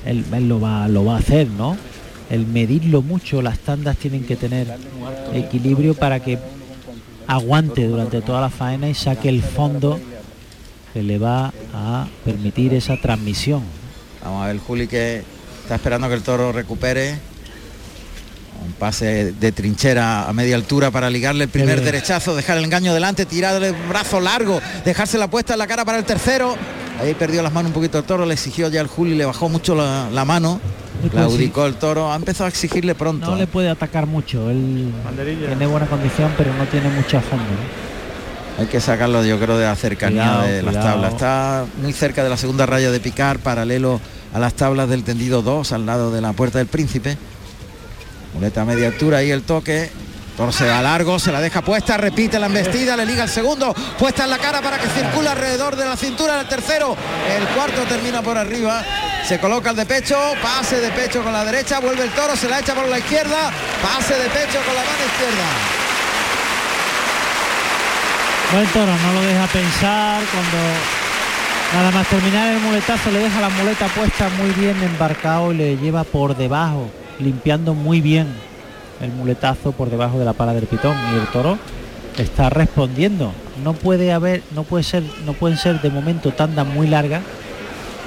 él, 0.05 0.25
él 0.33 0.49
lo, 0.49 0.59
va, 0.59 0.87
lo 0.87 1.05
va 1.05 1.15
a 1.15 1.19
hacer, 1.19 1.47
¿no? 1.47 1.77
El 2.31 2.47
medirlo 2.47 3.01
mucho, 3.01 3.41
las 3.41 3.59
tandas 3.59 3.97
tienen 3.97 4.25
que 4.25 4.35
tener 4.37 4.67
equilibrio 5.33 5.93
para 5.93 6.19
que 6.21 6.39
aguante 7.31 7.87
durante 7.87 8.21
toda 8.21 8.41
la 8.41 8.49
faena 8.49 8.89
y 8.89 8.93
saque 8.93 9.29
el 9.29 9.41
fondo 9.41 9.99
que 10.93 11.01
le 11.01 11.17
va 11.17 11.53
a 11.73 12.05
permitir 12.25 12.73
esa 12.73 12.97
transmisión. 12.97 13.63
Vamos 14.21 14.43
a 14.43 14.47
ver 14.47 14.57
Juli 14.59 14.87
que 14.87 15.23
está 15.63 15.75
esperando 15.75 16.09
que 16.09 16.15
el 16.15 16.23
toro 16.23 16.51
recupere. 16.51 17.17
Un 18.65 18.73
pase 18.73 19.31
de 19.31 19.51
trinchera 19.53 20.27
a 20.27 20.33
media 20.33 20.55
altura 20.55 20.91
para 20.91 21.09
ligarle 21.09 21.45
el 21.45 21.49
primer 21.49 21.81
derechazo, 21.81 22.35
dejar 22.35 22.57
el 22.57 22.65
engaño 22.65 22.93
delante, 22.93 23.25
tirarle 23.25 23.69
el 23.69 23.75
brazo 23.87 24.19
largo, 24.19 24.61
dejarse 24.85 25.17
la 25.17 25.29
puesta 25.29 25.53
en 25.53 25.59
la 25.59 25.67
cara 25.67 25.85
para 25.85 25.97
el 25.97 26.03
tercero. 26.03 26.55
Ahí 26.99 27.15
perdió 27.15 27.41
las 27.41 27.53
manos 27.53 27.69
un 27.69 27.73
poquito 27.73 27.97
el 27.97 28.03
toro, 28.03 28.25
le 28.25 28.33
exigió 28.33 28.67
ya 28.67 28.81
el 28.81 28.87
Juli, 28.87 29.15
le 29.15 29.25
bajó 29.25 29.49
mucho 29.49 29.73
la, 29.73 30.09
la 30.11 30.25
mano. 30.25 30.59
Pues 31.01 31.13
Claudicó 31.13 31.65
el 31.65 31.75
toro, 31.75 32.11
ha 32.11 32.15
empezado 32.15 32.45
a 32.45 32.49
exigirle 32.49 32.95
pronto. 32.95 33.29
No 33.31 33.35
le 33.35 33.47
puede 33.47 33.69
atacar 33.69 34.05
mucho, 34.05 34.49
él 34.49 34.91
tiene 35.47 35.67
buena 35.67 35.87
condición 35.87 36.31
pero 36.37 36.53
no 36.53 36.65
tiene 36.65 36.89
mucha 36.89 37.21
fondo. 37.21 37.43
¿no? 37.43 38.61
Hay 38.61 38.67
que 38.67 38.79
sacarlo 38.79 39.23
yo 39.25 39.39
creo 39.39 39.57
de 39.57 39.65
la 39.65 39.75
cercanía 39.75 40.23
Cuidado, 40.23 40.43
de 40.43 40.61
las 40.61 40.73
cuidado. 40.75 40.89
tablas. 40.89 41.13
Está 41.13 41.65
muy 41.81 41.93
cerca 41.93 42.23
de 42.23 42.29
la 42.29 42.37
segunda 42.37 42.65
raya 42.65 42.91
de 42.91 42.99
picar, 42.99 43.39
paralelo 43.39 43.99
a 44.33 44.39
las 44.39 44.53
tablas 44.53 44.87
del 44.89 45.03
tendido 45.03 45.41
2, 45.41 45.71
al 45.71 45.85
lado 45.85 46.11
de 46.11 46.21
la 46.21 46.33
puerta 46.33 46.59
del 46.59 46.67
príncipe. 46.67 47.17
Muleta 48.33 48.61
a 48.61 48.65
media 48.65 48.87
altura 48.87 49.23
y 49.23 49.31
el 49.31 49.41
toque. 49.43 49.89
Toro 50.37 50.51
se 50.51 50.65
va 50.65 50.81
largo, 50.81 51.19
se 51.19 51.31
la 51.31 51.41
deja 51.41 51.61
puesta, 51.61 51.97
repite 51.97 52.39
la 52.39 52.45
embestida, 52.45 52.95
le 52.95 53.05
liga 53.05 53.23
el 53.23 53.29
segundo, 53.29 53.75
puesta 53.99 54.23
en 54.23 54.29
la 54.29 54.37
cara 54.37 54.61
para 54.61 54.77
que 54.79 54.87
circule 54.87 55.27
alrededor 55.27 55.75
de 55.75 55.83
la 55.85 55.97
cintura 55.97 56.37
del 56.37 56.47
tercero. 56.47 56.95
El 57.37 57.45
cuarto 57.55 57.81
termina 57.83 58.21
por 58.21 58.37
arriba, 58.37 58.81
se 59.23 59.39
coloca 59.39 59.69
el 59.71 59.75
de 59.75 59.85
pecho, 59.85 60.17
pase 60.41 60.79
de 60.79 60.91
pecho 60.91 61.23
con 61.23 61.33
la 61.33 61.45
derecha, 61.45 61.79
vuelve 61.79 62.03
el 62.03 62.11
toro, 62.11 62.35
se 62.35 62.49
la 62.49 62.59
echa 62.59 62.73
por 62.73 62.87
la 62.87 62.99
izquierda, 62.99 63.51
pase 63.81 64.15
de 64.15 64.29
pecho 64.29 64.59
con 64.65 64.75
la 64.75 64.81
mano 64.81 65.05
izquierda. 65.05 65.47
Buen 68.53 68.67
toro, 68.67 68.91
no 68.91 69.13
lo 69.13 69.21
deja 69.21 69.47
pensar 69.47 70.21
cuando 70.31 70.57
nada 71.73 71.91
más 71.91 72.07
terminar 72.07 72.53
el 72.53 72.59
muletazo 72.59 73.11
le 73.11 73.19
deja 73.19 73.39
la 73.39 73.49
muleta 73.49 73.87
puesta 73.87 74.29
muy 74.29 74.51
bien 74.51 74.81
embarcado 74.83 75.53
y 75.53 75.57
le 75.57 75.77
lleva 75.77 76.03
por 76.03 76.35
debajo, 76.35 76.89
limpiando 77.19 77.73
muy 77.73 78.01
bien 78.01 78.27
el 78.99 79.11
muletazo 79.11 79.71
por 79.71 79.89
debajo 79.89 80.19
de 80.19 80.25
la 80.25 80.33
pala 80.33 80.53
del 80.53 80.67
pitón 80.67 80.95
y 81.13 81.17
el 81.17 81.27
toro 81.27 81.57
está 82.17 82.49
respondiendo. 82.49 83.31
No 83.63 83.73
puede 83.73 84.11
haber, 84.11 84.43
no 84.53 84.63
puede 84.63 84.83
ser, 84.83 85.03
no 85.25 85.33
pueden 85.33 85.57
ser 85.57 85.81
de 85.81 85.89
momento 85.89 86.31
tandas 86.31 86.67
muy 86.67 86.87
largas. 86.87 87.21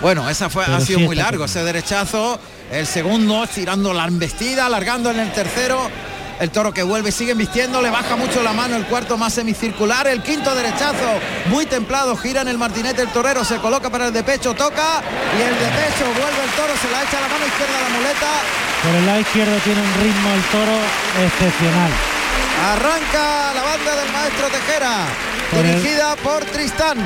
Bueno, 0.04 0.28
esa 0.28 0.50
fue, 0.50 0.66
Pero 0.66 0.76
ha 0.76 0.80
sido 0.82 1.00
muy 1.00 1.16
largo 1.16 1.46
ese 1.46 1.64
derechazo. 1.64 2.38
El 2.70 2.86
segundo, 2.86 3.46
tirando 3.46 3.94
la 3.94 4.04
embestida, 4.04 4.66
alargando 4.66 5.10
en 5.10 5.18
el 5.18 5.32
tercero. 5.32 5.80
El 6.38 6.50
toro 6.50 6.74
que 6.74 6.82
vuelve, 6.82 7.10
sigue 7.10 7.32
vistiendo, 7.32 7.80
le 7.80 7.88
baja 7.88 8.14
mucho 8.14 8.42
la 8.42 8.52
mano, 8.52 8.76
el 8.76 8.84
cuarto 8.84 9.16
más 9.16 9.32
semicircular, 9.32 10.06
el 10.06 10.22
quinto 10.22 10.54
derechazo, 10.54 11.08
muy 11.46 11.64
templado, 11.64 12.16
gira 12.18 12.42
en 12.42 12.48
el 12.48 12.58
martinete 12.58 13.00
el 13.00 13.08
torero, 13.08 13.44
se 13.44 13.56
coloca 13.56 13.88
para 13.88 14.08
el 14.08 14.12
de 14.12 14.22
pecho, 14.24 14.52
toca 14.52 15.00
y 15.38 15.40
el 15.40 15.54
de 15.54 15.66
pecho 15.70 16.04
vuelve 16.04 16.44
el 16.44 16.50
toro, 16.50 16.74
se 16.76 16.90
la 16.90 17.02
echa 17.04 17.16
a 17.16 17.20
la 17.22 17.28
mano 17.28 17.46
izquierda 17.46 17.78
a 17.78 17.82
la 17.82 17.96
muleta, 17.96 18.26
Por 18.82 18.94
el 18.94 19.06
lado 19.06 19.20
izquierdo 19.20 19.56
tiene 19.58 19.80
un 19.80 19.94
ritmo 20.02 20.34
el 20.34 20.42
toro 20.52 20.78
excepcional. 21.24 21.92
Arranca 22.72 23.52
la 23.54 23.62
banda 23.62 23.96
del 23.96 24.12
maestro 24.12 24.46
Tejera, 24.48 25.06
Por 25.50 25.60
el- 25.64 25.76
dirigida 25.82 26.16
por 26.16 26.44
Tristán. 26.46 26.98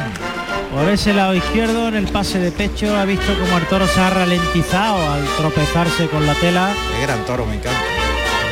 Por 0.73 0.89
ese 0.89 1.13
lado 1.13 1.35
izquierdo 1.35 1.89
en 1.89 1.95
el 1.97 2.07
pase 2.09 2.39
de 2.39 2.53
pecho 2.53 2.97
ha 2.97 3.05
visto 3.05 3.37
como 3.39 3.57
el 3.59 3.67
toro 3.67 3.87
se 3.89 4.01
ha 4.01 4.11
ralentizado 4.11 5.11
al 5.13 5.25
tropezarse 5.39 6.07
con 6.09 6.27
la 6.27 6.35
tela. 6.35 6.71
Qué 6.97 7.03
gran 7.07 7.25
toro, 7.27 7.47
me 7.47 7.55
encanta. 7.57 7.81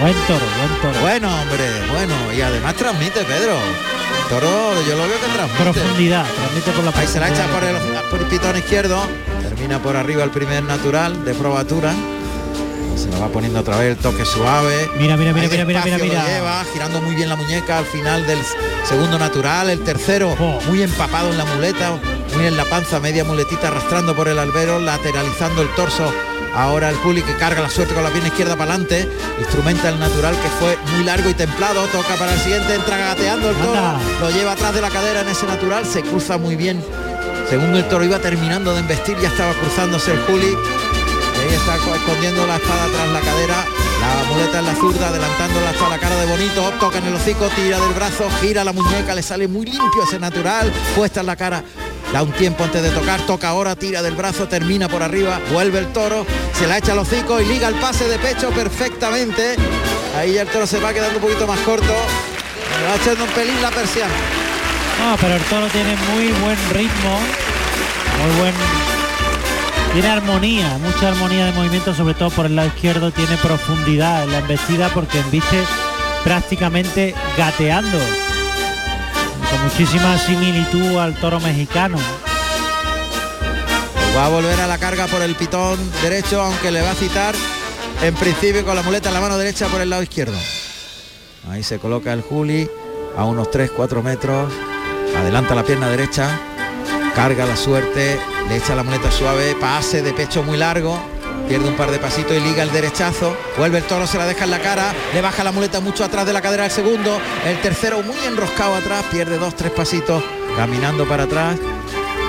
Buen 0.01 0.15
toro, 0.27 0.45
buen 0.59 0.81
toro. 0.83 1.01
Bueno, 1.01 1.29
hombre, 1.41 1.65
bueno, 1.93 2.15
y 2.37 2.41
además 2.43 2.75
transmite, 2.75 3.21
Pedro. 3.25 3.53
El 3.55 4.29
toro, 4.29 4.75
yo 4.87 4.97
lo 4.97 5.07
veo 5.09 5.21
que 5.21 5.27
transmite. 5.35 5.63
Profundidad, 5.63 6.25
transmite 6.27 6.71
por 6.73 6.85
la 6.85 6.91
Ahí 7.01 7.07
se 7.07 7.21
la 7.21 7.29
echa 7.29 7.47
por 7.47 7.65
el, 7.65 7.77
por 8.11 8.19
el 8.21 8.27
pitón 8.27 8.57
izquierdo. 8.59 9.01
Termina 9.43 9.79
por 9.79 9.97
arriba 9.97 10.25
el 10.25 10.31
primer 10.31 10.63
natural 10.65 11.25
de 11.25 11.35
probatura. 11.35 11.93
Se 12.97 13.09
lo 13.11 13.21
va 13.21 13.29
poniendo 13.29 13.61
otra 13.61 13.77
vez 13.79 13.91
el 13.91 13.97
toque 13.97 14.25
suave. 14.25 14.89
Mira, 14.99 15.17
mira, 15.17 15.33
mira, 15.33 15.49
mira, 15.49 15.65
mira, 15.65 15.85
mira, 15.85 15.99
lo 15.99 16.05
mira. 16.05 16.25
lleva, 16.27 16.65
girando 16.73 17.01
muy 17.03 17.15
bien 17.15 17.29
la 17.29 17.37
muñeca 17.37 17.79
al 17.79 17.85
final 17.87 18.27
del 18.27 18.39
segundo 18.85 19.19
natural. 19.19 19.69
El 19.71 19.81
tercero 19.85 20.35
Oh. 20.39 20.59
muy 20.67 20.83
empapado 20.83 21.31
en 21.31 21.37
la 21.39 21.45
muleta, 21.45 21.93
muy 22.35 22.47
en 22.47 22.57
la 22.57 22.65
panza, 22.65 22.99
media 23.01 23.23
muletita 23.25 23.69
arrastrando 23.69 24.15
por 24.17 24.29
el 24.29 24.39
albero, 24.39 24.79
lateralizando 24.81 25.63
el 25.63 25.69
torso. 25.75 26.11
Ahora 26.55 26.89
el 26.89 26.97
Juli 26.97 27.21
que 27.23 27.35
carga 27.37 27.61
la 27.61 27.69
suerte 27.69 27.93
con 27.93 28.03
la 28.03 28.09
pierna 28.09 28.29
izquierda 28.29 28.57
para 28.57 28.73
adelante, 28.73 29.07
instrumenta 29.39 29.91
el 29.91 29.99
natural 29.99 30.35
que 30.41 30.49
fue 30.59 30.79
muy 30.95 31.05
largo 31.05 31.29
y 31.29 31.35
templado, 31.35 31.83
toca 31.89 32.15
para 32.19 32.33
el 32.33 32.41
siguiente, 32.41 32.75
entra 32.75 32.97
gateando 32.97 33.51
el 33.51 33.57
toro, 33.57 33.77
Anda. 33.79 34.01
lo 34.21 34.31
lleva 34.31 34.53
atrás 34.53 34.75
de 34.75 34.81
la 34.81 34.89
cadera 34.89 35.21
en 35.21 35.29
ese 35.29 35.47
natural, 35.47 35.85
se 35.85 36.01
cruza 36.01 36.39
muy 36.39 36.57
bien. 36.57 36.83
Según 37.51 37.75
el 37.77 37.85
toro 37.89 38.05
iba 38.05 38.19
terminando 38.21 38.73
de 38.73 38.81
embestir, 38.81 39.17
ya 39.21 39.29
estaba 39.29 39.53
cruzándose 39.53 40.13
el 40.13 40.19
Juli. 40.23 40.57
Ahí 41.49 41.55
está 41.55 41.77
co- 41.79 41.95
escondiendo 41.95 42.47
la 42.47 42.57
espada 42.57 42.87
tras 42.93 43.09
la 43.09 43.21
cadera, 43.21 43.65
la 44.01 44.25
muleta 44.33 44.59
en 44.59 44.67
la 44.67 44.75
zurda, 44.75 45.09
adelantándola 45.09 45.71
hasta 45.71 45.89
la 45.89 45.99
cara 45.99 46.17
de 46.17 46.27
Bonito, 46.27 46.73
toca 46.81 46.99
en 46.99 47.07
el 47.07 47.15
hocico, 47.15 47.49
tira 47.55 47.79
del 47.79 47.93
brazo, 47.95 48.29
gira 48.41 48.65
la 48.65 48.73
muñeca, 48.73 49.15
le 49.15 49.23
sale 49.23 49.47
muy 49.47 49.65
limpio 49.67 50.03
ese 50.05 50.19
natural, 50.19 50.73
puesta 50.97 51.21
en 51.21 51.27
la 51.27 51.37
cara 51.37 51.63
da 52.13 52.23
un 52.23 52.31
tiempo 52.33 52.63
antes 52.65 52.83
de 52.83 52.91
tocar, 52.91 53.21
toca 53.27 53.49
ahora, 53.49 53.75
tira 53.77 54.01
del 54.03 54.15
brazo, 54.15 54.47
termina 54.49 54.89
por 54.89 55.03
arriba, 55.03 55.41
vuelve 55.53 55.79
el 55.81 55.93
toro, 55.93 56.25
se 56.59 56.67
la 56.67 56.79
echa 56.79 56.93
a 56.93 56.95
los 56.95 57.09
hocico 57.09 57.41
y 57.41 57.45
liga 57.47 57.67
el 57.69 57.75
pase 57.77 58.09
de 58.09 58.19
pecho 58.19 58.51
perfectamente. 58.51 59.57
Ahí 60.17 60.39
el 60.39 60.47
toro 60.49 60.67
se 60.67 60.79
va 60.81 60.93
quedando 60.93 61.17
un 61.17 61.23
poquito 61.23 61.47
más 61.49 61.59
corto. 61.61 61.85
Le 62.81 62.89
va 62.89 62.95
echando 62.97 63.25
un 63.25 63.31
pelín 63.31 63.61
la 63.61 63.71
persiana. 63.71 64.15
No, 65.01 65.17
pero 65.21 65.35
el 65.35 65.43
toro 65.43 65.67
tiene 65.69 65.95
muy 66.13 66.29
buen 66.41 66.57
ritmo, 66.71 67.19
muy 68.23 68.41
buen 68.41 68.55
tiene 69.97 70.11
armonía, 70.11 70.77
mucha 70.77 71.09
armonía 71.09 71.47
de 71.47 71.53
movimiento, 71.53 71.95
sobre 71.95 72.13
todo 72.13 72.29
por 72.29 72.45
el 72.45 72.55
lado 72.55 72.69
izquierdo, 72.69 73.13
tiene 73.13 73.39
profundidad 73.39 74.25
en 74.25 74.33
la 74.33 74.41
embestida 74.41 74.91
porque 74.93 75.21
embiste 75.21 75.65
prácticamente 76.23 77.15
gateando, 77.39 77.97
con 79.51 79.63
muchísima 79.65 80.19
similitud 80.19 80.99
al 80.99 81.15
toro 81.15 81.41
mexicano. 81.41 81.97
Va 84.15 84.27
a 84.27 84.29
volver 84.29 84.61
a 84.61 84.67
la 84.67 84.77
carga 84.77 85.07
por 85.07 85.23
el 85.23 85.35
pitón 85.35 85.79
derecho, 86.03 86.43
aunque 86.43 86.71
le 86.71 86.83
va 86.83 86.91
a 86.91 86.95
citar 86.95 87.35
en 88.03 88.15
principio 88.17 88.67
con 88.67 88.77
la 88.77 88.83
muleta 88.83 89.09
en 89.09 89.15
la 89.15 89.23
mano 89.23 89.39
derecha 89.39 89.67
por 89.69 89.81
el 89.81 89.89
lado 89.89 90.03
izquierdo. 90.03 90.37
Ahí 91.51 91.63
se 91.63 91.79
coloca 91.79 92.13
el 92.13 92.21
Juli 92.21 92.69
a 93.17 93.25
unos 93.25 93.49
3-4 93.49 94.03
metros, 94.03 94.53
adelanta 95.17 95.55
la 95.55 95.65
pierna 95.65 95.89
derecha, 95.89 96.39
carga 97.17 97.47
la 97.47 97.57
suerte, 97.57 98.21
le 98.47 98.57
echa 98.57 98.75
la 98.75 98.83
muleta 98.83 99.11
suave, 99.11 99.57
pase 99.59 100.03
de 100.03 100.13
pecho 100.13 100.43
muy 100.43 100.59
largo, 100.59 101.01
pierde 101.49 101.67
un 101.67 101.75
par 101.75 101.91
de 101.91 101.99
pasitos 101.99 102.37
y 102.37 102.41
liga 102.41 102.63
el 102.63 102.71
derechazo, 102.71 103.35
vuelve 103.57 103.79
el 103.79 103.85
toro, 103.85 104.07
se 104.07 104.19
la 104.19 104.27
deja 104.27 104.45
en 104.45 104.51
la 104.51 104.61
cara, 104.61 104.93
le 105.15 105.23
baja 105.23 105.43
la 105.43 105.51
muleta 105.51 105.81
mucho 105.81 106.05
atrás 106.05 106.27
de 106.27 106.35
la 106.35 106.43
cadera 106.43 106.65
al 106.65 106.71
segundo, 106.71 107.19
el 107.47 107.59
tercero 107.63 108.03
muy 108.03 108.19
enroscado 108.27 108.75
atrás, 108.75 109.03
pierde 109.11 109.39
dos, 109.39 109.57
tres 109.57 109.73
pasitos, 109.73 110.23
caminando 110.59 111.09
para 111.09 111.23
atrás, 111.23 111.59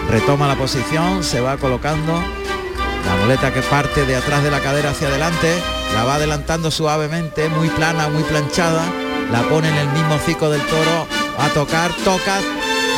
retoma 0.10 0.48
la 0.48 0.56
posición, 0.56 1.22
se 1.22 1.42
va 1.42 1.58
colocando, 1.58 2.14
la 2.14 3.16
muleta 3.22 3.54
que 3.54 3.62
parte 3.64 4.06
de 4.06 4.16
atrás 4.16 4.42
de 4.42 4.52
la 4.52 4.62
cadera 4.62 4.92
hacia 4.92 5.10
adelante, 5.10 5.54
la 5.96 6.06
va 6.06 6.16
adelantando 6.16 6.72
suavemente, 6.72 7.50
muy 7.50 7.68
plana, 7.68 8.08
muy 8.08 8.24
planchada, 8.24 8.86
la 9.34 9.42
pone 9.50 9.68
en 9.68 9.76
el 9.76 9.90
mismo 9.90 10.16
hocico 10.16 10.50
del 10.50 10.62
toro, 10.62 11.08
a 11.40 11.50
tocar, 11.50 11.92
toca, 12.06 12.40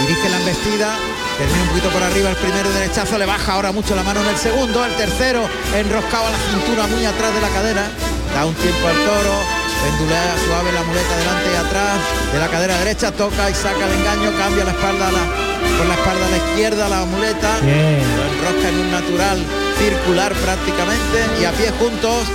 dirige 0.01 0.29
la 0.29 0.37
embestida, 0.37 0.95
termina 1.39 1.61
un 1.63 1.69
poquito 1.69 1.89
por 1.89 2.03
arriba 2.03 2.29
el 2.29 2.35
primero 2.35 2.69
derechazo, 2.69 3.17
le 3.17 3.25
baja 3.25 3.53
ahora 3.53 3.71
mucho 3.71 3.95
la 3.95 4.03
mano 4.03 4.19
en 4.19 4.27
el 4.27 4.35
segundo, 4.35 4.83
el 4.83 4.91
tercero 4.95 5.47
enroscado 5.73 6.27
a 6.27 6.31
la 6.31 6.37
cintura 6.37 6.85
muy 6.87 7.05
atrás 7.05 7.33
de 7.33 7.39
la 7.39 7.47
cadera, 7.47 7.87
da 8.35 8.45
un 8.45 8.53
tiempo 8.55 8.85
al 8.85 8.99
toro, 9.07 9.35
pendulea 9.79 10.35
suave 10.45 10.71
la 10.73 10.83
muleta 10.83 11.15
delante 11.15 11.47
y 11.47 11.55
atrás 11.55 11.97
de 12.33 12.39
la 12.39 12.47
cadera 12.49 12.77
derecha, 12.79 13.11
toca 13.13 13.49
y 13.49 13.55
saca 13.55 13.87
el 13.87 13.93
engaño, 14.03 14.37
cambia 14.37 14.65
la 14.65 14.71
espalda 14.71 15.07
a 15.07 15.11
la, 15.13 15.23
con 15.79 15.87
la 15.87 15.95
espalda 15.95 16.25
a 16.27 16.29
la 16.29 16.37
izquierda 16.43 16.89
la 16.89 17.05
muleta, 17.05 17.55
lo 17.63 18.23
enrosca 18.35 18.67
en 18.67 18.79
un 18.79 18.91
natural 18.91 19.39
circular 19.79 20.33
prácticamente 20.43 21.23
y 21.39 21.45
a 21.45 21.51
pie 21.53 21.71
juntos 21.79 22.27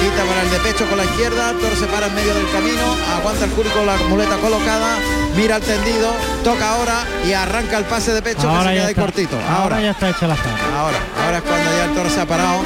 quita 0.00 0.24
para 0.24 0.42
el 0.42 0.50
de 0.50 0.60
pecho 0.60 0.88
con 0.88 0.96
la 0.96 1.04
izquierda, 1.04 1.52
toro 1.60 1.76
se 1.76 1.86
para 1.92 2.06
en 2.06 2.14
medio 2.14 2.32
del 2.32 2.48
camino, 2.50 2.96
aguanta 3.20 3.44
el 3.44 3.50
Juli 3.52 3.68
con 3.68 3.84
la 3.84 3.96
muleta 4.08 4.36
colocada, 4.38 4.96
mira 5.36 5.56
el 5.56 5.62
tendido, 5.62 6.12
toca 6.42 6.70
ahora 6.70 7.04
y 7.26 7.32
arranca 7.32 7.78
el 7.78 7.84
pase 7.84 8.12
de 8.12 8.22
pecho 8.22 8.48
Ahora 8.48 8.58
que 8.58 8.68
se 8.68 8.74
ya 8.74 8.74
queda 8.74 8.84
ahí 8.86 8.90
está. 8.92 9.02
cortito. 9.02 9.36
Ahora 9.36 9.56
Ahora, 9.62 9.80
ya 9.82 9.90
está 9.90 10.08
hecha 10.10 10.26
la 10.26 10.36
cara. 10.36 10.56
ahora, 10.78 10.98
ahora 11.24 11.36
es 11.38 11.42
cuando 11.44 11.70
ya 11.76 11.84
el 11.84 11.94
toro 11.94 12.10
se 12.10 12.20
ha 12.20 12.26
parado 12.26 12.62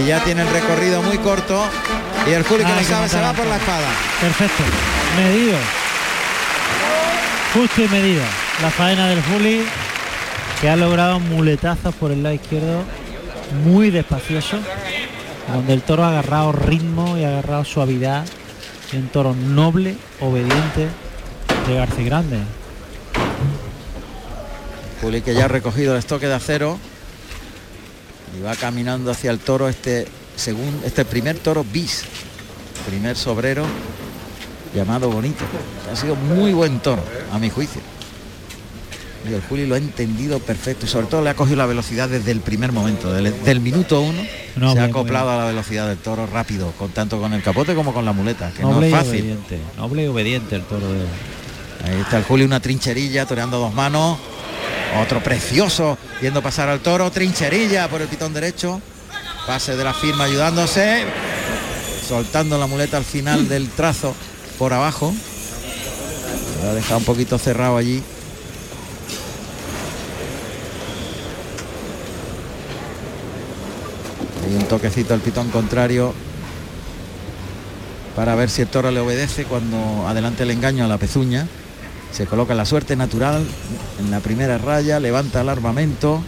y 0.00 0.06
ya 0.06 0.20
tiene 0.24 0.42
el 0.42 0.48
recorrido 0.50 1.02
muy 1.02 1.18
corto 1.18 1.64
y 2.26 2.30
el 2.32 2.42
Juli 2.44 2.64
que 2.64 2.72
que 2.74 2.84
sabe 2.84 3.08
se 3.08 3.20
va 3.20 3.32
por 3.32 3.46
la 3.46 3.56
espada. 3.56 3.88
Perfecto. 4.20 4.62
Medido. 5.16 5.56
Justo 7.54 7.82
y 7.82 7.88
medido. 7.88 8.22
La 8.62 8.70
faena 8.70 9.08
del 9.08 9.22
Juli 9.22 9.64
que 10.60 10.68
ha 10.68 10.76
logrado 10.76 11.18
muletazos 11.20 11.94
por 11.96 12.10
el 12.12 12.22
lado 12.22 12.34
izquierdo 12.36 12.84
muy 13.64 13.90
despacioso 13.90 14.58
donde 15.52 15.74
el 15.74 15.82
toro 15.82 16.04
ha 16.04 16.08
agarrado 16.10 16.52
ritmo 16.52 17.18
y 17.18 17.24
ha 17.24 17.28
agarrado 17.28 17.64
suavidad 17.64 18.24
y 18.92 18.96
un 18.96 19.08
toro 19.08 19.34
noble, 19.34 19.96
obediente 20.20 20.88
de 21.66 21.74
García 21.74 22.04
Grande. 22.04 22.38
Juli 25.00 25.20
que 25.22 25.34
ya 25.34 25.46
ha 25.46 25.48
recogido 25.48 25.92
el 25.92 25.98
estoque 25.98 26.26
de 26.26 26.34
acero 26.34 26.78
y 28.38 28.42
va 28.42 28.54
caminando 28.54 29.10
hacia 29.10 29.30
el 29.30 29.38
toro 29.38 29.68
este 29.68 30.06
según 30.36 30.80
este 30.84 31.04
primer 31.04 31.38
toro 31.38 31.64
bis, 31.64 32.04
primer 32.88 33.16
sobrero 33.16 33.64
llamado 34.74 35.10
Bonito. 35.10 35.44
Ha 35.92 35.96
sido 35.96 36.14
muy 36.16 36.52
buen 36.52 36.80
toro, 36.80 37.02
a 37.32 37.38
mi 37.38 37.50
juicio. 37.50 37.80
Y 39.28 39.34
el 39.34 39.42
Juli 39.42 39.66
lo 39.66 39.76
ha 39.76 39.78
entendido 39.78 40.40
perfecto 40.40 40.86
y 40.86 40.88
sobre 40.88 41.06
todo 41.06 41.22
le 41.22 41.30
ha 41.30 41.34
cogido 41.34 41.56
la 41.58 41.66
velocidad 41.66 42.08
desde 42.08 42.32
el 42.32 42.40
primer 42.40 42.72
momento, 42.72 43.12
del, 43.12 43.32
del 43.44 43.60
minuto 43.60 44.00
uno. 44.00 44.20
No, 44.56 44.72
se 44.72 44.80
ha 44.80 44.84
acoplado 44.84 45.30
a 45.30 45.36
la 45.36 45.44
velocidad 45.44 45.88
del 45.88 45.98
toro 45.98 46.26
rápido, 46.26 46.72
con 46.72 46.90
tanto 46.90 47.20
con 47.20 47.32
el 47.32 47.42
capote 47.42 47.74
como 47.74 47.92
con 47.94 48.04
la 48.04 48.12
muleta, 48.12 48.50
que 48.50 48.62
Noble 48.62 48.90
no 48.90 48.96
es 48.96 49.04
fácil. 49.04 49.20
obediente. 49.20 49.58
Noble 49.76 50.04
y 50.04 50.06
obediente 50.08 50.56
el 50.56 50.62
toro 50.62 50.92
de. 50.92 51.04
Ahí 51.84 52.00
está 52.00 52.18
el 52.18 52.24
Juli, 52.24 52.44
una 52.44 52.60
trincherilla, 52.60 53.26
toreando 53.26 53.58
dos 53.58 53.74
manos. 53.74 54.18
Otro 55.00 55.22
precioso, 55.22 55.98
viendo 56.20 56.42
pasar 56.42 56.68
al 56.68 56.80
toro, 56.80 57.10
trincherilla 57.10 57.88
por 57.88 58.02
el 58.02 58.08
pitón 58.08 58.32
derecho. 58.34 58.80
Pase 59.46 59.76
de 59.76 59.82
la 59.82 59.94
firma 59.94 60.24
ayudándose. 60.24 61.04
Soltando 62.06 62.58
la 62.58 62.66
muleta 62.66 62.98
al 62.98 63.04
final 63.04 63.48
del 63.48 63.68
trazo 63.70 64.14
por 64.58 64.72
abajo. 64.72 65.12
Lo 66.62 66.70
ha 66.70 66.74
dejado 66.74 66.98
un 66.98 67.04
poquito 67.04 67.38
cerrado 67.38 67.76
allí. 67.76 68.02
Hay 74.46 74.54
un 74.54 74.64
toquecito 74.66 75.14
al 75.14 75.20
pitón 75.20 75.50
contrario 75.50 76.14
para 78.14 78.34
ver 78.34 78.50
si 78.50 78.62
el 78.62 78.68
toro 78.68 78.90
le 78.90 79.00
obedece 79.00 79.44
cuando 79.44 80.06
adelante 80.06 80.42
el 80.42 80.50
engaño 80.50 80.84
a 80.84 80.88
la 80.88 80.98
pezuña. 80.98 81.48
Se 82.12 82.26
coloca 82.26 82.54
la 82.54 82.66
suerte 82.66 82.94
natural 82.94 83.42
en 83.98 84.10
la 84.10 84.20
primera 84.20 84.58
raya, 84.58 85.00
levanta 85.00 85.40
el 85.40 85.48
armamento 85.48 86.22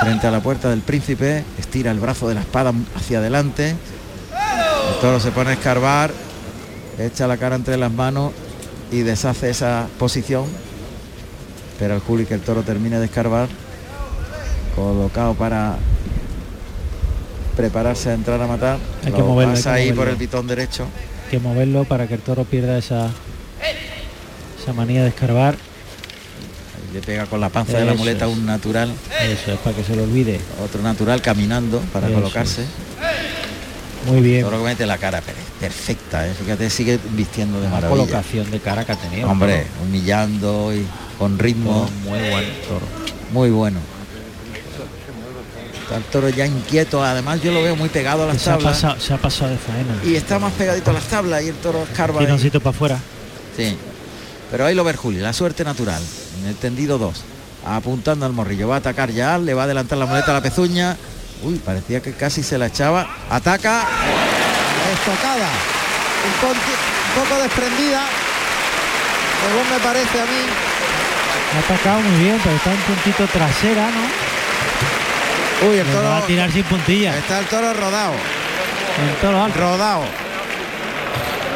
frente 0.00 0.26
a 0.26 0.32
la 0.32 0.40
puerta 0.40 0.68
del 0.68 0.80
príncipe, 0.80 1.44
estira 1.58 1.92
el 1.92 2.00
brazo 2.00 2.28
de 2.28 2.34
la 2.34 2.40
espada 2.40 2.72
hacia 2.96 3.18
adelante. 3.18 3.70
El 3.70 5.00
toro 5.00 5.20
se 5.20 5.30
pone 5.30 5.50
a 5.50 5.52
escarbar, 5.52 6.10
echa 6.98 7.28
la 7.28 7.36
cara 7.36 7.54
entre 7.54 7.76
las 7.76 7.92
manos 7.92 8.32
y 8.90 9.00
deshace 9.02 9.50
esa 9.50 9.86
posición. 9.98 10.46
Pero 11.78 11.94
el 11.94 12.00
Juli 12.00 12.26
que 12.26 12.34
el 12.34 12.40
toro 12.40 12.62
termine 12.62 12.98
de 12.98 13.04
escarbar, 13.04 13.48
colocado 14.74 15.34
para 15.34 15.76
prepararse 17.56 18.10
a 18.10 18.14
entrar 18.14 18.42
a 18.42 18.48
matar. 18.48 18.78
Hay 19.04 19.12
que 19.12 19.18
Lo 19.18 19.26
moverlo, 19.26 19.52
hay 19.52 19.56
pasa 19.58 19.74
que 19.74 19.80
ahí 19.82 19.92
por 19.92 20.08
el 20.08 20.16
pitón 20.16 20.48
derecho. 20.48 20.88
Hay 21.26 21.30
que 21.30 21.38
moverlo 21.38 21.84
para 21.84 22.08
que 22.08 22.14
el 22.14 22.20
toro 22.20 22.42
pierda 22.42 22.76
esa 22.76 23.08
esa 24.68 24.76
manía 24.76 25.02
de 25.02 25.08
escarbar. 25.08 25.54
Ahí 25.54 26.94
Le 26.94 27.00
pega 27.00 27.24
con 27.26 27.40
la 27.40 27.48
panza 27.48 27.78
de 27.78 27.86
la 27.86 27.94
muleta 27.94 28.26
es. 28.26 28.32
un 28.32 28.44
natural, 28.44 28.92
Eso 29.22 29.52
es 29.52 29.58
para 29.60 29.74
que 29.74 29.82
se 29.82 29.96
lo 29.96 30.02
olvide. 30.02 30.38
otro 30.62 30.82
natural 30.82 31.22
caminando 31.22 31.80
para 31.92 32.06
Eso 32.08 32.16
colocarse. 32.16 32.64
Muy 34.06 34.20
bien. 34.20 34.42
Toro 34.42 34.62
mete 34.62 34.84
la 34.86 34.98
cara 34.98 35.20
per- 35.22 35.34
perfecta, 35.58 36.26
¿eh? 36.26 36.32
fíjate, 36.34 36.68
sigue 36.70 36.98
vistiendo 37.12 37.58
de 37.60 37.64
La 37.64 37.70
maravilla. 37.70 37.98
colocación 38.04 38.50
de 38.50 38.60
cara 38.60 38.84
que 38.84 38.92
ha 38.92 38.96
tenido. 38.96 39.28
Hombre, 39.28 39.66
humillando 39.82 40.72
y 40.74 40.84
con 41.18 41.38
ritmo 41.38 41.88
muy 42.04 42.18
buen 42.30 42.44
toro. 42.68 42.86
muy 43.32 43.50
bueno. 43.50 43.80
Está 45.82 45.96
el 45.96 46.02
toro 46.04 46.28
ya 46.28 46.46
inquieto, 46.46 47.02
además 47.02 47.40
yo 47.42 47.50
lo 47.52 47.62
veo 47.62 47.74
muy 47.74 47.88
pegado 47.88 48.24
a 48.24 48.26
las 48.26 48.42
Se 48.42 48.50
ha, 48.50 48.54
tablas 48.58 48.74
pasado, 48.74 49.00
se 49.00 49.14
ha 49.14 49.16
pasado 49.16 49.50
de 49.50 49.56
faena. 49.56 49.96
y 50.04 50.14
está 50.16 50.38
más 50.38 50.52
pegadito 50.52 50.90
a 50.90 50.94
las 50.94 51.04
tablas 51.04 51.42
y 51.42 51.48
el 51.48 51.54
toro 51.56 51.82
escarba. 51.82 52.20
Tironcito 52.20 52.60
para 52.60 52.76
afuera. 52.76 52.98
Sí. 53.56 53.76
Pero 54.50 54.64
ahí 54.66 54.74
lo 54.74 54.84
ve 54.84 54.92
el 54.92 54.96
Juli, 54.96 55.18
la 55.18 55.32
suerte 55.32 55.64
natural. 55.64 56.02
En 56.40 56.48
el 56.48 56.56
tendido 56.56 56.98
2. 56.98 57.24
Apuntando 57.66 58.24
al 58.26 58.32
morrillo. 58.32 58.68
Va 58.68 58.76
a 58.76 58.78
atacar 58.78 59.10
ya, 59.10 59.36
le 59.38 59.52
va 59.54 59.62
a 59.62 59.64
adelantar 59.64 59.98
la 59.98 60.06
muleta 60.06 60.30
a 60.30 60.34
la 60.34 60.40
pezuña. 60.40 60.96
Uy, 61.42 61.56
parecía 61.56 62.00
que 62.00 62.12
casi 62.12 62.42
se 62.42 62.56
la 62.58 62.66
echaba. 62.66 63.06
Ataca. 63.30 63.82
Estocada. 64.92 65.48
Un, 66.24 66.48
un 66.48 67.24
poco 67.28 67.42
desprendida. 67.42 68.00
Según 69.44 69.70
me 69.70 69.78
parece 69.84 70.20
a 70.20 70.24
mí. 70.24 70.42
Ha 71.54 71.58
atacado 71.60 72.00
muy 72.00 72.24
bien, 72.24 72.40
pero 72.42 72.56
está 72.56 72.72
en 72.72 72.78
puntito 72.78 73.26
trasera, 73.26 73.90
¿no? 73.90 75.68
Uy, 75.68 75.78
el 75.78 75.86
Le 75.86 75.94
va 75.94 76.00
a 76.00 76.14
toro. 76.16 76.26
tirar 76.26 76.52
sin 76.52 76.64
puntillas. 76.64 77.16
Está 77.16 77.38
el 77.40 77.46
toro 77.46 77.72
rodado. 77.74 78.12
El 78.12 79.14
toro 79.20 79.42
alto. 79.42 79.58
Rodado. 79.58 80.04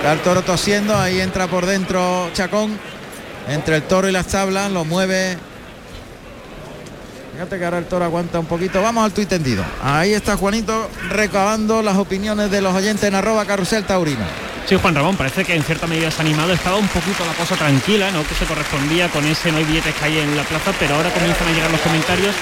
El 0.04 0.18
toro 0.20 0.42
tosiendo. 0.42 0.96
Ahí 0.96 1.20
entra 1.20 1.46
por 1.46 1.66
dentro 1.66 2.30
Chacón. 2.32 2.78
Entre 3.48 3.76
el 3.76 3.82
toro 3.82 4.08
y 4.08 4.12
las 4.12 4.26
tablas. 4.26 4.70
Lo 4.70 4.84
mueve. 4.84 5.38
Fíjate 7.32 7.58
que 7.58 7.64
ahora 7.64 7.78
el 7.78 7.86
toro 7.86 8.04
aguanta 8.04 8.38
un 8.38 8.46
poquito. 8.46 8.82
Vamos 8.82 9.04
al 9.04 9.12
tuit 9.12 9.28
tendido. 9.28 9.64
Ahí 9.82 10.12
está 10.12 10.36
Juanito 10.36 10.90
recabando 11.08 11.82
las 11.82 11.96
opiniones 11.96 12.50
de 12.50 12.60
los 12.60 12.74
oyentes 12.74 13.04
en 13.04 13.14
arroba 13.14 13.44
carrusel 13.44 13.84
taurino. 13.84 14.24
Sí, 14.66 14.76
Juan 14.80 14.94
Ramón, 14.94 15.16
parece 15.16 15.44
que 15.44 15.54
en 15.54 15.64
cierta 15.64 15.88
medida 15.88 16.10
se 16.10 16.18
ha 16.18 16.24
animado, 16.24 16.52
estaba 16.52 16.76
un 16.76 16.86
poquito 16.86 17.24
la 17.26 17.32
cosa 17.32 17.56
tranquila, 17.56 18.12
¿no? 18.12 18.22
Que 18.22 18.34
se 18.34 18.44
correspondía 18.44 19.08
con 19.08 19.24
ese 19.24 19.50
no 19.50 19.58
hay 19.58 19.64
billetes 19.64 19.92
que 19.92 20.04
hay 20.04 20.18
en 20.18 20.36
la 20.36 20.44
plaza, 20.44 20.72
pero 20.78 20.94
ahora 20.94 21.10
comienzan 21.10 21.48
a 21.48 21.52
llegar 21.52 21.70
los 21.70 21.80
comentarios. 21.80 22.34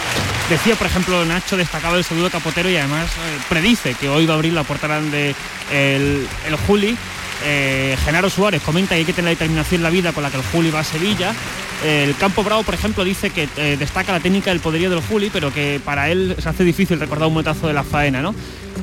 Decía, 0.51 0.75
por 0.75 0.87
ejemplo, 0.87 1.25
Nacho 1.25 1.57
destacaba 1.57 1.97
el 1.97 2.05
saludo 2.05 2.29
capotero 2.29 2.69
y 2.69 2.77
además 2.77 3.07
eh, 3.09 3.39
predice 3.49 3.95
que 3.95 4.11
hoy 4.11 4.27
va 4.27 4.35
a 4.35 4.37
abrir 4.37 4.53
la 4.53 4.65
puerta 4.65 4.87
grande 4.87 5.35
el 5.73 6.29
Juli. 6.67 6.99
Eh, 7.45 7.97
Genaro 8.05 8.31
Suárez 8.31 8.63
comenta 8.63 8.91
que 8.91 9.01
hay 9.01 9.05
que 9.05 9.13
tener 9.13 9.27
la 9.27 9.31
determinación 9.31 9.81
en 9.81 9.83
la 9.83 9.91
vida 9.91 10.13
con 10.13 10.23
la 10.23 10.31
que 10.31 10.37
el 10.37 10.43
Juli 10.45 10.71
va 10.71 10.81
a 10.81 10.85
Sevilla. 10.85 11.35
El 11.85 12.15
Campo 12.17 12.45
Bravo, 12.45 12.63
por 12.63 12.75
ejemplo, 12.75 13.05
dice 13.05 13.31
que 13.31 13.49
eh, 13.57 13.77
destaca 13.79 14.13
la 14.13 14.21
técnica 14.21 14.51
del 14.51 14.61
poderío 14.61 14.91
del 14.91 15.01
Juli, 15.01 15.31
pero 15.33 15.53
que 15.53 15.81
para 15.83 16.11
él 16.11 16.37
se 16.39 16.49
hace 16.49 16.63
difícil 16.63 17.01
recordar 17.01 17.29
un 17.29 17.35
momentazo 17.35 17.69
de 17.69 17.73
la 17.73 17.85
faena, 17.85 18.21
¿no? 18.21 18.35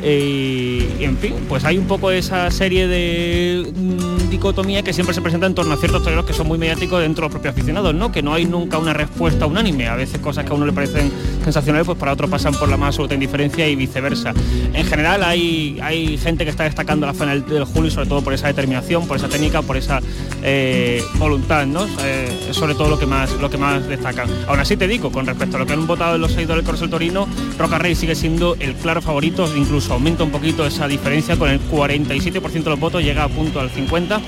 Eh, 0.03 0.97
y 0.99 1.03
en 1.03 1.17
fin, 1.17 1.33
pues 1.49 1.65
hay 1.65 1.77
un 1.77 1.85
poco 1.85 2.11
esa 2.11 2.49
serie 2.51 2.87
de 2.87 3.71
mm, 3.75 4.29
dicotomía 4.29 4.83
que 4.83 4.93
siempre 4.93 5.13
se 5.13 5.21
presenta 5.21 5.47
en 5.47 5.55
torno 5.55 5.73
a 5.73 5.77
ciertos 5.77 6.03
toreros 6.03 6.25
que 6.25 6.33
son 6.33 6.47
muy 6.47 6.57
mediáticos 6.57 7.01
dentro 7.01 7.23
de 7.23 7.25
los 7.27 7.31
propios 7.31 7.53
aficionados, 7.53 7.93
¿no? 7.95 8.11
Que 8.11 8.21
no 8.21 8.33
hay 8.33 8.45
nunca 8.45 8.77
una 8.77 8.93
respuesta 8.93 9.45
unánime. 9.45 9.87
A 9.87 9.95
veces 9.95 10.19
cosas 10.19 10.45
que 10.45 10.51
a 10.51 10.53
uno 10.55 10.65
le 10.65 10.73
parecen 10.73 11.11
sensacionales, 11.43 11.85
pues 11.85 11.97
para 11.97 12.13
otro 12.13 12.29
pasan 12.29 12.53
por 12.53 12.69
la 12.69 12.77
más 12.77 12.89
absoluta 12.89 13.13
indiferencia 13.13 13.67
y 13.67 13.75
viceversa. 13.75 14.33
En 14.73 14.85
general 14.85 15.23
hay, 15.23 15.79
hay 15.81 16.17
gente 16.17 16.43
que 16.43 16.51
está 16.51 16.63
destacando 16.63 17.05
la 17.05 17.13
faena 17.13 17.33
del, 17.33 17.45
del 17.45 17.65
Julio, 17.65 17.91
sobre 17.91 18.07
todo 18.07 18.21
por 18.21 18.33
esa 18.33 18.47
determinación, 18.47 19.07
por 19.07 19.17
esa 19.17 19.29
técnica, 19.29 19.61
por 19.61 19.77
esa 19.77 19.99
eh, 20.43 21.03
voluntad, 21.17 21.65
¿no? 21.65 21.85
Eh, 22.03 22.49
sobre 22.51 22.75
todo 22.75 22.89
lo 22.89 22.99
que 22.99 23.05
más 23.05 23.31
lo 23.39 23.49
que 23.49 23.57
más 23.57 23.87
destacan. 23.87 24.29
Aún 24.47 24.59
así 24.59 24.77
te 24.77 24.87
digo, 24.87 25.11
con 25.11 25.25
respecto 25.25 25.57
a 25.57 25.59
lo 25.59 25.65
que 25.65 25.73
han 25.73 25.87
votado 25.87 26.17
los 26.17 26.31
seguidores 26.31 26.63
del 26.63 26.71
Corso 26.71 26.89
Torino, 26.89 27.27
Roca 27.57 27.77
Rey 27.77 27.95
sigue 27.95 28.15
siendo 28.15 28.55
el 28.59 28.75
claro 28.75 29.01
favorito, 29.01 29.49
incluso 29.55 29.86
aumenta 29.93 30.23
un 30.23 30.31
poquito 30.31 30.65
esa 30.65 30.87
diferencia 30.87 31.37
con 31.37 31.49
el 31.49 31.59
47% 31.61 32.51
de 32.63 32.69
los 32.69 32.79
votos, 32.79 33.03
llega 33.03 33.23
a 33.23 33.29
punto 33.29 33.59
al 33.59 33.71
50%. 33.71 34.19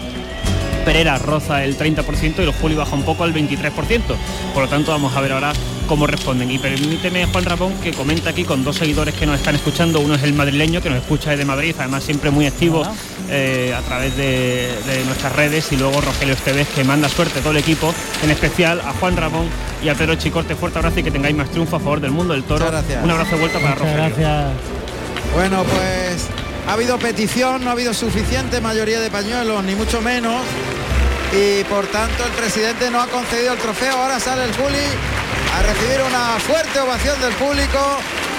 Pereira 0.85 1.17
roza 1.19 1.63
el 1.65 1.77
30% 1.77 2.39
y 2.41 2.45
los 2.45 2.55
Juli 2.55 2.73
baja 2.73 2.95
un 2.95 3.03
poco 3.03 3.23
al 3.23 3.33
23%. 3.33 4.01
Por 4.53 4.63
lo 4.63 4.69
tanto, 4.69 4.91
vamos 4.91 5.15
a 5.15 5.21
ver 5.21 5.33
ahora 5.33 5.51
cómo 5.87 6.07
responden. 6.07 6.49
Y 6.49 6.57
permíteme, 6.57 7.25
Juan 7.27 7.43
Ramón, 7.45 7.73
que 7.83 7.91
comenta 7.91 8.29
aquí 8.31 8.43
con 8.43 8.63
dos 8.63 8.77
seguidores 8.77 9.13
que 9.13 9.25
nos 9.25 9.35
están 9.37 9.55
escuchando. 9.55 9.99
Uno 9.99 10.15
es 10.15 10.23
el 10.23 10.33
madrileño, 10.33 10.81
que 10.81 10.89
nos 10.89 10.99
escucha 10.99 11.31
desde 11.31 11.45
Madrid, 11.45 11.75
además 11.77 12.03
siempre 12.05 12.31
muy 12.31 12.47
activo 12.47 12.83
eh, 13.29 13.75
a 13.77 13.81
través 13.81 14.15
de, 14.15 14.69
de 14.87 15.03
nuestras 15.05 15.35
redes. 15.35 15.71
Y 15.71 15.75
luego 15.77 15.99
Rogelio 16.01 16.33
Esteves, 16.33 16.67
que 16.69 16.83
manda 16.83 17.09
suerte 17.09 17.39
a 17.39 17.41
todo 17.41 17.51
el 17.51 17.57
equipo, 17.57 17.93
en 18.23 18.31
especial 18.31 18.79
a 18.79 18.93
Juan 18.93 19.17
Ramón 19.17 19.47
y 19.83 19.89
a 19.89 19.95
Pedro 19.95 20.15
Chicorte. 20.15 20.55
Fuerte 20.55 20.79
abrazo 20.79 21.01
y 21.01 21.03
que 21.03 21.11
tengáis 21.11 21.35
más 21.35 21.51
triunfo 21.51 21.75
a 21.75 21.79
favor 21.79 21.99
del 21.99 22.11
mundo 22.11 22.33
del 22.33 22.43
toro. 22.43 22.65
Un 23.03 23.11
abrazo 23.11 23.31
de 23.35 23.39
vuelta 23.41 23.59
para 23.59 23.75
Muchas 23.75 23.79
Rogelio. 23.79 24.15
gracias. 24.15 24.78
Bueno, 25.33 25.63
pues 25.63 26.27
ha 26.67 26.73
habido 26.73 26.97
petición, 26.97 27.63
no 27.63 27.69
ha 27.69 27.73
habido 27.73 27.93
suficiente 27.93 28.61
mayoría 28.61 28.99
de 28.99 29.09
pañuelos, 29.09 29.63
ni 29.63 29.75
mucho 29.75 30.01
menos. 30.01 30.41
Y 31.31 31.63
por 31.65 31.85
tanto 31.87 32.25
el 32.25 32.31
presidente 32.31 32.89
no 32.89 33.01
ha 33.01 33.07
concedido 33.07 33.53
el 33.53 33.59
trofeo. 33.59 33.95
Ahora 33.95 34.19
sale 34.19 34.45
el 34.45 34.55
Juli 34.55 34.85
a 35.55 35.61
recibir 35.61 36.01
una 36.07 36.39
fuerte 36.39 36.79
ovación 36.79 37.19
del 37.21 37.33
público. 37.33 37.79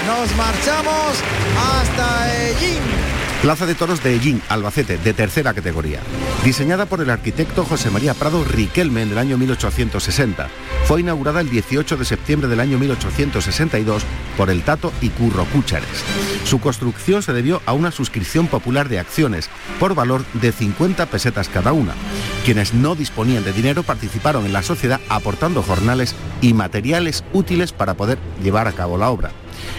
Nos 0.07 0.35
marchamos 0.35 1.17
hasta 1.57 2.47
Ellín. 2.49 3.00
Plaza 3.41 3.65
de 3.65 3.73
Toros 3.73 4.03
de 4.03 4.13
Ellín, 4.13 4.39
Albacete, 4.49 4.99
de 4.99 5.13
tercera 5.15 5.55
categoría. 5.55 5.99
Diseñada 6.45 6.85
por 6.85 7.01
el 7.01 7.09
arquitecto 7.09 7.65
José 7.65 7.89
María 7.89 8.13
Prado 8.13 8.43
Riquelme 8.43 9.01
en 9.01 9.11
el 9.11 9.17
año 9.17 9.35
1860. 9.39 10.47
Fue 10.85 11.01
inaugurada 11.01 11.41
el 11.41 11.49
18 11.49 11.97
de 11.97 12.05
septiembre 12.05 12.47
del 12.47 12.59
año 12.59 12.77
1862 12.77 14.03
por 14.37 14.51
el 14.51 14.61
Tato 14.61 14.93
y 15.01 15.09
Curro 15.09 15.45
Cúchares. 15.45 15.89
Su 16.43 16.59
construcción 16.59 17.23
se 17.23 17.33
debió 17.33 17.63
a 17.65 17.73
una 17.73 17.89
suscripción 17.89 18.45
popular 18.45 18.89
de 18.89 18.99
acciones 18.99 19.49
por 19.79 19.95
valor 19.95 20.23
de 20.33 20.51
50 20.51 21.07
pesetas 21.07 21.49
cada 21.49 21.73
una. 21.73 21.95
Quienes 22.45 22.75
no 22.75 22.93
disponían 22.93 23.43
de 23.43 23.53
dinero 23.53 23.81
participaron 23.81 24.45
en 24.45 24.53
la 24.53 24.61
sociedad 24.61 25.01
aportando 25.09 25.63
jornales 25.63 26.13
y 26.41 26.53
materiales 26.53 27.23
útiles 27.33 27.71
para 27.71 27.95
poder 27.95 28.19
llevar 28.43 28.67
a 28.67 28.73
cabo 28.73 28.99
la 28.99 29.09
obra. 29.09 29.31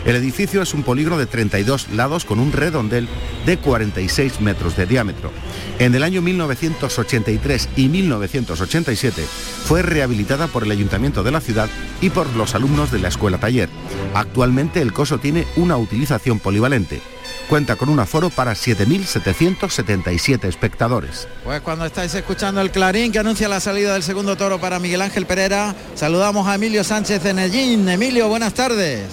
El 0.05 0.17
edificio 0.17 0.63
es 0.63 0.75
un 0.75 0.83
polígono 0.83 1.19
de 1.19 1.27
32 1.27 1.91
lados 1.91 2.25
con 2.25 2.39
un 2.39 2.53
redondel 2.53 3.09
de 3.47 3.59
46 3.59 4.41
metros 4.41 4.77
de 4.77 4.87
diámetro. 4.87 5.31
En 5.79 5.95
el 5.95 6.03
año 6.03 6.23
1983 6.23 7.69
y 7.77 7.89
1987 7.89 9.25
fue 9.65 9.83
rehabilitada 9.83 10.49
por 10.49 10.65
el 10.65 10.71
ayuntamiento 10.71 11.23
de 11.23 11.31
la 11.31 11.41
ciudad 11.41 11.69
y 12.01 12.11
por 12.11 12.29
los 12.35 12.55
alumnos 12.55 12.91
de 12.91 12.99
la 12.99 13.09
escuela 13.09 13.39
taller. 13.39 13.69
Actualmente 14.15 14.81
el 14.81 14.93
coso 14.93 15.19
tiene 15.19 15.47
una 15.57 15.77
utilización 15.77 16.39
polivalente. 16.39 17.01
Cuenta 17.49 17.77
con 17.77 17.89
un 17.89 18.01
aforo 18.01 18.31
para 18.31 18.53
7.777 18.53 20.45
espectadores. 20.45 21.29
Pues 21.45 21.61
cuando 21.61 21.85
estáis 21.85 22.15
escuchando 22.15 22.61
el 22.61 22.71
clarín 22.71 23.13
que 23.13 23.19
anuncia 23.19 23.49
la 23.49 23.61
salida 23.61 23.93
del 23.93 24.03
segundo 24.03 24.37
toro 24.37 24.59
para 24.61 24.79
Miguel 24.79 25.03
Ángel 25.03 25.27
Pereira, 25.27 25.75
saludamos 25.95 26.47
a 26.47 26.55
Emilio 26.55 26.83
Sánchez 26.85 27.25
en 27.27 27.39
Ellín. 27.39 27.89
Emilio, 27.89 28.29
buenas 28.29 28.55
tardes. 28.55 29.05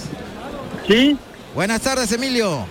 Sí, 0.90 1.16
Buenas 1.54 1.80
tardes, 1.82 2.10
Emilio. 2.10 2.66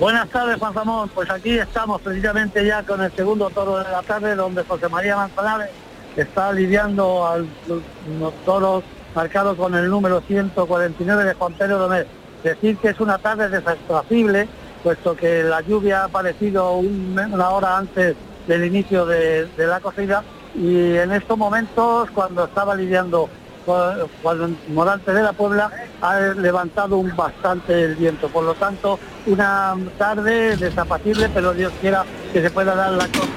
buenas 0.00 0.28
tardes 0.30 0.58
Juan 0.58 0.74
Ramón. 0.74 1.08
Pues 1.14 1.30
aquí 1.30 1.56
estamos 1.60 2.00
precisamente 2.00 2.66
ya 2.66 2.82
con 2.82 3.00
el 3.00 3.12
segundo 3.12 3.50
toro 3.50 3.78
de 3.78 3.84
la 3.88 4.02
tarde 4.02 4.34
donde 4.34 4.64
José 4.64 4.88
María 4.88 5.14
Manzanares 5.14 5.70
está 6.16 6.52
lidiando 6.52 7.24
al 7.24 7.46
los 8.18 8.34
toros 8.44 8.82
marcados 9.14 9.56
con 9.56 9.76
el 9.76 9.88
número 9.88 10.20
149 10.22 11.22
de 11.24 11.34
Juan 11.34 11.52
Pedro 11.52 11.78
Domés. 11.78 12.06
Decir 12.42 12.78
que 12.78 12.88
es 12.88 12.98
una 12.98 13.18
tarde 13.18 13.48
desastracible, 13.48 14.48
puesto 14.82 15.14
que 15.14 15.44
la 15.44 15.60
lluvia 15.60 16.00
ha 16.00 16.04
aparecido 16.06 16.72
un- 16.78 17.16
una 17.32 17.48
hora 17.50 17.78
antes 17.78 18.16
del 18.48 18.64
inicio 18.64 19.06
de, 19.06 19.46
de 19.46 19.66
la 19.68 19.78
corrida 19.78 20.24
y 20.56 20.96
en 20.96 21.12
estos 21.12 21.38
momentos 21.38 22.10
cuando 22.10 22.44
estaba 22.44 22.74
lidiando 22.74 23.28
cuando 23.64 24.50
Morante 24.68 25.12
de 25.12 25.22
la 25.22 25.32
Puebla 25.32 25.70
ha 26.00 26.18
levantado 26.18 26.98
un 26.98 27.14
bastante 27.16 27.84
el 27.84 27.96
viento. 27.96 28.28
Por 28.28 28.44
lo 28.44 28.54
tanto, 28.54 28.98
una 29.26 29.76
tarde 29.98 30.56
desapacible, 30.56 31.28
pero 31.32 31.52
Dios 31.52 31.72
quiera 31.80 32.04
que 32.32 32.42
se 32.42 32.50
pueda 32.50 32.74
dar 32.74 32.92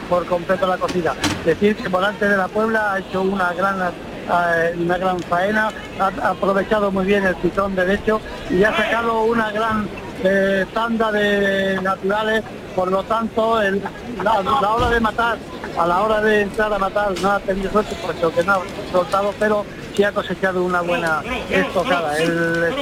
por 0.10 0.26
completo 0.26 0.68
la 0.68 0.78
cocina. 0.78 1.14
Decir 1.44 1.76
que 1.76 1.90
Morante 1.90 2.28
de 2.28 2.38
la 2.38 2.48
Puebla 2.48 2.94
ha 2.94 3.00
hecho 3.00 3.22
una 3.22 3.54
gran 3.54 3.92
eh, 4.28 4.76
una 4.80 4.98
gran 4.98 5.20
faena, 5.20 5.70
ha 6.00 6.30
aprovechado 6.30 6.92
muy 6.92 7.06
bien 7.06 7.24
el 7.26 7.36
pitón 7.36 7.76
derecho 7.76 8.20
y 8.50 8.64
ha 8.64 8.76
sacado 8.76 9.24
una 9.24 9.52
gran 9.52 9.88
eh, 10.24 10.66
tanda 10.74 11.12
de 11.12 11.80
naturales, 11.82 12.44
por 12.76 12.92
lo 12.92 13.04
tanto 13.04 13.62
el- 13.62 13.82
la, 14.24 14.40
hora 14.74 14.90
de 14.90 15.00
matar, 15.00 15.38
a 15.78 15.86
la 15.86 16.02
hora 16.02 16.22
de 16.22 16.42
entrar 16.42 16.74
a 16.74 16.80
matar 16.80 17.12
no 17.22 17.32
ha 17.32 17.40
tenido 17.40 17.72
suerte 17.72 17.96
puesto 18.04 18.34
que 18.34 18.44
no 18.44 18.54
ha 18.54 18.62
soltado, 18.92 19.34
pero 19.40 19.66
sí 19.96 20.04
ha 20.04 20.12
cosechado 20.12 20.64
una 20.64 20.82
buena 20.82 21.22
estocada. 21.50 22.18
El 22.18 22.74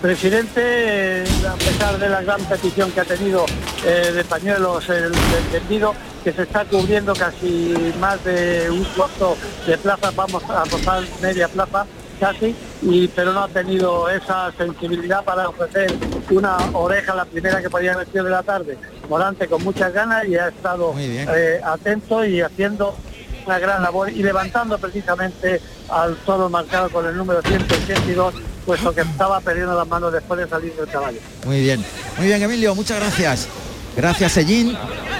presidente, 0.00 1.24
a 1.48 1.54
pesar 1.54 1.98
de 1.98 2.08
la 2.08 2.22
gran 2.22 2.40
petición 2.44 2.90
que 2.90 3.00
ha 3.00 3.04
tenido 3.04 3.44
eh, 3.84 4.10
de 4.14 4.24
pañuelos, 4.24 4.88
el, 4.88 5.04
el 5.06 5.12
tendido, 5.52 5.94
que 6.24 6.32
se 6.32 6.42
está 6.42 6.64
cubriendo 6.64 7.14
casi 7.14 7.74
más 8.00 8.22
de 8.24 8.68
un 8.70 8.84
cuarto 8.96 9.36
de 9.66 9.78
plaza, 9.78 10.10
vamos 10.14 10.42
a 10.50 10.64
rozar 10.64 11.02
media 11.20 11.48
plaza 11.48 11.86
casi, 12.22 12.54
y, 12.82 13.08
pero 13.08 13.32
no 13.32 13.42
ha 13.42 13.48
tenido 13.48 14.08
esa 14.08 14.52
sensibilidad 14.56 15.24
para 15.24 15.48
ofrecer 15.48 15.92
una 16.30 16.56
oreja, 16.72 17.16
la 17.16 17.24
primera 17.24 17.60
que 17.60 17.68
podía 17.68 17.94
haber 17.94 18.06
sido 18.06 18.24
de 18.24 18.30
la 18.30 18.44
tarde. 18.44 18.78
Morante 19.08 19.48
con 19.48 19.64
muchas 19.64 19.92
ganas 19.92 20.24
y 20.28 20.36
ha 20.36 20.48
estado 20.48 20.94
eh, 20.96 21.60
atento 21.64 22.24
y 22.24 22.40
haciendo 22.40 22.94
una 23.44 23.58
gran 23.58 23.82
labor 23.82 24.08
y 24.08 24.22
levantando 24.22 24.78
precisamente 24.78 25.60
al 25.88 26.14
toro 26.18 26.48
marcado 26.48 26.90
con 26.90 27.04
el 27.06 27.16
número 27.16 27.42
182, 27.42 28.34
puesto 28.64 28.94
que 28.94 29.00
estaba 29.00 29.40
perdiendo 29.40 29.76
las 29.76 29.88
manos 29.88 30.12
después 30.12 30.38
de 30.38 30.48
salir 30.48 30.72
del 30.76 30.86
caballo. 30.86 31.18
Muy 31.44 31.60
bien, 31.60 31.84
muy 32.18 32.28
bien, 32.28 32.40
Emilio, 32.40 32.72
muchas 32.76 33.00
gracias. 33.00 33.48
Gracias, 33.96 34.36
Ellín. 34.38 34.76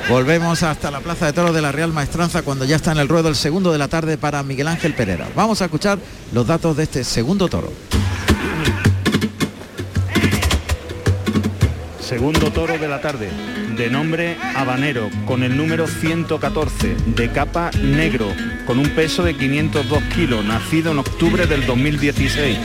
Volvemos 0.08 0.62
hasta 0.62 0.90
la 0.90 1.00
Plaza 1.00 1.26
de 1.26 1.32
Toros 1.32 1.54
de 1.54 1.62
la 1.62 1.72
Real 1.72 1.92
Maestranza 1.92 2.42
cuando 2.42 2.64
ya 2.64 2.76
está 2.76 2.92
en 2.92 2.98
el 2.98 3.08
ruedo 3.08 3.28
el 3.28 3.36
segundo 3.36 3.70
de 3.70 3.78
la 3.78 3.88
tarde 3.88 4.18
para 4.18 4.42
Miguel 4.42 4.68
Ángel 4.68 4.94
Pereira. 4.94 5.28
Vamos 5.36 5.62
a 5.62 5.66
escuchar 5.66 5.98
los 6.32 6.46
datos 6.46 6.76
de 6.76 6.84
este 6.84 7.04
segundo 7.04 7.48
toro. 7.48 7.72
Segundo 12.00 12.50
toro 12.50 12.76
de 12.76 12.88
la 12.88 13.00
tarde, 13.00 13.30
de 13.76 13.88
nombre 13.88 14.36
Habanero, 14.54 15.08
con 15.24 15.42
el 15.42 15.56
número 15.56 15.86
114, 15.86 16.94
de 17.06 17.30
capa 17.30 17.70
negro, 17.80 18.26
con 18.66 18.78
un 18.78 18.90
peso 18.90 19.22
de 19.22 19.34
502 19.34 20.02
kilos, 20.14 20.44
nacido 20.44 20.92
en 20.92 20.98
octubre 20.98 21.46
del 21.46 21.64
2016, 21.64 22.58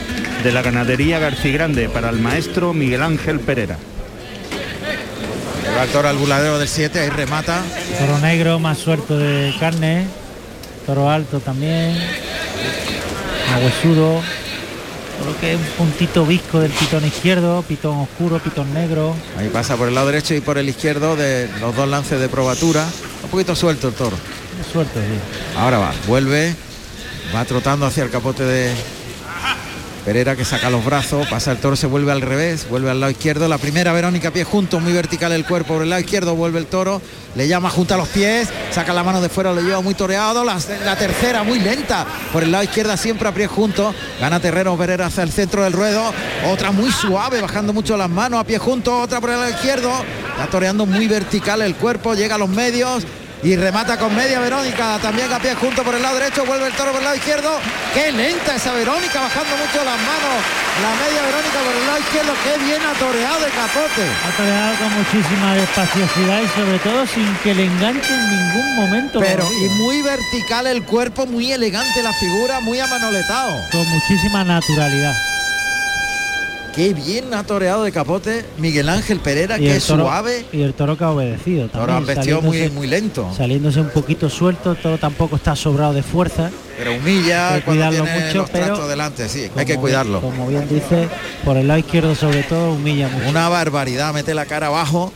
de 0.44 0.52
la 0.52 0.60
ganadería 0.60 1.18
Garcigrande, 1.18 1.88
para 1.88 2.10
el 2.10 2.18
maestro 2.18 2.74
Miguel 2.74 3.00
Ángel 3.00 3.40
Pereira. 3.40 3.78
Va 5.78 5.84
el 5.84 5.90
toro 5.90 6.08
al 6.08 6.16
buladero 6.16 6.58
del 6.58 6.66
7, 6.66 6.98
ahí 6.98 7.08
remata. 7.08 7.62
Toro 8.00 8.18
negro 8.18 8.58
más 8.58 8.78
suelto 8.78 9.16
de 9.16 9.54
carne. 9.60 10.08
Toro 10.84 11.08
alto 11.08 11.38
también. 11.38 11.96
Huesudo. 13.62 14.20
Creo 15.22 15.40
que 15.40 15.52
es 15.52 15.56
un 15.56 15.64
puntito 15.76 16.26
visco 16.26 16.58
del 16.58 16.72
pitón 16.72 17.04
izquierdo, 17.04 17.62
pitón 17.62 17.96
oscuro, 17.98 18.40
pitón 18.40 18.74
negro. 18.74 19.14
Ahí 19.38 19.50
pasa 19.50 19.76
por 19.76 19.86
el 19.86 19.94
lado 19.94 20.08
derecho 20.08 20.34
y 20.34 20.40
por 20.40 20.58
el 20.58 20.68
izquierdo 20.68 21.14
de 21.14 21.48
los 21.60 21.76
dos 21.76 21.88
lances 21.88 22.18
de 22.18 22.28
probatura. 22.28 22.84
Un 23.22 23.30
poquito 23.30 23.54
suelto 23.54 23.86
el 23.86 23.94
toro. 23.94 24.16
Suelto, 24.72 24.98
sí. 24.98 25.56
Ahora 25.56 25.78
va, 25.78 25.92
vuelve, 26.08 26.56
va 27.32 27.44
trotando 27.44 27.86
hacia 27.86 28.02
el 28.02 28.10
capote 28.10 28.42
de 28.42 28.74
Pereira 30.08 30.36
que 30.36 30.46
saca 30.46 30.70
los 30.70 30.86
brazos, 30.86 31.26
pasa 31.26 31.52
el 31.52 31.58
toro, 31.58 31.76
se 31.76 31.86
vuelve 31.86 32.10
al 32.10 32.22
revés, 32.22 32.66
vuelve 32.70 32.90
al 32.90 32.98
lado 32.98 33.10
izquierdo. 33.10 33.46
La 33.46 33.58
primera 33.58 33.92
Verónica 33.92 34.30
pie 34.30 34.42
junto, 34.42 34.80
muy 34.80 34.94
vertical 34.94 35.32
el 35.32 35.44
cuerpo 35.44 35.74
por 35.74 35.82
el 35.82 35.90
lado 35.90 36.00
izquierdo, 36.00 36.34
vuelve 36.34 36.58
el 36.58 36.64
toro, 36.64 37.02
le 37.34 37.46
llama 37.46 37.68
junto 37.68 37.92
a 37.92 37.98
los 37.98 38.08
pies, 38.08 38.48
saca 38.70 38.94
la 38.94 39.02
mano 39.02 39.20
de 39.20 39.28
fuera, 39.28 39.52
lo 39.52 39.60
lleva 39.60 39.82
muy 39.82 39.92
toreado. 39.92 40.46
La, 40.46 40.96
tercera 40.96 41.42
muy 41.42 41.60
lenta 41.60 42.06
por 42.32 42.42
el 42.42 42.50
lado 42.50 42.64
izquierdo, 42.64 42.96
siempre 42.96 43.28
a 43.28 43.34
pie 43.34 43.48
junto. 43.48 43.94
Gana 44.18 44.40
Terrero 44.40 44.78
Pereira 44.78 45.04
hacia 45.04 45.24
el 45.24 45.30
centro 45.30 45.62
del 45.62 45.74
ruedo. 45.74 46.02
Otra 46.46 46.70
muy 46.70 46.90
suave, 46.90 47.42
bajando 47.42 47.74
mucho 47.74 47.94
las 47.98 48.08
manos, 48.08 48.40
a 48.40 48.44
pie 48.44 48.56
junto, 48.56 49.02
otra 49.02 49.20
por 49.20 49.28
el 49.28 49.36
lado 49.36 49.50
izquierdo. 49.50 49.92
Está 50.30 50.46
toreando 50.46 50.86
muy 50.86 51.06
vertical 51.06 51.60
el 51.60 51.74
cuerpo, 51.74 52.14
llega 52.14 52.36
a 52.36 52.38
los 52.38 52.48
medios, 52.48 53.04
y 53.42 53.56
remata 53.56 53.96
con 53.96 54.14
media 54.14 54.40
Verónica, 54.40 54.98
también 55.00 55.32
a 55.32 55.38
pie 55.38 55.54
junto 55.54 55.82
por 55.82 55.94
el 55.94 56.02
lado 56.02 56.18
derecho, 56.18 56.44
vuelve 56.44 56.66
el 56.66 56.72
toro 56.72 56.90
por 56.90 56.98
el 57.00 57.04
lado 57.04 57.16
izquierdo, 57.16 57.50
qué 57.94 58.10
lenta 58.10 58.56
esa 58.56 58.72
Verónica, 58.72 59.20
bajando 59.20 59.56
mucho 59.56 59.84
las 59.84 59.98
manos, 59.98 60.38
la 60.82 60.92
media 61.06 61.22
Verónica 61.22 61.58
por 61.64 61.74
el 61.74 61.86
lado 61.86 61.98
izquierdo, 61.98 62.32
qué 62.42 62.64
bien 62.64 62.82
ha 62.82 62.98
toreado 62.98 63.40
de 63.40 63.50
capote. 63.50 64.04
Ha 64.26 64.36
toreado 64.36 64.74
con 64.78 64.92
muchísima 64.98 65.56
espaciosidad 65.56 66.42
y 66.42 66.48
sobre 66.48 66.78
todo 66.78 67.06
sin 67.06 67.34
que 67.42 67.54
le 67.54 67.64
enganche 67.66 68.12
en 68.12 68.30
ningún 68.30 68.76
momento. 68.76 69.20
Pero 69.20 69.44
y 69.44 69.68
muy 69.68 70.02
vertical 70.02 70.66
el 70.66 70.82
cuerpo, 70.82 71.26
muy 71.26 71.52
elegante 71.52 72.02
la 72.02 72.12
figura, 72.12 72.60
muy 72.60 72.80
amanoletado. 72.80 73.54
Con 73.70 73.88
muchísima 73.88 74.44
naturalidad. 74.44 75.14
Qué 76.78 76.94
bien 76.94 77.34
ha 77.34 77.42
toreado 77.42 77.82
de 77.82 77.90
capote 77.90 78.44
Miguel 78.56 78.88
Ángel 78.88 79.18
Pereira, 79.18 79.58
qué 79.58 79.80
suave. 79.80 80.46
Y 80.52 80.62
el 80.62 80.74
toro 80.74 80.96
que 80.96 81.02
ha 81.02 81.10
obedecido 81.10 81.68
también. 81.68 81.90
Ahora 81.90 82.06
vestido 82.06 82.40
muy, 82.40 82.70
muy 82.70 82.86
lento. 82.86 83.28
Saliéndose 83.36 83.80
un 83.80 83.90
poquito 83.90 84.30
suelto, 84.30 84.70
el 84.70 84.76
toro 84.76 84.96
tampoco 84.96 85.34
está 85.34 85.56
sobrado 85.56 85.92
de 85.92 86.04
fuerza. 86.04 86.52
Pero 86.78 86.94
humilla 86.94 87.54
hay 87.54 87.62
cuidarlo 87.62 88.06
mucho, 88.06 88.46
pero 88.52 88.86
delante, 88.86 89.28
sí, 89.28 89.50
hay 89.56 89.66
que 89.66 89.74
cuidarlo. 89.74 90.20
Como 90.20 90.46
bien 90.46 90.68
dice, 90.68 91.08
por 91.44 91.56
el 91.56 91.66
lado 91.66 91.80
izquierdo 91.80 92.14
sobre 92.14 92.44
todo 92.44 92.74
humilla 92.74 93.08
mucho. 93.08 93.28
Una 93.28 93.48
barbaridad, 93.48 94.14
mete 94.14 94.32
la 94.32 94.46
cara 94.46 94.68
abajo. 94.68 95.12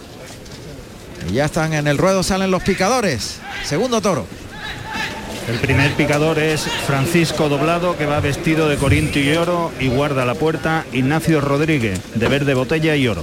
Y 1.30 1.34
ya 1.34 1.44
están 1.44 1.74
en 1.74 1.86
el 1.86 1.96
ruedo, 1.96 2.24
salen 2.24 2.50
los 2.50 2.64
picadores. 2.64 3.38
Segundo 3.64 4.00
toro. 4.00 4.26
El 5.48 5.58
primer 5.58 5.92
picador 5.94 6.38
es 6.38 6.62
Francisco 6.86 7.48
Doblado, 7.48 7.96
que 7.98 8.06
va 8.06 8.20
vestido 8.20 8.68
de 8.68 8.76
corinto 8.76 9.18
y 9.18 9.36
oro 9.36 9.72
y 9.80 9.88
guarda 9.88 10.24
la 10.24 10.34
puerta 10.34 10.86
Ignacio 10.92 11.40
Rodríguez, 11.40 12.00
de 12.14 12.28
verde 12.28 12.54
botella 12.54 12.94
y 12.94 13.08
oro. 13.08 13.22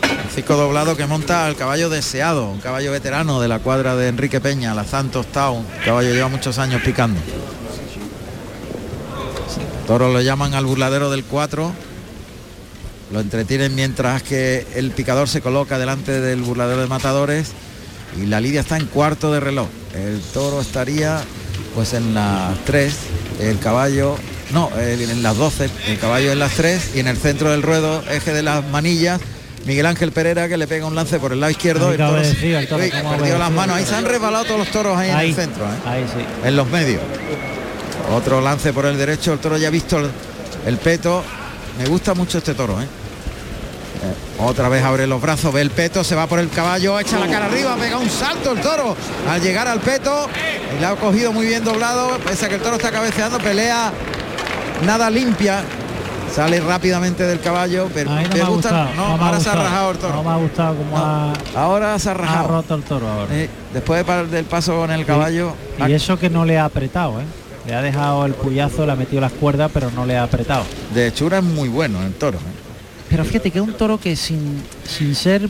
Francisco 0.00 0.56
Doblado 0.56 0.96
que 0.96 1.06
monta 1.06 1.46
al 1.46 1.54
caballo 1.54 1.90
deseado, 1.90 2.48
un 2.48 2.58
caballo 2.58 2.90
veterano 2.90 3.40
de 3.40 3.48
la 3.48 3.60
cuadra 3.60 3.94
de 3.94 4.08
Enrique 4.08 4.40
Peña, 4.40 4.74
la 4.74 4.84
Santos 4.84 5.26
Town. 5.26 5.64
caballo 5.84 6.12
lleva 6.12 6.28
muchos 6.28 6.58
años 6.58 6.82
picando. 6.82 7.20
Toro 9.86 10.12
lo 10.12 10.20
llaman 10.20 10.54
al 10.54 10.66
burladero 10.66 11.10
del 11.10 11.22
4. 11.24 11.72
Lo 13.12 13.20
entretienen 13.20 13.74
mientras 13.74 14.22
que 14.22 14.66
el 14.74 14.90
picador 14.90 15.28
se 15.28 15.40
coloca 15.40 15.78
delante 15.78 16.20
del 16.20 16.42
burladero 16.42 16.80
de 16.80 16.88
matadores 16.88 17.52
y 18.20 18.26
la 18.26 18.40
lidia 18.40 18.62
está 18.62 18.76
en 18.76 18.86
cuarto 18.86 19.32
de 19.32 19.40
reloj. 19.40 19.68
El 19.94 20.20
toro 20.32 20.60
estaría 20.60 21.20
pues 21.74 21.92
en 21.94 22.14
las 22.14 22.58
3, 22.64 22.94
el 23.40 23.58
caballo, 23.58 24.16
no, 24.52 24.70
en 24.78 25.22
las 25.22 25.36
12, 25.36 25.70
el 25.88 25.98
caballo 25.98 26.32
en 26.32 26.38
las 26.38 26.52
3 26.52 26.92
y 26.96 27.00
en 27.00 27.08
el 27.08 27.16
centro 27.16 27.50
del 27.50 27.62
ruedo, 27.62 28.02
eje 28.10 28.32
de 28.32 28.42
las 28.42 28.64
manillas, 28.68 29.20
Miguel 29.64 29.86
Ángel 29.86 30.12
Pereira 30.12 30.48
que 30.48 30.56
le 30.56 30.66
pega 30.66 30.86
un 30.86 30.94
lance 30.94 31.18
por 31.18 31.32
el 31.32 31.40
lado 31.40 31.50
izquierdo. 31.50 31.92
El 31.92 31.98
toro, 31.98 32.22
perdió 33.16 33.38
las 33.38 33.50
manos. 33.50 33.76
Ahí 33.76 33.84
se 33.84 33.94
han 33.94 34.04
resbalado 34.04 34.44
todos 34.44 34.58
los 34.58 34.68
toros 34.70 34.98
ahí, 34.98 35.10
en 35.10 35.18
el 35.18 35.34
centro, 35.34 35.64
¿eh? 35.64 36.48
en 36.48 36.56
los 36.56 36.68
medios. 36.68 37.00
Otro 38.12 38.40
lance 38.40 38.72
por 38.72 38.86
el 38.86 38.98
derecho, 38.98 39.32
el 39.32 39.38
toro 39.38 39.56
ya 39.56 39.68
ha 39.68 39.70
visto 39.70 39.98
el, 40.66 40.76
peto. 40.78 41.22
Me 41.78 41.86
gusta 41.86 42.14
mucho 42.14 42.38
este 42.38 42.54
toro, 42.54 42.80
¿eh? 42.82 42.86
Otra 44.38 44.68
vez 44.68 44.82
abre 44.82 45.06
los 45.06 45.20
brazos, 45.20 45.52
ve 45.52 45.60
el 45.60 45.70
peto, 45.70 46.02
se 46.02 46.14
va 46.14 46.26
por 46.26 46.38
el 46.38 46.48
caballo, 46.48 46.98
echa 46.98 47.18
la 47.18 47.28
cara 47.28 47.46
arriba, 47.46 47.76
pega 47.76 47.98
un 47.98 48.10
salto 48.10 48.52
el 48.52 48.60
toro 48.60 48.96
al 49.28 49.40
llegar 49.40 49.68
al 49.68 49.80
peto. 49.80 50.28
Y 50.76 50.80
le 50.80 50.86
ha 50.86 50.96
cogido 50.96 51.32
muy 51.32 51.46
bien 51.46 51.64
doblado, 51.64 52.18
pese 52.18 52.46
a 52.46 52.48
que 52.48 52.56
el 52.56 52.60
toro 52.60 52.76
está 52.76 52.90
cabeceando, 52.90 53.38
pelea 53.38 53.92
nada 54.84 55.10
limpia. 55.10 55.62
Sale 56.34 56.60
rápidamente 56.60 57.24
del 57.26 57.40
caballo, 57.40 57.90
pero 57.92 58.10
me, 58.10 58.24
gusta. 58.44 58.88
No, 58.96 59.04
ahora 59.22 59.38
se 59.38 59.50
ha 59.50 59.54
rajado 59.54 59.90
el 59.90 59.98
toro. 59.98 60.14
No 60.14 60.22
me 60.22 60.30
ha 60.30 60.36
gustado 60.36 60.76
como 60.76 60.96
ha, 60.96 61.34
ahora 61.54 61.98
se 61.98 62.08
ha 62.08 62.14
rajado. 62.14 62.48
roto 62.48 62.74
el 62.74 62.82
toro 62.84 63.06
ahora. 63.06 63.34
después 63.74 64.06
del 64.30 64.44
paso 64.46 64.76
con 64.76 64.90
el 64.90 65.04
caballo. 65.04 65.52
Y, 65.86 65.92
eso 65.92 66.18
que 66.18 66.30
no 66.30 66.46
le 66.46 66.58
ha 66.58 66.64
apretado, 66.64 67.20
¿eh? 67.20 67.24
Le 67.66 67.74
ha 67.74 67.82
dejado 67.82 68.24
el 68.24 68.32
puyazo, 68.32 68.86
le 68.86 68.92
ha 68.92 68.96
metido 68.96 69.20
las 69.20 69.32
cuerdas, 69.32 69.70
pero 69.72 69.90
no 69.90 70.06
le 70.06 70.16
ha 70.16 70.22
apretado. 70.22 70.64
De 70.94 71.08
hechura 71.08 71.38
es 71.38 71.44
muy 71.44 71.68
bueno 71.68 72.02
el 72.02 72.14
toro. 72.14 72.38
¿eh? 72.38 72.61
Pero 73.12 73.26
fíjate 73.26 73.50
que 73.50 73.58
es 73.58 73.64
un 73.64 73.74
toro 73.74 74.00
que 74.00 74.16
sin, 74.16 74.62
sin 74.88 75.14
ser 75.14 75.46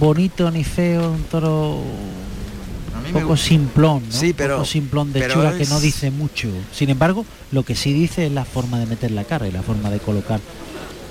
bonito 0.00 0.50
ni 0.50 0.64
feo, 0.64 1.12
un 1.12 1.24
toro 1.24 1.76
un 1.76 3.12
poco 3.12 3.36
simplón, 3.36 4.02
¿no? 4.06 4.12
Sí, 4.12 4.32
pero, 4.32 4.54
un 4.54 4.60
poco 4.60 4.66
simplón 4.66 5.12
de 5.12 5.28
chura 5.28 5.58
que 5.58 5.66
no 5.66 5.78
dice 5.78 6.10
mucho. 6.10 6.48
Sin 6.72 6.88
embargo, 6.88 7.26
lo 7.52 7.64
que 7.64 7.76
sí 7.76 7.92
dice 7.92 8.24
es 8.24 8.32
la 8.32 8.46
forma 8.46 8.78
de 8.78 8.86
meter 8.86 9.10
la 9.10 9.24
cara 9.24 9.46
y 9.46 9.52
la 9.52 9.60
forma 9.60 9.90
de 9.90 9.98
colocar 9.98 10.40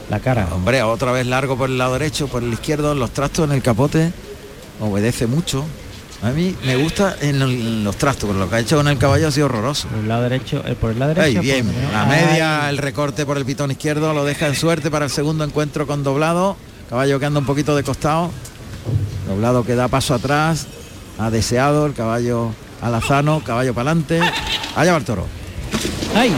la 0.09 0.19
cara. 0.19 0.49
Hombre, 0.51 0.81
otra 0.81 1.11
vez 1.11 1.27
largo 1.27 1.55
por 1.55 1.69
el 1.69 1.77
lado 1.77 1.93
derecho, 1.93 2.27
por 2.27 2.41
el 2.41 2.51
izquierdo, 2.51 2.95
los 2.95 3.11
trastos 3.11 3.45
en 3.45 3.51
el 3.51 3.61
capote, 3.61 4.11
obedece 4.79 5.27
mucho. 5.27 5.65
A 6.23 6.29
mí 6.29 6.55
me 6.65 6.75
gusta 6.77 7.15
en 7.21 7.83
los 7.83 7.97
trastos, 7.97 8.27
pero 8.27 8.39
lo 8.39 8.49
que 8.49 8.55
ha 8.55 8.59
hecho 8.59 8.77
con 8.77 8.87
el 8.87 8.97
caballo 8.97 9.27
ha 9.27 9.31
sido 9.31 9.45
horroroso. 9.47 9.87
Por 9.89 9.99
el 9.99 10.07
lado 10.07 10.23
derecho, 10.23 10.63
eh, 10.65 10.75
por 10.79 10.91
el 10.91 10.99
lado 10.99 11.13
derecho. 11.13 11.41
bien, 11.41 11.71
la 11.91 12.05
media, 12.05 12.69
el 12.69 12.77
recorte 12.77 13.25
por 13.25 13.37
el 13.37 13.45
pitón 13.45 13.71
izquierdo, 13.71 14.13
lo 14.13 14.25
deja 14.25 14.47
en 14.47 14.55
suerte 14.55 14.89
para 14.89 15.05
el 15.05 15.11
segundo 15.11 15.43
encuentro 15.43 15.85
con 15.85 16.03
doblado. 16.03 16.55
Caballo 16.89 17.19
que 17.19 17.25
anda 17.25 17.39
un 17.39 17.45
poquito 17.45 17.75
de 17.75 17.83
costado. 17.83 18.31
Doblado 19.27 19.63
que 19.63 19.75
da 19.75 19.87
paso 19.87 20.13
atrás. 20.13 20.67
Ha 21.17 21.29
deseado 21.29 21.85
el 21.85 21.93
caballo 21.93 22.51
alazano, 22.81 23.43
caballo 23.43 23.73
para 23.73 23.91
adelante. 23.91 24.19
Allá 24.75 24.91
va 24.91 24.97
el 24.97 25.05
toro. 25.05 25.25
¡Ay! 26.15 26.33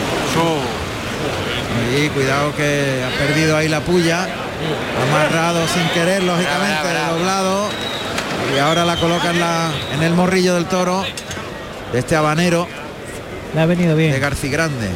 Y 1.97 2.09
cuidado 2.09 2.55
que 2.55 3.03
ha 3.03 3.17
perdido 3.17 3.55
ahí 3.57 3.67
la 3.69 3.82
puya. 3.82 4.28
Amarrado 5.07 5.67
sin 5.67 5.88
querer, 5.89 6.23
lógicamente, 6.23 6.88
doblado 7.11 7.69
y 8.55 8.59
ahora 8.59 8.85
la 8.85 8.95
coloca 8.97 9.31
en, 9.93 10.03
el 10.03 10.13
morrillo 10.13 10.55
del 10.55 10.65
toro 10.65 11.03
de 11.91 11.99
este 11.99 12.15
habanero. 12.15 12.67
Le 13.53 13.61
ha 13.61 13.65
venido 13.65 13.95
bien. 13.95 14.11
De 14.11 14.19
Garci 14.19 14.49
Grande. 14.49 14.89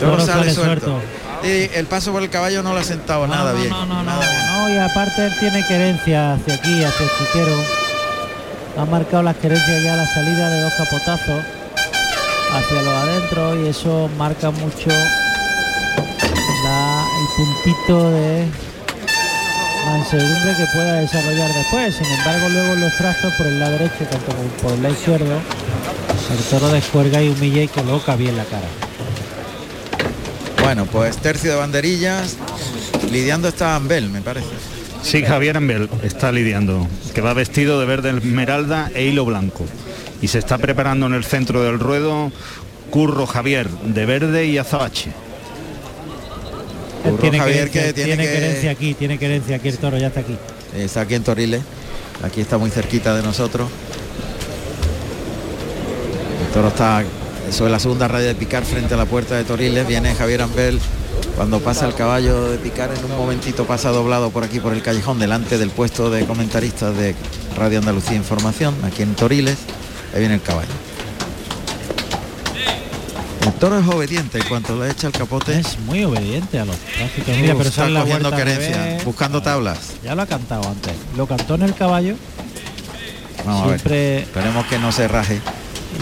Toro, 0.00 0.24
sale 0.24 0.52
suelto. 0.52 1.00
Y 1.42 1.70
el 1.76 1.86
paso 1.86 2.12
por 2.12 2.22
el 2.22 2.30
caballo 2.30 2.62
no 2.62 2.72
lo 2.72 2.80
ha 2.80 2.84
sentado 2.84 3.26
nada 3.26 3.52
bien. 3.52 3.70
No, 3.70 3.86
no, 3.86 4.02
no, 4.02 4.12
no, 4.12 4.70
y 4.70 4.76
aparte 4.76 5.26
él 5.26 5.32
tiene 5.38 5.64
querencia 5.66 6.34
hacia 6.34 6.54
aquí, 6.54 6.84
hacia 6.84 7.04
el 7.04 7.10
chiquero. 7.18 7.56
Ha 8.76 8.84
marcado 8.84 9.22
las 9.22 9.36
querencias 9.36 9.82
ya 9.82 9.96
la 9.96 10.06
salida 10.06 10.48
de 10.50 10.62
dos 10.62 10.72
capotazos 10.74 11.44
hacia 12.52 12.82
lo 12.82 12.90
adentro 12.90 13.64
y 13.64 13.68
eso 13.68 14.08
marca 14.16 14.50
mucho 14.50 14.90
el 17.18 17.26
puntito 17.36 18.10
de 18.10 18.46
mansedumbre 19.88 20.54
que 20.56 20.66
pueda 20.74 21.00
desarrollar 21.00 21.52
después. 21.52 21.94
Sin 21.94 22.06
embargo, 22.06 22.48
luego 22.48 22.74
los 22.76 22.96
trazos 22.96 23.32
por 23.34 23.46
el 23.46 23.58
lado 23.58 23.72
derecho, 23.72 24.04
tanto 24.10 24.34
como 24.34 24.48
por 24.62 24.72
el 24.72 24.82
lado 24.82 24.94
izquierdo, 24.94 25.40
el 26.30 26.44
toro 26.44 26.68
descuerga 26.68 27.22
y 27.22 27.28
humilla 27.28 27.62
y 27.62 27.68
coloca 27.68 28.16
bien 28.16 28.36
la 28.36 28.44
cara. 28.44 28.68
Bueno, 30.62 30.86
pues 30.86 31.16
tercio 31.18 31.50
de 31.50 31.56
banderillas. 31.56 32.36
Lidiando 33.10 33.48
está 33.48 33.74
Ambel, 33.74 34.10
me 34.10 34.20
parece. 34.20 34.48
Sí, 35.02 35.22
Javier 35.22 35.56
Ambel 35.56 35.88
está 36.02 36.30
lidiando, 36.32 36.86
que 37.14 37.20
va 37.20 37.32
vestido 37.32 37.80
de 37.80 37.86
verde 37.86 38.10
esmeralda 38.10 38.90
e 38.94 39.04
hilo 39.04 39.24
blanco. 39.24 39.64
Y 40.20 40.28
se 40.28 40.38
está 40.38 40.58
preparando 40.58 41.06
en 41.06 41.14
el 41.14 41.24
centro 41.24 41.62
del 41.62 41.78
ruedo 41.78 42.30
Curro 42.90 43.26
Javier, 43.26 43.68
de 43.68 44.04
verde 44.04 44.46
y 44.46 44.58
azabache 44.58 45.12
tiene 47.16 47.38
Javier 47.38 47.70
que 47.70 47.92
tiene, 47.92 48.16
querencia 48.16 48.70
aquí, 48.70 48.94
tiene 48.94 49.18
querencia 49.18 49.56
aquí 49.56 49.68
el 49.68 49.78
toro, 49.78 49.98
ya 49.98 50.08
está 50.08 50.20
aquí. 50.20 50.36
Está 50.76 51.02
aquí 51.02 51.14
en 51.14 51.22
Torriles, 51.22 51.62
aquí 52.22 52.40
está 52.40 52.58
muy 52.58 52.70
cerquita 52.70 53.14
de 53.14 53.22
nosotros. 53.22 53.68
El 56.46 56.52
toro 56.52 56.68
está 56.68 57.04
sobre 57.50 57.70
la 57.70 57.78
segunda 57.78 58.08
raya 58.08 58.26
de 58.26 58.34
picar 58.34 58.64
frente 58.64 58.94
a 58.94 58.96
la 58.96 59.06
puerta 59.06 59.36
de 59.36 59.44
Toriles, 59.44 59.86
viene 59.86 60.14
Javier 60.14 60.42
Ambel 60.42 60.78
cuando 61.36 61.60
pasa 61.60 61.86
el 61.86 61.94
caballo 61.94 62.50
de 62.50 62.58
picar 62.58 62.90
en 62.92 63.04
un 63.04 63.16
momentito 63.16 63.64
pasa 63.64 63.90
doblado 63.90 64.30
por 64.30 64.44
aquí 64.44 64.60
por 64.60 64.72
el 64.72 64.82
callejón 64.82 65.18
delante 65.18 65.56
del 65.56 65.70
puesto 65.70 66.10
de 66.10 66.24
comentaristas 66.26 66.96
de 66.96 67.14
Radio 67.56 67.78
Andalucía 67.78 68.16
Información 68.16 68.74
aquí 68.84 69.02
en 69.02 69.14
Toriles 69.14 69.56
ahí 70.12 70.20
viene 70.20 70.34
el 70.34 70.42
caballo 70.42 70.68
El 73.48 73.54
toro 73.54 73.78
es 73.78 73.86
obediente 73.88 74.38
en 74.38 74.44
cuanto 74.44 74.78
le 74.82 74.90
echa 74.90 75.06
el 75.08 75.12
capote. 75.12 75.58
Es 75.58 75.78
muy 75.80 76.04
obediente 76.04 76.58
a 76.60 76.64
los 76.64 76.76
tráficos. 76.76 77.36
Mira, 77.36 77.54
pero 77.56 77.68
está 77.68 77.88
la 77.88 78.00
cogiendo 78.02 78.30
querencia, 78.30 78.98
buscando 79.04 79.42
tablas. 79.42 79.78
Ya 80.04 80.14
lo 80.14 80.22
ha 80.22 80.26
cantado 80.26 80.68
antes. 80.68 80.92
Lo 81.16 81.26
cantó 81.26 81.54
en 81.54 81.62
el 81.62 81.74
caballo. 81.74 82.14
Vamos 83.44 83.62
a 83.62 83.66
ver. 83.68 83.80
Siempre 83.80 84.18
Esperemos 84.20 84.66
que 84.66 84.78
no 84.78 84.92
se 84.92 85.08
raje. 85.08 85.40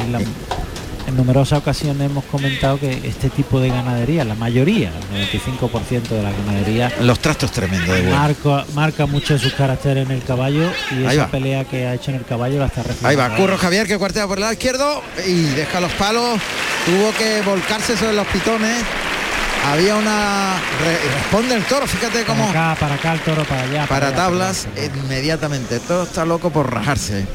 en, 0.05 0.13
la- 0.13 0.21
en 0.21 1.15
numerosas 1.17 1.61
ocasiones 1.61 2.11
hemos 2.11 2.25
comentado 2.25 2.81
que 2.81 3.01
este 3.09 3.31
tipo 3.31 3.61
de 3.61 3.69
ganadería, 3.69 4.25
la 4.25 4.35
mayoría, 4.35 4.91
el 5.13 5.29
95% 5.31 6.09
de 6.09 6.23
la 6.23 6.33
ganadería, 6.33 6.93
Los 7.01 7.21
trastos 7.21 7.53
tremendos 7.53 7.95
de 7.95 8.03
bueno. 8.03 8.17
marca, 8.17 8.67
marca 8.75 9.07
mucho 9.07 9.39
sus 9.39 9.53
caracteres 9.53 10.05
en 10.05 10.11
el 10.11 10.25
caballo 10.25 10.69
y 10.91 11.07
Ahí 11.07 11.15
esa 11.17 11.27
va. 11.27 11.31
pelea 11.31 11.65
que 11.65 11.87
ha 11.87 11.95
hecho 11.95 12.11
en 12.11 12.17
el 12.17 12.25
caballo 12.25 12.59
la 12.59 12.67
está 12.67 12.83
reflejando. 12.83 13.09
Ahí 13.09 13.15
va, 13.17 13.37
Curro 13.37 13.57
Javier 13.57 13.87
que 13.87 13.97
cuartea 13.99 14.27
por 14.27 14.39
el 14.39 14.41
lado 14.41 14.53
izquierdo 14.55 15.01
y 15.25 15.43
deja 15.55 15.79
los 15.79 15.93
palos. 15.93 16.41
Tuvo 16.87 17.13
que 17.19 17.43
volcarse 17.43 17.97
sobre 17.97 18.15
los 18.15 18.27
pitones. 18.29 18.83
Había 19.71 19.97
una... 19.97 20.55
re- 20.85 21.11
responde 21.17 21.57
el 21.57 21.65
toro, 21.65 21.87
fíjate 21.89 22.23
cómo... 22.25 22.47
Para 22.47 22.73
acá, 22.73 22.81
para 22.81 22.95
acá 22.95 23.13
el 23.15 23.21
toro, 23.21 23.45
para 23.45 23.63
allá. 23.63 23.87
Para 23.87 24.07
allá, 24.09 24.17
tablas 24.17 24.67
para 24.73 24.87
allá. 24.87 24.95
inmediatamente. 24.97 25.81
Todo 25.81 26.05
está 26.05 26.25
loco 26.25 26.51
por 26.51 26.73
rajarse. 26.73 27.27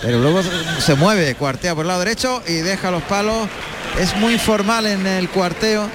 Pero 0.00 0.18
luego 0.20 0.40
se 0.78 0.94
mueve, 0.94 1.34
cuartea 1.34 1.74
por 1.74 1.82
el 1.84 1.88
lado 1.88 2.00
derecho 2.00 2.42
y 2.46 2.54
deja 2.54 2.90
los 2.90 3.02
palos. 3.02 3.48
Es 4.00 4.16
muy 4.16 4.38
formal 4.38 4.86
en 4.86 5.06
el 5.06 5.28
cuarteo 5.28 5.88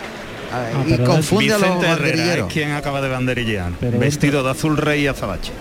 ah, 0.51 0.83
y 0.85 0.91
pero 0.91 1.05
confunde 1.05 1.53
a 1.53 1.57
los 1.57 1.69
Herrera 1.69 1.93
banderilleros. 1.95 2.47
es 2.49 2.53
quien 2.53 2.71
acaba 2.73 3.01
de 3.01 3.07
banderillear, 3.09 3.71
Pero 3.79 3.97
vestido 3.97 4.43
de 4.43 4.51
azul 4.51 4.77
rey 4.77 5.03
y 5.03 5.07
azabache. 5.07 5.51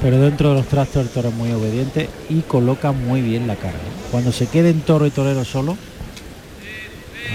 Pero 0.00 0.18
dentro 0.20 0.50
de 0.50 0.54
los 0.54 0.68
trastos 0.68 1.02
el 1.02 1.08
toro 1.08 1.30
es 1.30 1.34
muy 1.34 1.50
obediente 1.52 2.08
y 2.30 2.40
coloca 2.42 2.92
muy 2.92 3.20
bien 3.20 3.48
la 3.48 3.56
carga. 3.56 3.78
Cuando 4.12 4.30
se 4.32 4.46
quede 4.46 4.70
en 4.70 4.80
toro 4.82 5.06
y 5.06 5.10
torero 5.10 5.44
solo, 5.44 5.76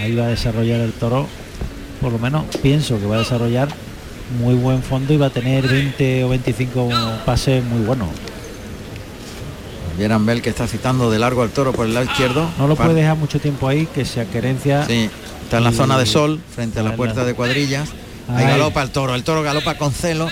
ahí 0.00 0.14
va 0.14 0.24
a 0.24 0.28
desarrollar 0.28 0.80
el 0.80 0.92
toro, 0.92 1.26
por 2.00 2.12
lo 2.12 2.18
menos 2.18 2.44
pienso 2.62 2.98
que 2.98 3.06
va 3.06 3.16
a 3.16 3.18
desarrollar 3.20 3.68
muy 4.40 4.54
buen 4.54 4.82
fondo 4.82 5.12
y 5.12 5.16
va 5.16 5.26
a 5.26 5.30
tener 5.30 5.66
20 5.68 6.24
o 6.24 6.28
25 6.30 6.88
pases 7.26 7.62
muy 7.64 7.82
buenos. 7.84 8.08
Vieran 9.98 10.26
Bell 10.26 10.42
que 10.42 10.50
está 10.50 10.66
citando 10.66 11.10
de 11.10 11.18
largo 11.18 11.42
al 11.42 11.50
toro 11.50 11.72
por 11.72 11.86
el 11.86 11.94
lado 11.94 12.06
izquierdo. 12.06 12.48
No 12.58 12.66
lo 12.66 12.74
puede 12.74 12.94
dejar 12.94 13.16
mucho 13.16 13.38
tiempo 13.38 13.68
ahí, 13.68 13.86
que 13.94 14.04
se 14.04 14.20
acerencia. 14.20 14.84
Sí, 14.86 15.08
está 15.44 15.58
en 15.58 15.64
la 15.64 15.70
Y- 15.70 15.74
zona 15.76 15.98
de 15.98 16.06
sol, 16.06 16.40
frente 16.54 16.80
a 16.80 16.82
la 16.82 16.96
puerta 16.96 17.24
de 17.24 17.34
cuadrillas. 17.34 17.90
Ahí 18.28 18.44
Ahí. 18.44 18.50
galopa 18.50 18.82
el 18.82 18.90
toro, 18.90 19.14
el 19.14 19.22
toro 19.22 19.42
galopa 19.42 19.76
con 19.76 19.92
celo. 19.92 20.28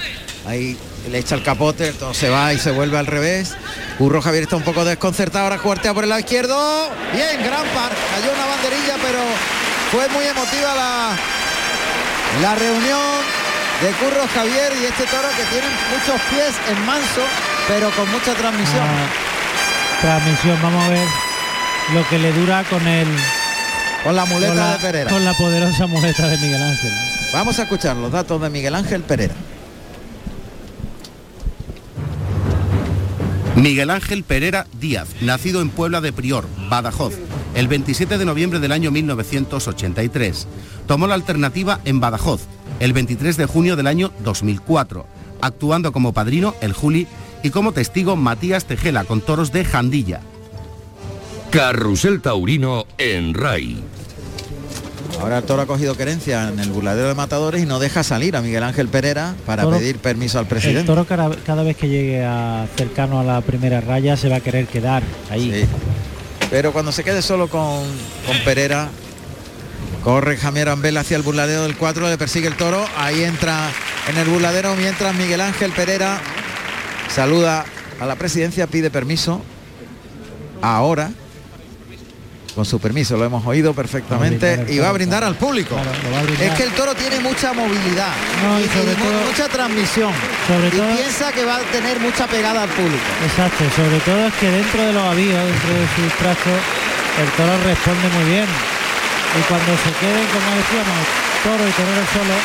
Ahí 0.46 0.76
le 1.10 1.18
echa 1.18 1.34
el 1.34 1.42
capote, 1.42 1.92
toro 1.92 2.14
se 2.14 2.28
va 2.28 2.52
y 2.52 2.58
se 2.58 2.70
vuelve 2.70 2.98
al 2.98 3.06
revés. 3.06 3.54
Curro 3.98 4.22
Javier 4.22 4.44
está 4.44 4.56
un 4.56 4.62
poco 4.62 4.84
desconcertado, 4.84 5.44
ahora 5.44 5.58
cuartea 5.58 5.92
por 5.94 6.04
el 6.04 6.10
lado 6.10 6.20
izquierdo. 6.20 6.56
Bien, 7.12 7.42
gran 7.44 7.64
par. 7.74 7.92
Cayó 8.14 8.32
una 8.32 8.46
banderilla, 8.46 8.94
pero 9.02 9.18
fue 9.90 10.08
muy 10.08 10.24
emotiva 10.24 10.74
la, 10.74 11.10
la 12.40 12.54
reunión 12.54 13.22
de 13.82 13.90
Curro 13.92 14.26
Javier 14.34 14.72
y 14.80 14.84
este 14.86 15.04
toro 15.04 15.28
que 15.36 15.44
tiene 15.50 15.66
muchos 15.92 16.20
pies 16.30 16.54
en 16.70 16.86
manso, 16.86 17.22
pero 17.68 17.90
con 17.90 18.10
mucha 18.10 18.34
transmisión. 18.34 18.80
Ah, 18.80 20.00
transmisión, 20.00 20.58
vamos 20.62 20.84
a 20.84 20.88
ver 20.88 21.06
lo 21.94 22.08
que 22.08 22.18
le 22.18 22.32
dura 22.32 22.64
con 22.64 22.86
el 22.86 23.08
Con 24.04 24.14
la 24.16 24.24
muleta 24.24 24.52
con 24.52 24.56
la, 24.60 24.72
de 24.72 24.78
Pereira. 24.78 25.10
con 25.10 25.24
la 25.24 25.34
poderosa 25.34 25.86
muleta 25.88 26.28
de 26.28 26.38
Miguel 26.38 26.62
Ángel. 26.62 26.92
Vamos 27.32 27.58
a 27.58 27.62
escuchar 27.62 27.96
los 27.96 28.10
datos 28.12 28.40
de 28.40 28.50
Miguel 28.50 28.74
Ángel 28.74 29.02
Pereira. 29.02 29.34
Miguel 33.56 33.90
Ángel 33.90 34.24
Pereira 34.24 34.66
Díaz, 34.80 35.08
nacido 35.20 35.60
en 35.60 35.68
Puebla 35.68 36.00
de 36.00 36.12
Prior, 36.12 36.46
Badajoz, 36.70 37.14
el 37.54 37.68
27 37.68 38.16
de 38.16 38.24
noviembre 38.24 38.60
del 38.60 38.72
año 38.72 38.90
1983. 38.90 40.48
Tomó 40.86 41.06
la 41.06 41.14
alternativa 41.14 41.80
en 41.84 42.00
Badajoz, 42.00 42.42
el 42.80 42.94
23 42.94 43.36
de 43.36 43.46
junio 43.46 43.76
del 43.76 43.86
año 43.86 44.10
2004, 44.24 45.06
actuando 45.42 45.92
como 45.92 46.14
padrino 46.14 46.54
el 46.62 46.72
Juli 46.72 47.06
y 47.42 47.50
como 47.50 47.72
testigo 47.72 48.16
Matías 48.16 48.64
Tejela 48.64 49.04
con 49.04 49.20
toros 49.20 49.52
de 49.52 49.64
Jandilla. 49.64 50.20
Carrusel 51.50 52.22
Taurino 52.22 52.86
en 52.96 53.34
RAI. 53.34 53.82
Ahora 55.20 55.38
el 55.38 55.44
toro 55.44 55.62
ha 55.62 55.66
cogido 55.66 55.96
querencia 55.96 56.48
en 56.48 56.58
el 56.58 56.70
burladero 56.70 57.06
de 57.08 57.14
matadores 57.14 57.62
y 57.62 57.66
no 57.66 57.78
deja 57.78 58.02
salir 58.02 58.34
a 58.36 58.42
Miguel 58.42 58.62
Ángel 58.64 58.88
Pereira 58.88 59.34
para 59.46 59.62
Toro- 59.62 59.78
pedir 59.78 59.98
permiso 59.98 60.38
al 60.38 60.44
El 60.44 60.48
presidente. 60.48 60.84
toro 60.84 61.04
cada, 61.04 61.30
cada 61.46 61.62
vez 61.62 61.76
que 61.76 61.88
llegue 61.88 62.24
a 62.24 62.66
cercano 62.76 63.20
a 63.20 63.24
la 63.24 63.40
primera 63.40 63.80
raya 63.80 64.16
se 64.16 64.28
va 64.28 64.36
a 64.36 64.40
querer 64.40 64.66
quedar 64.66 65.02
ahí. 65.30 65.52
Sí. 65.52 65.66
Pero 66.50 66.72
cuando 66.72 66.90
se 66.92 67.04
quede 67.04 67.22
solo 67.22 67.48
con, 67.48 67.82
con 68.26 68.36
Pereira, 68.44 68.88
corre 70.02 70.36
Javier 70.36 70.68
Ambel 70.70 70.96
hacia 70.96 71.16
el 71.16 71.22
burladero 71.22 71.62
del 71.62 71.76
4, 71.76 72.08
le 72.08 72.18
persigue 72.18 72.48
el 72.48 72.56
toro, 72.56 72.84
ahí 72.98 73.22
entra 73.22 73.70
en 74.10 74.18
el 74.18 74.26
burladero 74.28 74.74
mientras 74.74 75.14
Miguel 75.14 75.40
Ángel 75.40 75.70
Pereira 75.72 76.18
saluda 77.14 77.64
a 78.00 78.06
la 78.06 78.16
presidencia, 78.16 78.66
pide 78.66 78.90
permiso. 78.90 79.40
Ahora, 80.60 81.10
con 82.54 82.64
su 82.64 82.78
permiso, 82.78 83.16
lo 83.16 83.24
hemos 83.24 83.46
oído 83.46 83.72
perfectamente, 83.72 84.56
Va 84.64 84.70
y 84.70 84.78
va 84.78 84.88
a 84.88 84.92
brindar 84.92 85.24
al 85.24 85.36
público. 85.36 85.74
Claro, 85.74 85.90
brindar. 86.24 86.48
Es 86.48 86.54
que 86.54 86.62
el 86.64 86.72
toro 86.72 86.94
tiene 86.94 87.18
mucha 87.20 87.52
movilidad 87.52 88.12
No, 88.42 88.60
y 88.60 88.64
y, 88.64 88.68
sobre 88.68 88.92
y 88.92 88.96
mu- 88.96 89.04
todo- 89.04 89.24
mucha 89.26 89.48
transmisión. 89.48 90.12
sobre 90.46 90.68
y 90.68 90.70
todo- 90.70 90.96
piensa 90.96 91.32
que 91.32 91.44
va 91.44 91.56
a 91.56 91.60
tener 91.72 91.98
mucha 92.00 92.26
pegada 92.26 92.62
al 92.62 92.68
público. 92.70 93.04
Exacto, 93.24 93.64
sobre 93.74 93.98
todo 94.00 94.26
es 94.26 94.34
que 94.34 94.50
dentro 94.50 94.82
de 94.82 94.92
los 94.92 95.04
avíos, 95.04 95.44
dentro 95.44 95.70
de 95.72 95.86
sus 95.96 96.12
trazos, 96.18 96.58
el 97.22 97.28
toro 97.36 97.52
responde 97.64 98.08
muy 98.20 98.24
bien. 98.30 98.46
Y 98.46 99.40
cuando 99.48 99.72
se 99.80 99.90
queden, 100.00 100.26
como 100.28 100.48
decíamos, 100.60 101.00
toro 101.44 101.64
y 101.64 101.72
torero 101.72 102.04
solo, 102.12 102.36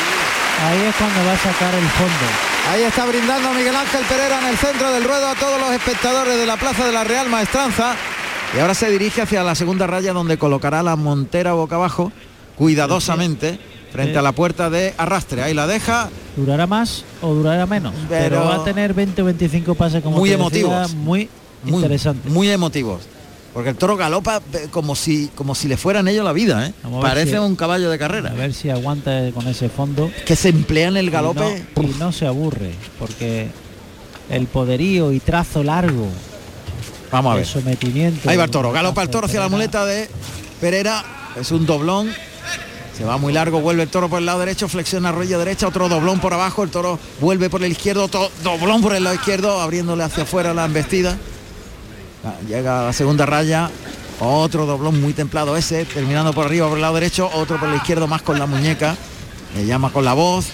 ahí 0.71 0.79
es 0.87 0.95
cuando 0.95 1.19
va 1.27 1.33
a 1.33 1.37
sacar 1.43 1.73
el 1.75 1.89
fondo. 1.99 2.27
Ahí 2.71 2.83
está 2.83 3.05
brindando 3.05 3.51
Miguel 3.53 3.75
Ángel 3.75 4.03
Pereira 4.07 4.39
en 4.39 4.47
el 4.47 4.57
centro 4.57 4.91
del 4.91 5.03
ruedo 5.03 5.27
a 5.27 5.35
todos 5.35 5.59
los 5.59 5.71
espectadores 5.71 6.37
de 6.37 6.45
la 6.45 6.55
Plaza 6.57 6.85
de 6.85 6.91
la 6.91 7.03
Real 7.03 7.29
Maestranza. 7.29 7.95
Y 8.55 8.59
ahora 8.59 8.73
se 8.73 8.89
dirige 8.89 9.21
hacia 9.21 9.43
la 9.43 9.55
segunda 9.55 9.87
raya 9.87 10.13
donde 10.13 10.37
colocará 10.37 10.81
la 10.83 10.95
montera 10.95 11.53
boca 11.53 11.75
abajo, 11.75 12.11
cuidadosamente, 12.57 13.59
frente 13.91 14.17
a 14.17 14.21
la 14.21 14.31
puerta 14.31 14.69
de 14.69 14.93
arrastre. 14.97 15.41
Ahí 15.43 15.53
la 15.53 15.67
deja, 15.67 16.09
¿Durará 16.35 16.67
más 16.67 17.03
o 17.21 17.33
durará 17.33 17.65
menos? 17.65 17.93
Pero, 18.07 18.37
Pero- 18.41 18.45
va 18.45 18.55
a 18.57 18.63
tener 18.63 18.93
20 18.93 19.21
o 19.21 19.25
25 19.25 19.75
pases 19.75 20.03
como 20.03 20.17
Muy 20.17 20.29
decía, 20.29 20.41
emotivos. 20.41 20.93
muy, 20.93 21.29
muy, 21.63 21.75
interesante. 21.81 22.29
muy 22.29 22.49
emotivos. 22.49 23.01
Porque 23.53 23.71
el 23.71 23.75
toro 23.75 23.97
galopa 23.97 24.39
eh, 24.53 24.67
como 24.69 24.95
si, 24.95 25.31
como 25.33 25.55
si 25.55 25.67
le 25.67 25.77
fueran 25.77 26.07
ellos 26.07 26.23
la 26.23 26.31
vida, 26.33 26.67
¿eh? 26.67 26.73
A 26.83 26.99
Parece 27.01 27.31
si- 27.31 27.37
un 27.37 27.55
caballo 27.55 27.89
de 27.89 27.95
A 27.95 27.97
carrera. 27.97 28.29
ver 28.33 28.53
si 28.53 28.69
aguanta 28.69 29.31
con 29.33 29.47
ese 29.47 29.67
fondo. 29.67 30.11
Que 30.27 30.35
se 30.35 30.49
emplea 30.49 30.89
en 30.89 30.97
el 30.97 31.09
galope. 31.09 31.65
Y 31.75 31.79
no, 31.79 31.87
y 31.89 31.95
no 31.97 32.11
se 32.11 32.27
aburre, 32.27 32.71
porque 32.99 33.47
el 34.29 34.45
poderío 34.45 35.11
y 35.11 35.19
trazo 35.19 35.63
largo, 35.63 36.07
Vamos 37.11 37.31
a 37.31 37.35
el 37.35 37.41
ver. 37.41 37.47
sometimiento. 37.47 38.29
Ahí 38.29 38.37
va 38.37 38.45
el 38.45 38.51
toro, 38.51 38.71
galopa 38.71 39.01
el 39.03 39.09
toro 39.09 39.27
hacia 39.27 39.39
la 39.39 39.49
muleta 39.49 39.85
de 39.85 40.09
Pereira, 40.59 41.03
es 41.39 41.51
un 41.51 41.65
doblón, 41.65 42.11
se 42.97 43.05
va 43.05 43.17
muy 43.17 43.31
largo, 43.31 43.61
vuelve 43.61 43.83
el 43.83 43.89
toro 43.89 44.09
por 44.09 44.19
el 44.19 44.25
lado 44.25 44.39
derecho, 44.39 44.67
flexiona 44.67 45.11
rodilla 45.11 45.37
derecha, 45.37 45.67
otro 45.67 45.87
doblón 45.87 46.19
por 46.19 46.33
abajo, 46.33 46.63
el 46.63 46.69
toro 46.69 46.99
vuelve 47.21 47.49
por 47.49 47.63
el 47.63 47.71
izquierdo, 47.71 48.05
otro 48.05 48.29
doblón 48.43 48.81
por 48.81 48.93
el 48.95 49.03
lado 49.03 49.15
izquierdo, 49.15 49.61
abriéndole 49.61 50.03
hacia 50.03 50.23
afuera 50.23 50.53
la 50.53 50.65
embestida. 50.65 51.15
Ah, 52.25 52.33
Llega 52.47 52.81
a 52.81 52.85
la 52.87 52.93
segunda 52.93 53.25
raya, 53.25 53.69
otro 54.19 54.65
doblón 54.65 54.99
muy 54.99 55.13
templado 55.13 55.55
ese, 55.55 55.85
terminando 55.85 56.33
por 56.33 56.47
arriba 56.47 56.67
por 56.67 56.77
el 56.77 56.81
lado 56.81 56.95
derecho, 56.95 57.29
otro 57.33 57.57
por 57.59 57.69
el 57.69 57.75
izquierdo 57.75 58.07
más 58.07 58.21
con 58.23 58.39
la 58.39 58.47
muñeca, 58.47 58.97
le 59.55 59.65
llama 59.65 59.91
con 59.91 60.03
la 60.03 60.13
voz, 60.13 60.47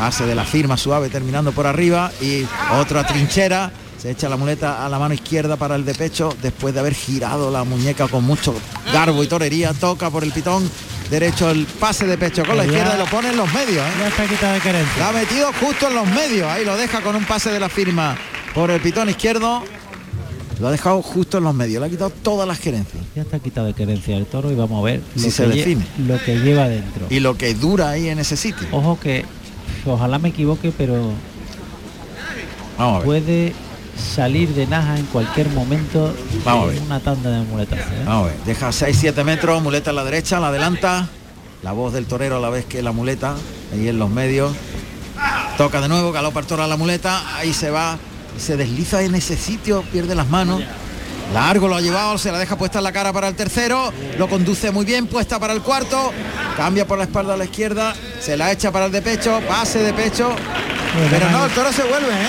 hace 0.00 0.26
de 0.26 0.34
la 0.34 0.44
firma 0.44 0.76
suave 0.76 1.08
terminando 1.10 1.52
por 1.52 1.66
arriba 1.66 2.10
y 2.20 2.44
otra 2.78 3.06
trinchera 3.06 3.70
se 4.00 4.10
echa 4.10 4.28
la 4.28 4.36
muleta 4.36 4.84
a 4.84 4.88
la 4.88 4.98
mano 4.98 5.12
izquierda 5.14 5.56
para 5.56 5.76
el 5.76 5.84
de 5.84 5.94
pecho 5.94 6.34
después 6.40 6.72
de 6.72 6.80
haber 6.80 6.94
girado 6.94 7.50
la 7.50 7.64
muñeca 7.64 8.08
con 8.08 8.24
mucho 8.24 8.54
garbo 8.92 9.22
y 9.22 9.26
torería 9.26 9.72
toca 9.74 10.08
por 10.10 10.24
el 10.24 10.32
pitón 10.32 10.68
derecho 11.10 11.50
el 11.50 11.66
pase 11.66 12.06
de 12.06 12.16
pecho 12.16 12.44
con 12.44 12.56
la 12.56 12.64
izquierda 12.64 12.94
y 12.94 12.98
lo 12.98 13.04
pone 13.06 13.28
en 13.30 13.36
los 13.36 13.52
medios 13.52 13.84
¿eh? 13.86 13.92
Ya 14.00 14.08
está 14.08 14.24
quitado 14.26 14.52
de 14.52 14.58
la 14.58 14.64
querencia. 14.64 15.08
ha 15.08 15.12
metido 15.12 15.50
justo 15.60 15.88
en 15.88 15.94
los 15.94 16.06
medios 16.08 16.46
ahí 16.48 16.64
lo 16.64 16.76
deja 16.76 17.00
con 17.02 17.14
un 17.16 17.24
pase 17.24 17.50
de 17.50 17.60
la 17.60 17.68
firma 17.68 18.16
por 18.54 18.70
el 18.70 18.80
pitón 18.80 19.10
izquierdo 19.10 19.62
lo 20.60 20.68
ha 20.68 20.70
dejado 20.70 21.02
justo 21.02 21.38
en 21.38 21.44
los 21.44 21.54
medios 21.54 21.80
le 21.80 21.86
ha 21.86 21.90
quitado 21.90 22.10
todas 22.10 22.46
las 22.48 22.58
gerencias 22.58 23.02
Ya 23.14 23.22
está 23.22 23.38
quitado 23.38 23.66
de 23.66 23.74
querencia 23.74 24.16
el 24.16 24.26
toro 24.26 24.50
y 24.50 24.54
vamos 24.54 24.78
a 24.80 24.84
ver 24.84 25.00
Si 25.16 25.30
se 25.30 25.46
define. 25.46 25.84
lo 26.06 26.18
que 26.22 26.38
lleva 26.38 26.68
dentro. 26.68 27.06
y 27.10 27.20
lo 27.20 27.36
que 27.36 27.54
dura 27.54 27.90
ahí 27.90 28.08
en 28.08 28.18
ese 28.18 28.36
sitio 28.36 28.66
Ojo 28.70 28.98
que 29.00 29.24
ojalá 29.86 30.18
me 30.18 30.28
equivoque, 30.30 30.72
pero 30.76 31.12
vamos 32.78 32.94
a 32.94 32.98
ver 32.98 33.04
puede 33.06 33.52
salir 34.00 34.48
de 34.54 34.66
Naja 34.66 34.96
en 34.98 35.06
cualquier 35.06 35.48
momento 35.50 36.14
Vamos 36.44 36.64
a 36.64 36.72
ver. 36.72 36.82
una 36.82 37.00
tanda 37.00 37.30
de 37.30 37.40
muletas. 37.44 37.78
¿eh? 37.78 38.02
Vamos 38.04 38.24
a 38.24 38.32
ver, 38.32 38.36
deja 38.44 38.68
6-7 38.70 39.24
metros, 39.24 39.62
muleta 39.62 39.90
a 39.90 39.92
la 39.92 40.04
derecha, 40.04 40.40
la 40.40 40.48
adelanta. 40.48 41.08
La 41.62 41.72
voz 41.72 41.92
del 41.92 42.06
torero 42.06 42.36
a 42.38 42.40
la 42.40 42.48
vez 42.48 42.64
que 42.64 42.82
la 42.82 42.92
muleta, 42.92 43.34
ahí 43.72 43.86
en 43.88 43.98
los 43.98 44.08
medios. 44.08 44.52
Toca 45.58 45.80
de 45.82 45.88
nuevo, 45.88 46.10
galopa 46.10 46.40
el 46.40 46.46
toro 46.46 46.62
a 46.62 46.66
la 46.66 46.78
muleta, 46.78 47.36
ahí 47.36 47.52
se 47.52 47.70
va, 47.70 47.98
se 48.38 48.56
desliza 48.56 49.02
en 49.02 49.14
ese 49.14 49.36
sitio, 49.36 49.82
pierde 49.92 50.14
las 50.14 50.28
manos. 50.28 50.62
Largo 51.34 51.68
lo 51.68 51.76
ha 51.76 51.80
llevado, 51.82 52.16
se 52.18 52.32
la 52.32 52.38
deja 52.38 52.56
puesta 52.56 52.78
en 52.78 52.84
la 52.84 52.92
cara 52.92 53.12
para 53.12 53.28
el 53.28 53.34
tercero, 53.34 53.92
lo 54.18 54.26
conduce 54.28 54.70
muy 54.70 54.84
bien, 54.86 55.06
puesta 55.06 55.38
para 55.38 55.52
el 55.52 55.60
cuarto, 55.60 56.12
cambia 56.56 56.86
por 56.86 56.96
la 56.98 57.04
espalda 57.04 57.34
a 57.34 57.36
la 57.36 57.44
izquierda, 57.44 57.94
se 58.20 58.36
la 58.38 58.50
echa 58.50 58.72
para 58.72 58.86
el 58.86 58.92
de 58.92 59.02
pecho, 59.02 59.38
pase 59.46 59.80
de 59.80 59.92
pecho, 59.92 60.34
pero 61.10 61.30
no, 61.30 61.44
el 61.44 61.52
toro 61.52 61.72
se 61.72 61.82
vuelve, 61.82 62.08
¿eh? 62.10 62.28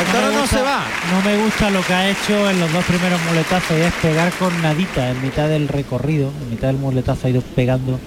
El 0.00 0.06
No 0.06 0.12
toro 0.12 0.26
me 0.28 0.34
no 0.34 0.40
gusta- 0.40 0.56
se 0.56 0.62
va. 0.62 0.84
No 1.12 1.22
me 1.30 1.36
gusta 1.44 1.70
lo 1.70 1.82
que 1.82 1.94
ha 1.94 2.08
hecho 2.10 2.50
en 2.50 2.60
los 2.60 2.72
dos 2.72 2.84
primeros 2.84 3.20
muletazos 3.28 3.76
y 3.78 3.82
es 3.82 3.92
pegar 3.94 4.32
con 4.32 4.62
nadita 4.62 5.10
en 5.10 5.20
mitad 5.22 5.48
del 5.48 5.68
recorrido, 5.68 6.32
en 6.42 6.50
mitad 6.50 6.68
del 6.68 6.76
muletazo 6.78 7.26
ha 7.26 7.30
ido 7.30 7.42
pegando 7.42 7.98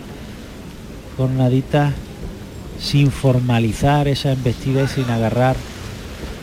con 1.18 1.38
nadita 1.38 1.92
sin 2.80 3.12
formalizar 3.12 4.08
esa 4.08 4.32
embestida 4.32 4.84
y 4.84 4.88
sin 4.88 5.10
agarrar 5.10 5.56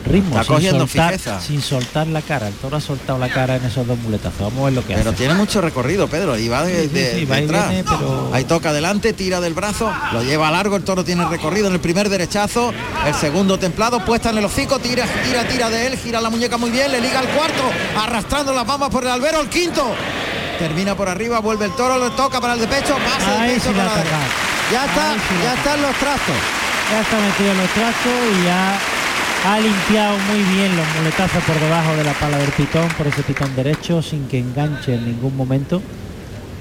ritmo, 0.05 0.31
Está 0.31 0.43
sin 0.43 0.53
cogiendo 0.55 0.87
soltar, 0.87 1.11
fijeza. 1.13 1.41
sin 1.41 1.61
soltar 1.61 2.07
la 2.07 2.21
cara. 2.21 2.47
El 2.47 2.53
toro 2.55 2.77
ha 2.77 2.81
soltado 2.81 3.19
la 3.19 3.29
cara 3.29 3.55
en 3.57 3.65
esos 3.65 3.85
dos 3.87 3.97
muletazos. 3.99 4.39
Vamos 4.39 4.61
a 4.61 4.65
ver 4.65 4.73
lo 4.73 4.85
que 4.85 4.93
Pero 4.95 5.09
hace. 5.11 5.17
tiene 5.17 5.33
mucho 5.33 5.61
recorrido, 5.61 6.07
Pedro, 6.07 6.37
y 6.37 6.47
va 6.47 6.63
de, 6.63 6.83
Sí, 6.83 6.87
sí, 6.89 6.93
de- 6.93 7.19
sí, 7.19 7.25
va 7.25 7.35
viene, 7.37 7.83
pero- 7.83 8.29
Ahí 8.33 8.43
toca 8.45 8.69
adelante, 8.69 9.13
tira 9.13 9.39
del 9.41 9.53
brazo, 9.53 9.91
lo 10.13 10.23
lleva 10.23 10.49
largo, 10.51 10.75
el 10.75 10.83
toro 10.83 11.03
tiene 11.03 11.25
recorrido 11.25 11.67
en 11.67 11.73
el 11.73 11.79
primer 11.79 12.09
derechazo, 12.09 12.73
el 13.05 13.13
segundo 13.15 13.57
templado, 13.59 14.03
puesta 14.05 14.29
en 14.29 14.37
el 14.37 14.45
hocico, 14.45 14.79
tira, 14.79 15.05
tira, 15.25 15.47
tira 15.47 15.69
de 15.69 15.87
él, 15.87 15.97
gira 15.97 16.19
la 16.21 16.29
muñeca 16.29 16.57
muy 16.57 16.69
bien, 16.71 16.91
le 16.91 17.01
liga 17.01 17.19
al 17.19 17.27
cuarto, 17.29 17.63
arrastrando 17.97 18.53
las 18.53 18.65
bambas 18.65 18.89
por 18.89 19.03
el 19.03 19.09
albero, 19.09 19.41
el 19.41 19.49
quinto. 19.49 19.85
Termina 20.59 20.95
por 20.95 21.09
arriba, 21.09 21.39
vuelve 21.39 21.65
el 21.65 21.71
toro, 21.71 21.97
le 21.97 22.11
toca 22.15 22.39
para 22.39 22.53
el 22.53 22.59
de 22.59 22.67
pecho, 22.67 22.95
pasa 22.95 23.41
de 23.43 23.53
pecho 23.53 23.69
sí 23.69 23.75
para 23.75 23.95
la. 23.95 24.03
Ya 24.71 24.85
está, 24.85 25.11
Ahí 25.11 25.19
ya 25.43 25.53
están 25.55 25.81
los 25.81 25.95
trazos. 25.95 26.35
Ya 26.91 27.01
está 27.01 27.17
metido 27.19 27.51
en 27.51 27.57
los 27.57 27.69
trazos 27.71 28.13
y 28.39 28.45
ya 28.45 28.79
ha 29.45 29.59
limpiado 29.59 30.17
muy 30.29 30.41
bien 30.55 30.75
los 30.75 30.85
muletazos 30.97 31.43
por 31.43 31.59
debajo 31.59 31.95
de 31.95 32.03
la 32.03 32.13
pala 32.13 32.37
del 32.37 32.51
pitón, 32.51 32.87
por 32.97 33.07
ese 33.07 33.23
pitón 33.23 33.55
derecho, 33.55 34.01
sin 34.01 34.27
que 34.27 34.39
enganche 34.39 34.95
en 34.95 35.05
ningún 35.05 35.35
momento. 35.35 35.81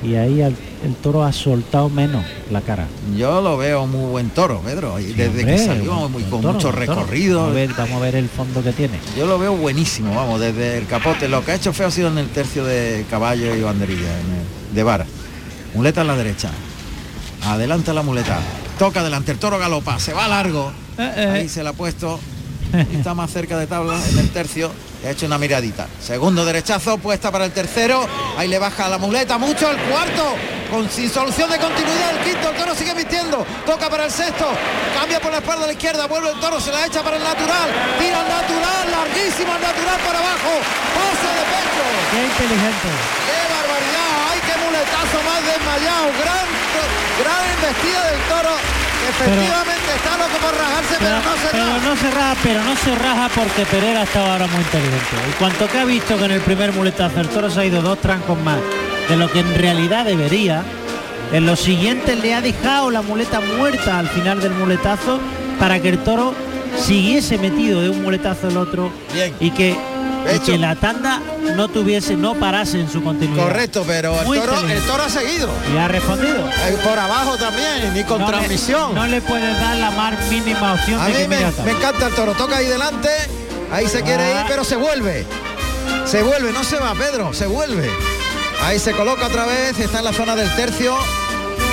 Y 0.02 0.14
ahí 0.14 0.40
el 0.40 0.56
toro 1.02 1.24
ha 1.24 1.32
soltado 1.32 1.90
menos 1.90 2.24
la 2.50 2.62
cara. 2.62 2.86
Yo 3.18 3.42
lo 3.42 3.58
veo 3.58 3.86
muy 3.86 4.10
buen 4.10 4.30
toro, 4.30 4.60
Pedro, 4.64 4.98
y 4.98 5.08
Sí, 5.08 5.12
desde 5.12 5.40
hombre, 5.40 5.44
que 5.56 5.58
salió 5.58 5.94
buen- 5.94 6.12
muy, 6.12 6.22
con 6.22 6.40
toro, 6.40 6.54
mucho 6.54 6.72
recorrido. 6.72 7.40
Vamos 7.40 7.52
a, 7.52 7.54
ver, 7.54 7.70
vamos 7.76 7.96
a 7.96 8.00
ver 8.00 8.14
el 8.16 8.28
fondo 8.30 8.62
que 8.62 8.72
tiene. 8.72 8.98
Yo 9.14 9.26
lo 9.26 9.38
veo 9.38 9.54
buenísimo, 9.54 10.14
vamos, 10.14 10.40
desde 10.40 10.78
el 10.78 10.86
capote. 10.86 11.28
Lo 11.28 11.44
que 11.44 11.52
ha 11.52 11.54
hecho 11.56 11.74
feo 11.74 11.88
ha 11.88 11.90
sido 11.90 12.08
en 12.08 12.16
el 12.16 12.28
tercio 12.28 12.64
de 12.64 13.04
caballo 13.10 13.54
y 13.54 13.60
banderilla, 13.60 14.00
en 14.20 14.26
el- 14.70 14.74
de 14.74 14.82
vara. 14.82 15.04
Muleta 15.74 16.00
a 16.00 16.04
la 16.04 16.16
derecha. 16.16 16.50
Adelanta 17.44 17.92
la 17.92 18.02
muleta. 18.02 18.38
Toca 18.78 19.00
adelante, 19.00 19.32
el 19.32 19.38
toro 19.38 19.58
galopa, 19.58 19.98
se 20.00 20.14
va 20.14 20.26
largo. 20.28 20.72
Eh, 20.96 21.30
Ahí 21.30 21.48
se 21.50 21.62
la 21.62 21.70
ha 21.70 21.74
puesto. 21.74 22.18
Está 22.92 23.14
más 23.14 23.30
cerca 23.30 23.58
de 23.58 23.66
tabla 23.66 23.98
en 24.10 24.18
el 24.18 24.30
tercio. 24.30 24.70
Le 25.02 25.08
ha 25.08 25.10
hecho 25.12 25.26
una 25.26 25.38
miradita. 25.38 25.88
Segundo 26.00 26.44
derechazo, 26.44 26.98
puesta 26.98 27.30
para 27.30 27.44
el 27.46 27.52
tercero. 27.52 28.06
Ahí 28.36 28.48
le 28.48 28.58
baja 28.58 28.88
la 28.88 28.98
muleta 28.98 29.38
mucho. 29.38 29.70
El 29.70 29.78
cuarto, 29.90 30.34
con 30.70 30.88
sin 30.90 31.10
solución 31.10 31.50
de 31.50 31.58
continuidad. 31.58 32.16
El 32.16 32.24
quinto, 32.24 32.50
el 32.50 32.56
toro 32.56 32.74
sigue 32.74 32.94
vistiendo. 32.94 33.44
Toca 33.66 33.88
para 33.88 34.04
el 34.04 34.10
sexto. 34.10 34.46
Cambia 34.94 35.20
por 35.20 35.32
la 35.32 35.38
espalda 35.38 35.64
a 35.64 35.66
la 35.66 35.72
izquierda. 35.72 36.06
Vuelve 36.06 36.30
el 36.30 36.40
toro, 36.40 36.60
se 36.60 36.70
la 36.70 36.86
echa 36.86 37.02
para 37.02 37.16
el 37.16 37.24
natural. 37.24 37.68
Tira 37.98 38.20
el 38.22 38.28
natural, 38.28 38.90
larguísimo 38.90 39.56
el 39.56 39.62
natural 39.62 39.98
para 40.06 40.18
abajo. 40.18 40.52
Pase 40.94 41.28
de 41.32 41.44
pecho. 41.50 41.84
Qué 42.12 42.20
inteligente. 42.22 42.90
¡Qué 43.26 43.40
barbaridad! 43.50 44.12
¡Ay, 44.30 44.38
qué 44.46 44.54
muletazo 44.62 45.18
más 45.26 45.40
desmayado! 45.42 46.06
Gran, 46.22 46.46
gran 47.18 47.42
embestida 47.50 48.00
del 48.10 48.20
toro. 48.28 48.79
Efectivamente 49.08 49.94
está 49.96 50.16
loco 50.18 50.36
por 50.40 50.54
rajarse, 50.56 50.94
pero, 50.98 51.16
no 51.16 51.36
se 51.36 51.48
pero 51.50 51.64
raja. 51.64 51.88
no 51.88 51.96
se 51.96 52.10
raja, 52.10 52.36
pero 52.42 52.64
no 52.64 52.76
se 52.76 52.94
raja 52.94 53.28
porque 53.34 53.66
Pereira 53.66 54.02
estaba 54.02 54.32
ahora 54.32 54.46
muy 54.46 54.60
inteligente. 54.62 55.16
En 55.26 55.32
cuanto 55.38 55.68
que 55.68 55.78
ha 55.78 55.84
visto 55.84 56.16
que 56.18 56.24
en 56.24 56.30
el 56.32 56.40
primer 56.40 56.72
muletazo 56.72 57.20
el 57.20 57.28
toro 57.28 57.50
se 57.50 57.60
ha 57.60 57.64
ido 57.64 57.82
dos 57.82 57.98
trancos 58.00 58.38
más 58.42 58.58
de 59.08 59.16
lo 59.16 59.30
que 59.30 59.40
en 59.40 59.54
realidad 59.54 60.04
debería, 60.04 60.62
en 61.32 61.46
los 61.46 61.60
siguientes 61.60 62.18
le 62.20 62.34
ha 62.34 62.40
dejado 62.40 62.90
la 62.90 63.02
muleta 63.02 63.40
muerta 63.40 63.98
al 63.98 64.08
final 64.08 64.40
del 64.40 64.52
muletazo 64.52 65.20
para 65.58 65.80
que 65.80 65.88
el 65.88 65.98
toro 65.98 66.34
siguiese 66.78 67.38
metido 67.38 67.80
de 67.80 67.90
un 67.90 68.02
muletazo 68.02 68.46
al 68.48 68.56
otro 68.56 68.92
Bien. 69.12 69.34
y 69.40 69.50
que, 69.50 69.76
y 70.34 70.38
que 70.40 70.58
la 70.58 70.74
tanda 70.76 71.20
no 71.56 71.68
tuviese, 71.68 72.16
no 72.16 72.34
parase 72.34 72.80
en 72.80 72.90
su 72.90 73.02
continuidad. 73.02 73.44
Correcto, 73.44 73.84
pero 73.86 74.18
el 74.20 74.40
toro, 74.40 74.60
el 74.60 74.82
toro 74.82 75.02
ha 75.04 75.08
seguido. 75.08 75.48
Y 75.74 75.78
ha 75.78 75.88
respondido. 75.88 76.48
Eh, 76.48 76.78
Por 76.84 76.98
abajo 76.98 77.36
también, 77.36 77.92
ni 77.94 78.04
con 78.04 78.20
No 78.20 78.26
le- 78.26 78.32
transmisión. 78.36 78.94
No 78.94 79.06
le 79.06 79.20
puedes 79.20 79.58
dar 79.60 79.76
la 79.76 79.90
más 79.92 80.14
mínima 80.30 80.74
opción 80.74 81.00
A 81.00 81.06
de 81.08 81.12
mí 81.26 81.28
me, 81.28 81.38
me 81.64 81.70
encanta 81.72 82.06
el 82.08 82.14
toro. 82.14 82.34
Toca 82.34 82.58
ahí 82.58 82.66
delante. 82.66 83.08
Ahí 83.72 83.86
se 83.88 84.02
quiere 84.02 84.22
Ah. 84.24 84.40
ir, 84.40 84.46
pero 84.48 84.64
se 84.64 84.76
vuelve. 84.76 85.24
Se 86.04 86.22
vuelve, 86.22 86.52
no 86.52 86.64
se 86.64 86.76
va, 86.76 86.92
Pedro, 86.94 87.32
se 87.32 87.46
vuelve. 87.46 87.88
Ahí 88.64 88.78
se 88.78 88.92
coloca 88.92 89.26
otra 89.26 89.46
vez, 89.46 89.78
está 89.78 89.98
en 90.00 90.04
la 90.04 90.12
zona 90.12 90.34
del 90.36 90.50
tercio. 90.56 90.94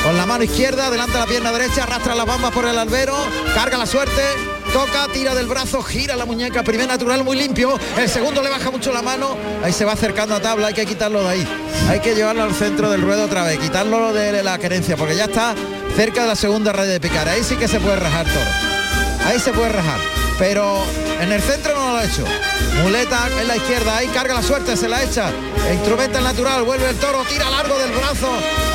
Con 0.04 0.16
la 0.18 0.26
mano 0.26 0.44
izquierda, 0.44 0.88
adelanta 0.88 1.20
la 1.20 1.26
pierna 1.26 1.52
derecha, 1.52 1.84
arrastra 1.84 2.16
las 2.16 2.26
bambas 2.26 2.52
por 2.52 2.66
el 2.66 2.78
albero, 2.78 3.14
carga 3.54 3.78
la 3.78 3.86
suerte, 3.86 4.22
toca, 4.72 5.08
tira 5.14 5.36
del 5.36 5.48
brazo, 5.48 5.82
gira 5.82 6.16
la 6.16 6.26
muñeca, 6.26 6.64
primer 6.64 6.88
natural 6.88 7.24
muy 7.24 7.38
limpio, 7.38 7.78
el 7.98 8.08
segundo 8.10 8.42
le 8.42 8.50
baja 8.50 8.72
mucho 8.72 8.94
la 8.94 9.02
mano, 9.02 9.38
ahí 9.64 9.74
se 9.74 9.86
va 9.86 9.94
acercando 9.94 10.36
a 10.36 10.40
tabla, 10.40 10.68
hay 10.68 10.74
que 10.74 10.86
quitarlo 10.86 11.24
de 11.24 11.30
ahí, 11.30 11.48
hay 11.90 12.00
que 12.00 12.16
llevarlo 12.16 12.44
al 12.44 12.54
centro 12.54 12.90
del 12.90 13.02
ruedo 13.02 13.26
otra 13.26 13.44
vez, 13.44 13.60
quitarlo 13.60 14.14
de 14.14 14.44
la 14.44 14.58
querencia, 14.58 14.96
porque 14.96 15.16
ya 15.16 15.26
está 15.26 15.56
cerca 15.96 16.22
de 16.22 16.28
la 16.28 16.36
segunda 16.36 16.72
red 16.72 16.88
de 16.88 17.00
picar, 17.00 17.28
ahí 17.28 17.44
sí 17.44 17.56
que 17.56 17.68
se 17.68 17.80
puede 17.80 17.98
rajar 17.98 18.26
toro, 18.26 19.28
ahí 19.28 19.40
se 19.40 19.52
puede 19.52 19.70
rajar, 19.70 20.00
pero 20.38 20.84
en 21.20 21.32
el 21.32 21.42
centro 21.42 21.74
no 21.76 21.94
lo 21.94 21.98
ha 21.98 22.06
hecho, 22.06 22.24
muleta 22.84 23.28
en 23.42 23.48
la 23.48 23.58
izquierda, 23.58 23.98
ahí 23.98 24.08
carga 24.08 24.36
la 24.36 24.44
suerte, 24.44 24.78
se 24.78 24.88
la 24.88 25.04
echa, 25.04 25.32
instrumenta 25.74 26.18
el 26.20 26.24
natural, 26.24 26.64
vuelve 26.64 26.90
el 26.90 26.96
toro, 26.98 27.24
tira 27.30 27.50
largo 27.50 27.78
del 27.78 27.92
brazo, 27.92 28.30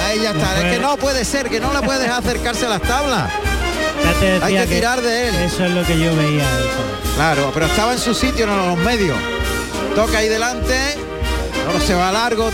ahí 0.06 0.20
ya 0.20 0.30
está, 0.30 0.60
es 0.60 0.74
que 0.74 0.80
no 0.80 0.96
puede 0.96 1.24
ser, 1.24 1.48
que 1.48 1.60
no 1.60 1.72
le 1.72 1.80
puedes 1.80 2.08
acercarse 2.08 2.66
a 2.66 2.70
las 2.70 2.82
tablas. 2.82 3.30
Ya 4.04 4.12
te 4.18 4.26
decía 4.26 4.46
Hay 4.46 4.54
que 4.56 4.74
tirar 4.74 5.00
de 5.00 5.28
él. 5.28 5.34
Eso 5.36 5.64
es 5.64 5.70
lo 5.72 5.84
que 5.84 5.98
yo 5.98 6.14
veía. 6.16 6.44
toro. 6.44 7.14
Claro, 7.14 7.50
pero 7.54 7.66
estaba 7.66 7.92
en 7.92 7.98
su 7.98 8.14
sitio, 8.14 8.46
no 8.46 8.60
en 8.60 8.68
los 8.68 8.78
medios. 8.78 9.16
Toca 9.94 10.18
ahí 10.18 10.28
delante, 10.28 10.76
ahora 11.66 11.80
se 11.80 11.94
va 11.94 12.10
largo, 12.10 12.50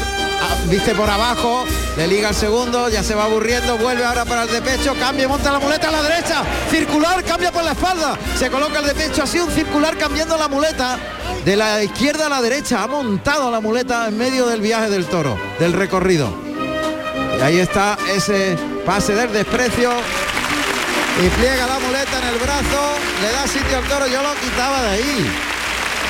viste 0.69 0.95
por 0.95 1.09
abajo, 1.09 1.65
le 1.97 2.07
liga 2.07 2.31
el 2.31 2.35
segundo, 2.35 2.89
ya 2.89 3.03
se 3.03 3.15
va 3.15 3.25
aburriendo, 3.25 3.77
vuelve 3.79 4.05
ahora 4.05 4.25
para 4.25 4.43
el 4.45 4.51
de 4.51 4.63
pecho, 4.63 4.95
cambia, 4.99 5.29
monta 5.29 5.53
la 5.53 5.59
muleta 5.59 5.89
a 5.89 5.93
la 5.93 6.03
derecha, 6.03 6.43
circular, 6.71 7.25
cambia 7.25 7.53
por 7.53 7.65
la 7.65 7.73
espalda, 7.73 8.19
se 8.39 8.51
coloca 8.51 8.81
el 8.81 8.87
de 8.87 8.95
pecho, 8.95 9.23
así 9.23 9.41
un 9.41 9.51
circular 9.51 9.97
cambiando 9.97 10.37
la 10.37 10.49
muleta 10.49 10.99
de 11.45 11.57
la 11.57 11.83
izquierda 11.83 12.27
a 12.27 12.29
la 12.29 12.43
derecha, 12.43 12.83
ha 12.83 12.87
montado 12.87 13.51
la 13.51 13.61
muleta 13.61 14.09
en 14.09 14.19
medio 14.19 14.47
del 14.47 14.61
viaje 14.61 14.91
del 14.91 15.07
toro, 15.07 15.39
del 15.59 15.73
recorrido. 15.73 16.33
Y 17.39 17.43
ahí 17.43 17.59
está 17.59 17.97
ese 18.15 18.57
pase 18.85 19.15
del 19.15 19.33
desprecio, 19.33 19.93
y 21.21 21.29
pliega 21.31 21.67
la 21.67 21.79
muleta 21.81 22.19
en 22.21 22.29
el 22.29 22.39
brazo, 22.39 22.95
le 23.23 23.33
da 23.33 23.47
sitio 23.47 23.79
al 23.79 23.85
toro, 23.85 24.07
yo 24.07 24.23
lo 24.23 24.35
quitaba 24.35 24.83
de 24.83 24.91
ahí. 24.91 25.31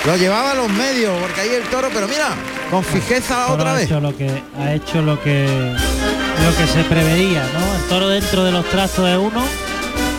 Lo 0.05 0.17
llevaba 0.17 0.53
a 0.53 0.55
los 0.55 0.69
medios, 0.69 1.19
porque 1.21 1.41
ahí 1.41 1.55
el 1.55 1.65
toro, 1.65 1.89
pero 1.93 2.07
mira, 2.07 2.29
con 2.71 2.85
fijeza 2.85 3.53
otra 3.53 3.71
ha 3.73 3.75
vez. 3.75 3.85
Hecho 3.87 4.01
lo 4.01 4.17
que, 4.17 4.43
ha 4.59 4.73
hecho 4.75 5.03
lo 5.03 5.21
que 5.23 5.47
lo 5.47 6.57
que 6.57 6.67
se 6.73 6.85
preveía, 6.85 7.43
¿no? 7.55 7.75
El 7.77 7.89
toro 7.89 8.09
dentro 8.09 8.45
de 8.45 8.53
los 8.53 8.65
trazos 8.67 9.05
de 9.07 9.17
uno 9.17 9.43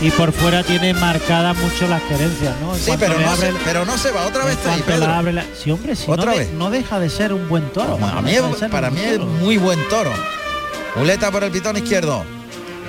y 0.00 0.10
por 0.10 0.32
fuera 0.32 0.62
tiene 0.62 0.94
marcadas 0.94 1.56
mucho 1.56 1.86
las 1.86 2.02
querencias, 2.02 2.54
¿no? 2.60 2.74
En 2.74 2.80
Sí, 2.80 2.92
pero 2.98 3.18
no, 3.18 3.30
abre 3.30 3.52
se, 3.52 3.58
pero 3.64 3.84
no 3.84 3.98
se 3.98 4.10
va, 4.10 4.26
otra 4.26 4.44
vez 4.44 4.58
ahí, 4.66 4.82
Pedro. 4.86 5.12
abre 5.12 5.32
la- 5.32 5.44
Sí, 5.62 5.70
hombre, 5.70 5.94
si 5.96 6.10
Otra 6.10 6.26
no, 6.26 6.32
de- 6.32 6.38
vez. 6.38 6.52
no 6.52 6.70
deja 6.70 6.98
de 6.98 7.10
ser 7.10 7.32
un 7.32 7.48
buen 7.48 7.68
toro. 7.70 7.98
A 8.04 8.20
mí, 8.22 8.32
para 8.70 8.90
mí 8.90 9.00
es 9.00 9.18
muy 9.20 9.56
buen 9.58 9.78
toro. 9.88 10.10
Muleta 10.96 11.30
por 11.30 11.44
el 11.44 11.50
pitón 11.50 11.76
izquierdo. 11.76 12.24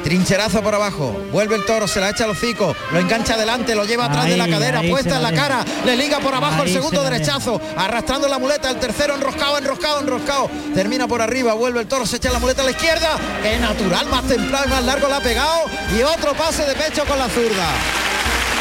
Trincherazo 0.04 0.62
por 0.62 0.74
abajo, 0.74 1.12
vuelve 1.32 1.56
el 1.56 1.66
toro, 1.66 1.88
se 1.88 2.00
la 2.00 2.10
echa 2.10 2.24
al 2.24 2.32
hocico, 2.32 2.76
lo 2.92 3.00
engancha 3.00 3.36
adelante, 3.36 3.76
lo 3.76 3.86
lleva 3.86 4.06
atrás 4.06 4.26
de 4.26 4.36
la 4.36 4.48
cadera, 4.48 4.82
puesta 4.90 5.18
en 5.18 5.24
la 5.24 5.32
cara, 5.32 5.64
le 5.86 5.96
liga 5.96 6.20
por 6.20 6.34
abajo 6.34 6.64
el 6.64 6.74
segundo 6.74 7.04
derechazo, 7.04 7.62
arrastrando 7.78 8.28
la 8.28 8.40
muleta, 8.40 8.70
el 8.70 8.78
tercero 8.78 9.16
enroscado, 9.16 9.58
enroscado, 9.58 10.00
enroscado, 10.02 10.50
termina 10.74 11.08
por 11.08 11.22
arriba, 11.22 11.54
vuelve 11.54 11.82
el 11.82 11.88
toro, 11.88 12.06
se 12.06 12.18
echa 12.18 12.32
la 12.32 12.40
muleta 12.40 12.62
a 12.64 12.66
la 12.66 12.72
izquierda, 12.72 13.18
que 13.44 13.58
natural, 13.60 14.08
más 14.08 14.24
templado 14.24 14.66
y 14.66 14.70
más 14.70 14.84
largo 14.84 15.08
la 15.08 15.18
ha 15.18 15.22
pegado, 15.22 15.66
y 15.98 16.02
otro 16.02 16.34
pase 16.34 16.66
de 16.66 16.74
pecho 16.74 17.06
con 17.06 17.20
la 17.20 17.30
zurda. 17.30 17.70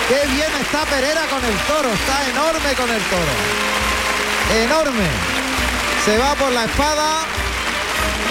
Qué 0.08 0.26
bien 0.28 0.50
está 0.60 0.84
Pereira 0.84 1.22
con 1.30 1.44
el 1.44 1.56
toro, 1.66 1.88
está 1.92 2.28
enorme 2.30 2.74
con 2.76 2.90
el 2.90 3.02
toro. 3.02 3.32
Enorme. 4.64 5.06
Se 6.04 6.18
va 6.18 6.34
por 6.34 6.50
la 6.52 6.64
espada, 6.64 7.20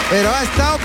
pero 0.09 0.29
ha 0.33 0.43
estado 0.43 0.77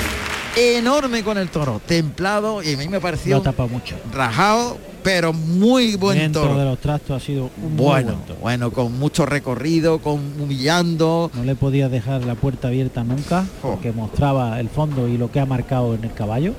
enorme 0.57 1.23
con 1.25 1.39
el 1.39 1.49
toro, 1.49 1.81
templado 1.85 2.63
y 2.63 2.75
a 2.75 2.77
mí 2.77 2.89
me 2.89 3.01
pareció 3.01 3.39
ha 3.39 3.43
tapado 3.43 3.69
mucho. 3.69 3.97
rajado, 4.13 4.77
pero 5.03 5.33
muy 5.33 5.97
buen 5.97 6.19
Dentro 6.19 6.43
toro. 6.43 6.59
de 6.59 6.65
los 6.65 6.79
trastos 6.79 7.21
ha 7.23 7.25
sido 7.25 7.51
un 7.63 7.75
muy 7.77 7.85
Bueno, 7.85 8.13
buen 8.13 8.27
toro. 8.27 8.39
bueno, 8.41 8.71
con 8.73 8.99
mucho 8.99 9.27
recorrido, 9.27 9.99
con 9.99 10.21
humillando. 10.41 11.31
No 11.35 11.45
le 11.45 11.55
podía 11.57 11.89
dejar 11.89 12.25
la 12.25 12.35
puerta 12.37 12.69
abierta 12.69 13.03
nunca 13.05 13.45
porque 13.63 13.93
mostraba 13.93 14.59
el 14.61 14.69
fondo 14.69 15.09
y 15.09 15.19
lo 15.19 15.31
que 15.31 15.41
ha 15.41 15.47
marcado 15.47 15.95
en 15.95 16.05
el 16.05 16.13
caballo. 16.15 16.55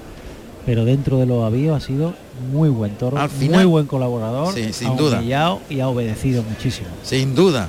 Pero 0.66 0.84
dentro 0.84 1.18
de 1.20 1.28
los 1.28 1.44
avíos 1.44 1.78
ha 1.82 1.86
sido 1.86 2.16
muy 2.52 2.70
buen 2.70 2.96
toro, 2.98 3.18
Al 3.20 3.30
final- 3.30 3.62
muy 3.62 3.66
buen 3.72 3.86
colaborador, 3.86 4.54
Sí, 4.56 4.74
sin 4.74 4.88
ha 4.88 4.94
duda. 4.96 5.22
y 5.70 5.80
ha 5.80 5.88
obedecido 5.88 6.42
muchísimo. 6.44 6.88
Sin 7.04 7.36
duda. 7.36 7.68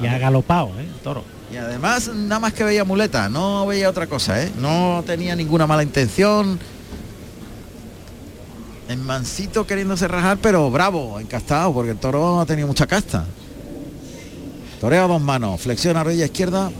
Y 0.00 0.06
ha 0.06 0.16
galopado, 0.18 0.68
¿eh? 0.78 0.82
el 0.82 1.00
toro. 1.02 1.24
Y 1.52 1.56
además 1.56 2.08
nada 2.12 2.40
más 2.40 2.52
que 2.52 2.64
veía 2.64 2.84
muleta, 2.84 3.28
no 3.28 3.66
veía 3.66 3.88
otra 3.88 4.06
cosa, 4.06 4.42
¿eh? 4.42 4.50
No 4.58 5.02
tenía 5.06 5.36
ninguna 5.36 5.66
mala 5.66 5.82
intención. 5.82 6.58
En 8.88 9.02
mansito 9.04 9.66
queriéndose 9.66 10.06
rajar, 10.08 10.38
pero 10.40 10.70
bravo, 10.70 11.18
encastado, 11.20 11.72
porque 11.72 11.90
el 11.92 11.96
toro 11.98 12.40
ha 12.40 12.46
tenido 12.46 12.68
mucha 12.68 12.86
casta. 12.86 13.24
Toreo 14.80 15.04
a 15.04 15.08
dos 15.08 15.20
manos, 15.20 15.60
flexiona 15.60 16.04
rodilla 16.04 16.26
izquierda, 16.26 16.70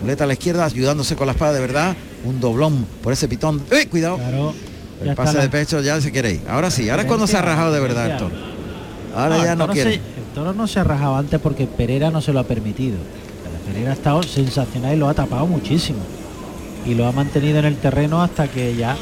muleta 0.00 0.24
a 0.24 0.26
la 0.26 0.32
izquierda, 0.32 0.64
ayudándose 0.64 1.14
con 1.16 1.26
la 1.26 1.32
espada 1.32 1.52
de 1.52 1.60
verdad. 1.60 1.96
Un 2.24 2.40
doblón 2.40 2.86
por 3.02 3.12
ese 3.12 3.28
pitón. 3.28 3.62
¡Eh, 3.70 3.86
cuidado! 3.88 4.18
el 5.02 5.14
pase 5.14 5.34
la- 5.36 5.42
de 5.42 5.48
pecho 5.50 5.80
ya 5.82 6.00
se 6.00 6.10
quiere 6.10 6.32
ir. 6.34 6.42
Ahora 6.48 6.70
sí, 6.70 6.88
ahora 6.88 7.02
es 7.02 7.08
cuando 7.08 7.26
se 7.26 7.36
ha 7.36 7.42
rajado 7.42 7.72
de 7.72 7.80
verdad 7.80 8.10
el 8.12 8.16
toro. 8.16 8.34
Ahora 9.14 9.36
No, 9.38 9.44
ya 9.44 9.54
no 9.54 9.68
quiere. 9.68 9.90
se- 9.90 9.96
el 9.96 10.24
toro 10.34 10.54
no 10.54 10.66
se 10.66 10.80
ha 10.80 10.84
rajado 10.84 11.16
antes 11.16 11.38
porque 11.40 11.66
Pereira 11.66 12.10
no 12.10 12.20
se 12.22 12.32
lo 12.32 12.40
ha 12.40 12.44
permitido. 12.44 12.96
Pereira 13.66 13.90
ha 13.90 13.94
estado 13.94 14.22
sensacional 14.22 14.94
y 14.94 14.98
lo 14.98 15.08
ha 15.08 15.14
tapado 15.14 15.46
muchísimo. 15.46 16.00
Y 16.86 16.94
lo 16.94 17.06
ha 17.06 17.12
mantenido 17.12 17.58
en 17.58 17.64
el 17.64 17.76
terreno 17.76 18.22
hasta 18.22 18.48
que 18.48 18.76
ya 18.76 18.96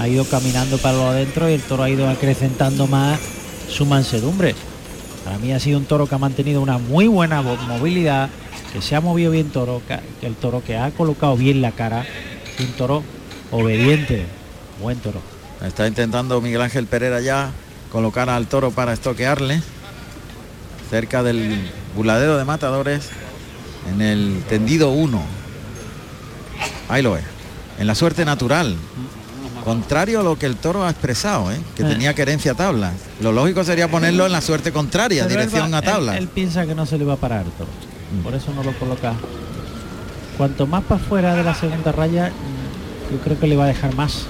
ha 0.00 0.08
ido 0.08 0.24
caminando 0.24 0.78
para 0.78 0.96
lo 0.96 1.06
adentro 1.08 1.48
y 1.48 1.52
el 1.54 1.62
toro 1.62 1.84
ha 1.84 1.90
ido 1.90 2.08
acrecentando 2.08 2.86
más 2.88 3.20
su 3.68 3.86
mansedumbre. 3.86 4.54
Para 5.24 5.38
mí 5.38 5.52
ha 5.52 5.60
sido 5.60 5.78
un 5.78 5.84
toro 5.84 6.06
que 6.08 6.14
ha 6.14 6.18
mantenido 6.18 6.60
una 6.60 6.78
muy 6.78 7.06
buena 7.06 7.40
mo- 7.40 7.56
movilidad, 7.68 8.28
que 8.72 8.82
se 8.82 8.96
ha 8.96 9.00
movido 9.00 9.30
bien 9.30 9.50
toro, 9.50 9.80
que 9.86 10.26
el 10.26 10.34
toro 10.34 10.62
que 10.62 10.76
ha 10.76 10.90
colocado 10.90 11.36
bien 11.36 11.62
la 11.62 11.70
cara, 11.72 12.04
un 12.58 12.66
toro 12.72 13.02
obediente, 13.52 14.24
buen 14.82 14.98
toro. 14.98 15.20
Está 15.64 15.86
intentando 15.86 16.40
Miguel 16.40 16.60
Ángel 16.62 16.86
Pereira 16.86 17.20
ya 17.20 17.52
colocar 17.92 18.28
al 18.28 18.48
toro 18.48 18.72
para 18.72 18.92
estoquearle 18.92 19.62
cerca 20.90 21.22
del 21.22 21.70
buladero 21.96 22.36
de 22.36 22.44
matadores 22.44 23.08
en 23.92 24.00
el 24.02 24.42
tendido 24.48 24.90
1. 24.90 25.22
Ahí 26.88 27.02
lo 27.02 27.16
es. 27.16 27.24
En 27.78 27.86
la 27.86 27.94
suerte 27.94 28.24
natural. 28.24 28.76
Contrario 29.64 30.20
a 30.20 30.22
lo 30.22 30.38
que 30.38 30.44
el 30.46 30.56
toro 30.56 30.84
ha 30.84 30.90
expresado, 30.90 31.50
¿eh? 31.50 31.58
que 31.74 31.82
Eh. 31.82 31.86
tenía 31.86 32.14
querencia 32.14 32.52
a 32.52 32.54
tabla. 32.54 32.92
Lo 33.20 33.32
lógico 33.32 33.64
sería 33.64 33.88
ponerlo 33.90 34.26
en 34.26 34.32
la 34.32 34.40
suerte 34.42 34.72
contraria, 34.72 35.24
Pero 35.26 35.40
dirección 35.40 35.72
va- 35.72 35.78
a 35.78 35.82
tabla. 35.82 36.12
Él, 36.18 36.24
él 36.24 36.28
piensa 36.28 36.66
que 36.66 36.74
no 36.74 36.84
se 36.84 36.98
le 36.98 37.04
va 37.04 37.14
a 37.14 37.16
parar 37.16 37.44
toro. 37.56 37.70
Mm. 38.18 38.22
Por 38.22 38.34
eso 38.34 38.52
no 38.54 38.62
lo 38.62 38.72
coloca. 38.78 39.14
Cuanto 40.36 40.66
más 40.66 40.84
para 40.84 41.00
fuera 41.02 41.34
de 41.34 41.42
la 41.44 41.54
segunda 41.54 41.92
raya, 41.92 42.30
yo 43.10 43.18
creo 43.24 43.38
que 43.40 43.46
le 43.46 43.56
va 43.56 43.64
a 43.64 43.68
dejar 43.68 43.94
más. 43.94 44.26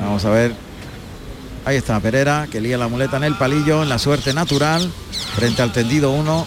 Vamos 0.00 0.24
a 0.24 0.30
ver. 0.30 0.54
Ahí 1.64 1.76
está 1.76 2.00
Pereira, 2.00 2.46
que 2.50 2.60
lía 2.60 2.78
la 2.78 2.88
muleta 2.88 3.18
en 3.18 3.24
el 3.24 3.34
palillo, 3.34 3.82
en 3.82 3.88
la 3.90 3.98
suerte 3.98 4.32
natural, 4.32 4.90
frente 5.34 5.62
al 5.62 5.72
tendido 5.72 6.10
1, 6.10 6.46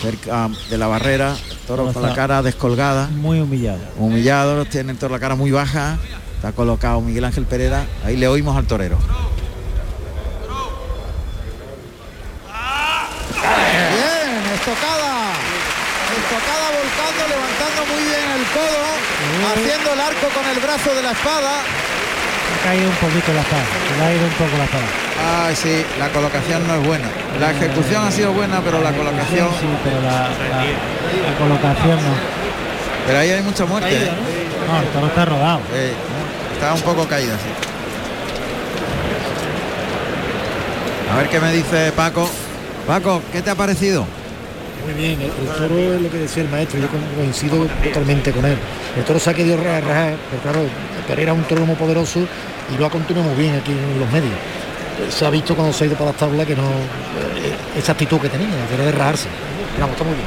cerca 0.00 0.48
de 0.70 0.78
la 0.78 0.86
barrera. 0.86 1.36
Toro 1.66 1.92
con 1.92 2.02
la 2.02 2.14
cara 2.14 2.42
descolgada. 2.42 3.08
Muy 3.08 3.40
humillado. 3.40 3.80
Humillado, 3.98 4.64
tiene 4.66 4.92
el 4.92 4.98
toro 4.98 5.14
la 5.14 5.20
cara 5.20 5.34
muy 5.34 5.50
baja. 5.50 5.98
Está 6.36 6.52
colocado 6.52 7.00
Miguel 7.00 7.24
Ángel 7.24 7.44
Pereira. 7.44 7.86
Ahí 8.04 8.16
le 8.16 8.28
oímos 8.28 8.56
al 8.56 8.66
torero. 8.66 8.98
Bien, 13.88 14.52
estocada. 14.54 15.32
Estocada 16.16 16.66
volcando, 16.70 17.22
levantando 17.28 17.80
muy 17.92 18.02
bien 18.04 18.26
el 18.36 18.44
codo, 18.54 18.82
haciendo 19.52 19.92
el 19.92 20.00
arco 20.00 20.28
con 20.34 20.46
el 20.46 20.58
brazo 20.60 20.94
de 20.94 21.02
la 21.02 21.12
espada. 21.12 21.62
Ha 22.66 22.70
caído 22.70 22.88
un 22.90 22.96
poquito 22.96 23.32
la 23.32 23.40
espada. 23.42 23.62
Le 23.98 24.04
ha 24.04 24.12
ido 24.14 24.24
un 24.26 24.32
poco 24.32 24.58
la 24.58 24.64
espada. 24.64 25.46
Ay, 25.46 25.54
sí, 25.54 25.84
la 26.00 26.08
colocación 26.08 26.66
no 26.66 26.74
es 26.74 26.86
buena. 26.86 27.08
La 27.38 27.52
ejecución 27.52 28.04
ha 28.04 28.10
sido 28.10 28.32
buena, 28.32 28.60
pero 28.60 28.82
la 28.82 28.90
colocación. 28.92 29.48
Sí, 29.60 29.66
pero 29.84 30.02
la, 30.02 30.10
la- 30.10 30.64
la 31.30 31.38
colocación 31.38 31.96
no. 31.96 32.14
Pero 33.06 33.18
ahí 33.20 33.30
hay 33.30 33.42
mucha 33.42 33.64
muerte. 33.66 33.94
¿eh? 33.94 34.10
No, 34.66 34.80
el 34.80 34.88
toro 34.88 35.06
está 35.06 35.24
rodado. 35.26 35.60
Eh, 35.74 35.92
está 36.54 36.74
un 36.74 36.80
poco 36.80 37.06
caída, 37.06 37.34
sí. 37.34 37.50
A 41.12 41.16
ver 41.18 41.28
qué 41.28 41.38
me 41.40 41.52
dice 41.52 41.92
Paco. 41.92 42.28
Paco, 42.86 43.22
¿qué 43.32 43.42
te 43.42 43.50
ha 43.50 43.54
parecido? 43.54 44.04
Muy 44.86 44.94
bien, 44.94 45.20
el, 45.20 45.30
toro 45.30 45.78
es 45.94 46.00
lo 46.00 46.10
que 46.10 46.18
decía 46.18 46.42
el 46.44 46.48
maestro, 46.48 46.78
yo 46.80 46.86
co- 46.88 46.96
coincido 47.16 47.66
totalmente 47.82 48.30
con 48.32 48.44
él. 48.44 48.56
El 48.96 49.04
toro 49.04 49.18
se 49.18 49.30
ha 49.30 49.34
querido 49.34 49.56
ra- 49.56 49.80
rajar, 49.80 50.14
pero 50.30 50.42
claro, 50.42 50.60
Pereira 51.08 51.32
es 51.32 51.38
un 51.38 51.44
toro 51.44 51.66
muy 51.66 51.74
poderoso 51.76 52.20
y 52.20 52.78
lo 52.78 52.86
ha 52.86 52.90
continuado 52.90 53.28
muy 53.30 53.42
bien 53.42 53.56
aquí 53.56 53.72
en 53.72 53.98
los 54.00 54.10
medios. 54.12 54.32
Se 55.10 55.26
ha 55.26 55.30
visto 55.30 55.54
cuando 55.54 55.72
se 55.72 55.84
ha 55.84 55.86
ido 55.88 55.96
para 55.96 56.10
las 56.12 56.18
tablas 56.20 56.46
que 56.46 56.54
no, 56.56 56.62
eh, 56.62 57.78
esa 57.78 57.92
actitud 57.92 58.18
que 58.20 58.28
tenía, 58.28 58.48
que 58.68 58.74
era 58.74 58.84
de 58.84 58.92
rajarse. 58.92 59.28
Está 59.74 60.04
muy 60.04 60.14
bien. 60.14 60.26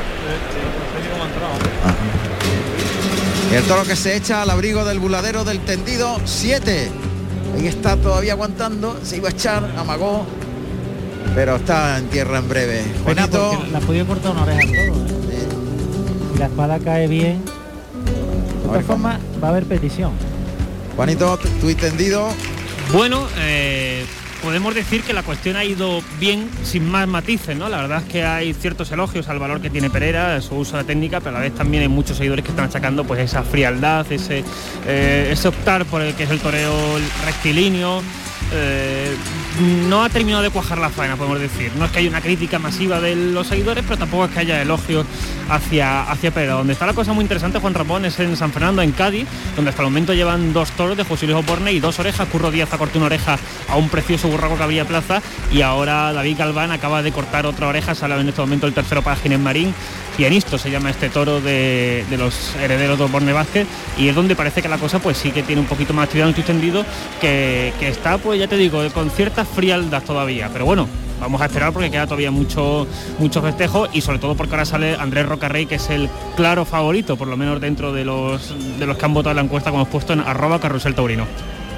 El 3.59 3.63
toro 3.63 3.83
que 3.83 3.95
se 3.95 4.15
echa 4.15 4.43
al 4.43 4.49
abrigo 4.51 4.85
del 4.85 4.99
buladero 4.99 5.43
del 5.43 5.59
tendido 5.61 6.19
7. 6.25 6.91
Ahí 7.55 7.65
está 7.67 7.95
todavía 7.97 8.33
aguantando, 8.33 8.99
se 9.03 9.17
iba 9.17 9.29
a 9.29 9.31
echar, 9.31 9.67
amagó, 9.75 10.25
pero 11.35 11.55
está 11.57 11.97
en 11.97 12.07
tierra 12.07 12.39
en 12.39 12.49
breve. 12.49 12.83
Juanito, 13.03 13.63
ha 13.77 13.79
podido 13.79 14.05
cortar 14.05 14.31
una 14.31 14.43
oreja 14.43 14.61
al 14.61 14.67
toro. 14.67 15.05
¿eh? 15.31 15.47
La 16.39 16.45
espada 16.45 16.79
cae 16.79 17.07
bien. 17.07 17.43
De 17.45 18.67
ver 18.71 18.71
todas 18.73 18.85
formas, 18.85 19.19
va 19.43 19.47
a 19.47 19.51
haber 19.51 19.65
petición. 19.65 20.11
Juanito, 20.95 21.37
tu 21.37 21.47
tu 21.59 21.73
tendido. 21.75 22.29
Bueno, 22.91 23.27
eh, 23.39 24.05
podemos 24.41 24.73
decir 24.75 25.01
que 25.03 25.13
la 25.13 25.23
cuestión 25.23 25.55
ha 25.55 25.63
ido 25.63 26.01
bien 26.19 26.49
sin 26.63 26.89
más 26.89 27.07
matices, 27.07 27.55
¿no? 27.57 27.67
La 27.69 27.77
verdad 27.81 28.03
es 28.05 28.11
que 28.11 28.23
hay 28.23 28.53
ciertos 28.53 28.91
elogios 28.91 29.27
al 29.29 29.39
valor 29.39 29.61
que 29.61 29.69
tiene 29.69 29.89
Pereira, 29.89 30.39
su 30.41 30.55
uso 30.55 30.77
de 30.77 30.83
la 30.83 30.87
técnica, 30.87 31.19
pero 31.19 31.31
a 31.35 31.39
la 31.39 31.45
vez 31.45 31.55
también 31.55 31.83
hay 31.83 31.89
muchos 31.89 32.17
seguidores 32.17 32.43
que 32.45 32.51
están 32.51 32.65
achacando 32.65 33.03
pues 33.05 33.19
esa 33.21 33.43
frialdad, 33.43 34.11
ese, 34.11 34.43
eh, 34.87 35.29
ese 35.31 35.47
optar 35.47 35.85
por 35.85 36.01
el 36.01 36.13
que 36.15 36.23
es 36.23 36.29
el 36.29 36.39
toreo 36.39 36.73
rectilíneo. 37.25 38.01
eh, 38.53 39.15
no 39.89 40.03
ha 40.03 40.09
terminado 40.09 40.43
de 40.43 40.49
cuajar 40.49 40.77
la 40.77 40.89
faena, 40.89 41.15
podemos 41.15 41.39
decir. 41.39 41.71
No 41.77 41.85
es 41.85 41.91
que 41.91 41.99
haya 41.99 42.09
una 42.09 42.21
crítica 42.21 42.59
masiva 42.59 42.99
de 43.01 43.15
los 43.15 43.47
seguidores, 43.47 43.83
pero 43.83 43.97
tampoco 43.97 44.25
es 44.25 44.31
que 44.31 44.39
haya 44.39 44.61
elogios 44.61 45.05
hacia, 45.49 46.03
hacia 46.03 46.31
Pereira. 46.31 46.53
Donde 46.55 46.73
está 46.73 46.85
la 46.85 46.93
cosa 46.93 47.13
muy 47.13 47.23
interesante, 47.23 47.59
Juan 47.59 47.73
Ramón, 47.73 48.05
es 48.05 48.19
en 48.19 48.35
San 48.37 48.51
Fernando, 48.51 48.81
en 48.81 48.91
Cádiz, 48.91 49.27
donde 49.55 49.69
hasta 49.69 49.81
el 49.81 49.87
momento 49.87 50.13
llevan 50.13 50.53
dos 50.53 50.71
toros 50.71 50.95
de 50.95 51.03
José 51.03 51.25
Luis 51.25 51.37
Oporne 51.37 51.71
y 51.71 51.79
dos 51.79 51.99
orejas. 51.99 52.27
Curro 52.29 52.51
Díaz 52.51 52.73
ha 52.73 52.77
cortado 52.77 52.99
una 52.99 53.07
oreja 53.07 53.37
a 53.67 53.75
un 53.75 53.89
precioso 53.89 54.27
burraco 54.27 54.57
que 54.57 54.63
había 54.63 54.85
plaza 54.85 55.21
y 55.51 55.61
ahora 55.61 56.13
David 56.13 56.37
Galván 56.37 56.71
acaba 56.71 57.01
de 57.01 57.11
cortar 57.11 57.45
otra 57.45 57.67
oreja, 57.67 57.95
sale 57.95 58.15
en 58.19 58.29
este 58.29 58.41
momento 58.41 58.67
el 58.67 58.73
tercero 58.73 59.01
para 59.01 59.15
Ginés 59.15 59.39
Marín. 59.39 59.73
Pianisto 60.17 60.57
se 60.57 60.69
llama 60.69 60.89
este 60.89 61.07
toro 61.07 61.39
de, 61.39 62.05
de 62.09 62.17
los 62.17 62.53
herederos 62.55 62.97
de 62.97 63.05
Oporne 63.05 63.31
Vázquez 63.31 63.65
y 63.97 64.09
es 64.09 64.15
donde 64.15 64.35
parece 64.35 64.61
que 64.61 64.67
la 64.67 64.77
cosa 64.77 64.99
pues 64.99 65.17
sí 65.17 65.31
que 65.31 65.43
tiene 65.43 65.61
un 65.61 65.67
poquito 65.67 65.93
más 65.93 66.05
actividad 66.05 66.27
en 66.27 66.33
el 66.33 66.39
extendido 66.39 66.85
que, 67.21 67.73
que 67.79 67.87
está 67.87 68.17
pues 68.17 68.37
ya 68.37 68.47
te 68.47 68.57
digo 68.57 68.85
con 68.93 69.09
cierta 69.11 69.38
frialdad 69.45 70.03
todavía 70.03 70.49
pero 70.51 70.65
bueno 70.65 70.87
vamos 71.21 71.41
a 71.41 71.45
esperar 71.45 71.73
porque 71.73 71.91
queda 71.91 72.05
todavía 72.05 72.31
mucho 72.31 72.87
mucho 73.17 73.41
festejo 73.41 73.87
y 73.91 74.01
sobre 74.01 74.19
todo 74.19 74.35
porque 74.35 74.53
ahora 74.53 74.65
sale 74.65 74.95
Andrés 74.95 75.25
Rocarrey 75.25 75.65
que 75.65 75.75
es 75.75 75.89
el 75.89 76.09
claro 76.35 76.63
favorito 76.65 77.17
por 77.17 77.27
lo 77.27 77.35
menos 77.37 77.59
dentro 77.59 77.91
de 77.91 78.05
los 78.05 78.53
de 78.79 78.85
los 78.85 78.97
que 78.97 79.05
han 79.05 79.13
votado 79.13 79.33
la 79.35 79.41
encuesta 79.41 79.69
como 79.71 79.81
hemos 79.83 79.91
puesto 79.91 80.13
en 80.13 80.21
arroba 80.21 80.59
carrusel 80.59 80.95
taurino 80.95 81.25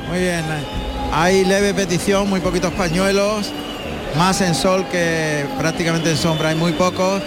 Muy 0.09 0.19
bien. 0.19 0.43
Hay 1.13 1.43
leve 1.45 1.73
petición, 1.73 2.29
muy 2.29 2.39
poquitos 2.39 2.71
pañuelos, 2.73 3.51
más 4.17 4.39
en 4.41 4.55
sol 4.55 4.85
que 4.91 5.45
prácticamente 5.59 6.09
en 6.11 6.15
sombra, 6.17 6.49
hay 6.49 6.55
muy 6.55 6.71
pocos. 6.71 7.21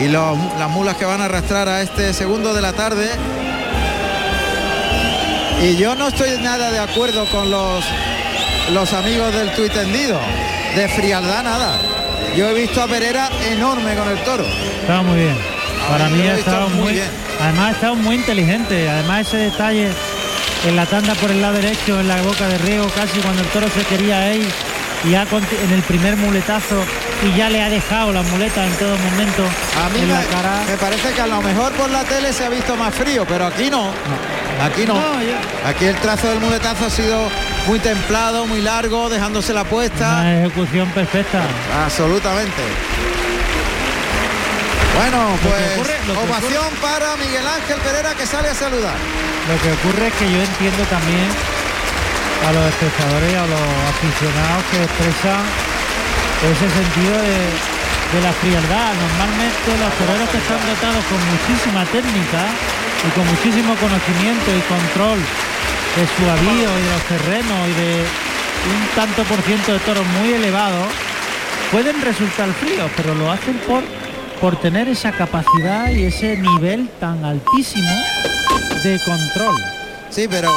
Y 0.00 0.08
los- 0.08 0.36
las 0.58 0.68
mulas 0.70 0.96
que 0.96 1.04
van 1.04 1.20
a 1.20 1.26
arrastrar 1.26 1.68
a 1.68 1.80
este 1.82 2.12
segundo 2.14 2.52
de 2.52 2.62
la 2.62 2.72
tarde. 2.72 3.08
Y 5.62 5.76
yo 5.76 5.94
no 5.96 6.08
estoy 6.08 6.30
nada 6.42 6.70
de 6.70 6.78
acuerdo 6.78 7.24
con 7.30 7.50
los, 7.50 7.84
los 8.70 8.92
amigos 8.92 9.32
del 9.34 9.52
tuit 9.52 9.72
tendido. 9.72 10.20
De 10.74 10.88
frialdad 10.88 11.42
nada. 11.44 11.78
Yo 12.36 12.48
he 12.48 12.54
visto 12.54 12.82
a 12.82 12.86
Pereira 12.86 13.28
enorme 13.50 13.94
con 13.94 14.08
el 14.08 14.18
toro. 14.24 14.44
Estaba 14.80 15.02
muy 15.02 15.18
bien. 15.20 15.36
Para 15.88 16.04
Ahora, 16.04 16.16
mí 16.16 16.22
ha 16.28 16.34
estado 16.34 16.68
muy 16.68 16.80
muy, 16.82 16.92
bien. 16.94 17.08
además 17.40 17.68
ha 17.68 17.70
estado 17.72 17.94
muy 17.94 18.16
inteligente. 18.16 18.88
Además 18.88 19.26
ese 19.26 19.36
detalle 19.38 19.88
en 20.66 20.76
la 20.76 20.86
tanda 20.86 21.14
por 21.14 21.30
el 21.30 21.40
lado 21.40 21.54
derecho, 21.54 21.98
en 22.00 22.08
la 22.08 22.20
boca 22.22 22.46
de 22.48 22.58
riego, 22.58 22.86
casi 22.94 23.18
cuando 23.20 23.42
el 23.42 23.48
toro 23.48 23.68
se 23.70 23.82
quería 23.84 24.34
ir 24.34 24.46
y 25.04 25.14
ha 25.14 25.22
en 25.22 25.72
el 25.72 25.82
primer 25.82 26.16
muletazo 26.16 26.82
y 27.24 27.36
ya 27.38 27.48
le 27.48 27.62
ha 27.62 27.70
dejado 27.70 28.12
la 28.12 28.22
muleta 28.22 28.66
en 28.66 28.72
todo 28.74 28.96
momento 28.98 29.44
A 29.84 29.88
mí 29.90 30.00
en 30.00 30.08
me, 30.08 30.12
la 30.12 30.22
cara. 30.24 30.62
me 30.68 30.76
parece 30.76 31.12
que 31.12 31.20
a 31.20 31.26
lo 31.28 31.40
mejor 31.40 31.72
por 31.72 31.88
la 31.90 32.02
tele 32.04 32.32
se 32.32 32.44
ha 32.44 32.48
visto 32.48 32.76
más 32.76 32.92
frío, 32.94 33.24
pero 33.26 33.46
aquí 33.46 33.70
no. 33.70 33.92
Aquí 34.62 34.84
no. 34.86 34.94
Aquí 35.66 35.84
el 35.84 35.96
trazo 35.96 36.28
del 36.28 36.40
muletazo 36.40 36.86
ha 36.86 36.90
sido 36.90 37.28
muy 37.66 37.78
templado, 37.78 38.46
muy 38.46 38.60
largo, 38.60 39.08
dejándose 39.08 39.52
la 39.52 39.64
puesta. 39.64 40.20
Una 40.20 40.40
ejecución 40.40 40.88
perfecta. 40.90 41.42
Absolutamente. 41.84 42.62
Bueno, 44.98 45.30
pues 45.42 45.78
ocurre- 45.78 46.00
ovación 46.26 46.68
para 46.82 47.14
Miguel 47.16 47.46
Ángel 47.46 47.78
Pereira 47.86 48.14
que 48.14 48.26
sale 48.26 48.48
a 48.48 48.54
saludar. 48.54 48.96
Lo 49.46 49.54
que 49.62 49.70
ocurre 49.78 50.08
es 50.08 50.14
que 50.14 50.26
yo 50.26 50.40
entiendo 50.42 50.82
también 50.90 51.28
a 52.48 52.52
los 52.52 52.64
espectadores, 52.66 53.30
a 53.36 53.46
los 53.46 53.66
aficionados 53.94 54.62
que 54.74 54.78
expresan 54.82 55.42
ese 56.50 56.66
sentido 56.66 57.14
de, 57.14 57.38
de 58.10 58.18
la 58.26 58.32
frialdad. 58.42 58.90
Normalmente 58.98 59.68
los 59.78 59.92
toreros 60.02 60.28
que 60.34 60.38
están 60.42 60.60
dotados 60.66 61.02
con 61.06 61.20
muchísima 61.30 61.82
técnica 61.94 62.42
y 63.06 63.10
con 63.10 63.26
muchísimo 63.26 63.74
conocimiento 63.76 64.50
y 64.56 64.60
control 64.62 65.18
de 65.96 66.04
su 66.16 66.30
avío 66.30 66.68
y 66.78 66.82
de 66.82 66.90
los 66.90 67.02
terrenos 67.04 67.68
y 67.68 67.74
de 67.80 68.04
un 68.68 68.86
tanto 68.94 69.22
por 69.24 69.40
ciento 69.42 69.72
de 69.72 69.78
toros 69.80 70.06
muy 70.20 70.32
elevado, 70.32 70.84
pueden 71.70 72.00
resultar 72.02 72.52
fríos, 72.54 72.90
pero 72.96 73.14
lo 73.14 73.30
hacen 73.30 73.58
por, 73.66 73.82
por 74.40 74.56
tener 74.56 74.88
esa 74.88 75.12
capacidad 75.12 75.90
y 75.90 76.04
ese 76.04 76.36
nivel 76.36 76.88
tan 77.00 77.24
altísimo 77.24 77.92
de 78.82 79.00
control. 79.04 79.56
Sí, 80.10 80.26
pero 80.28 80.50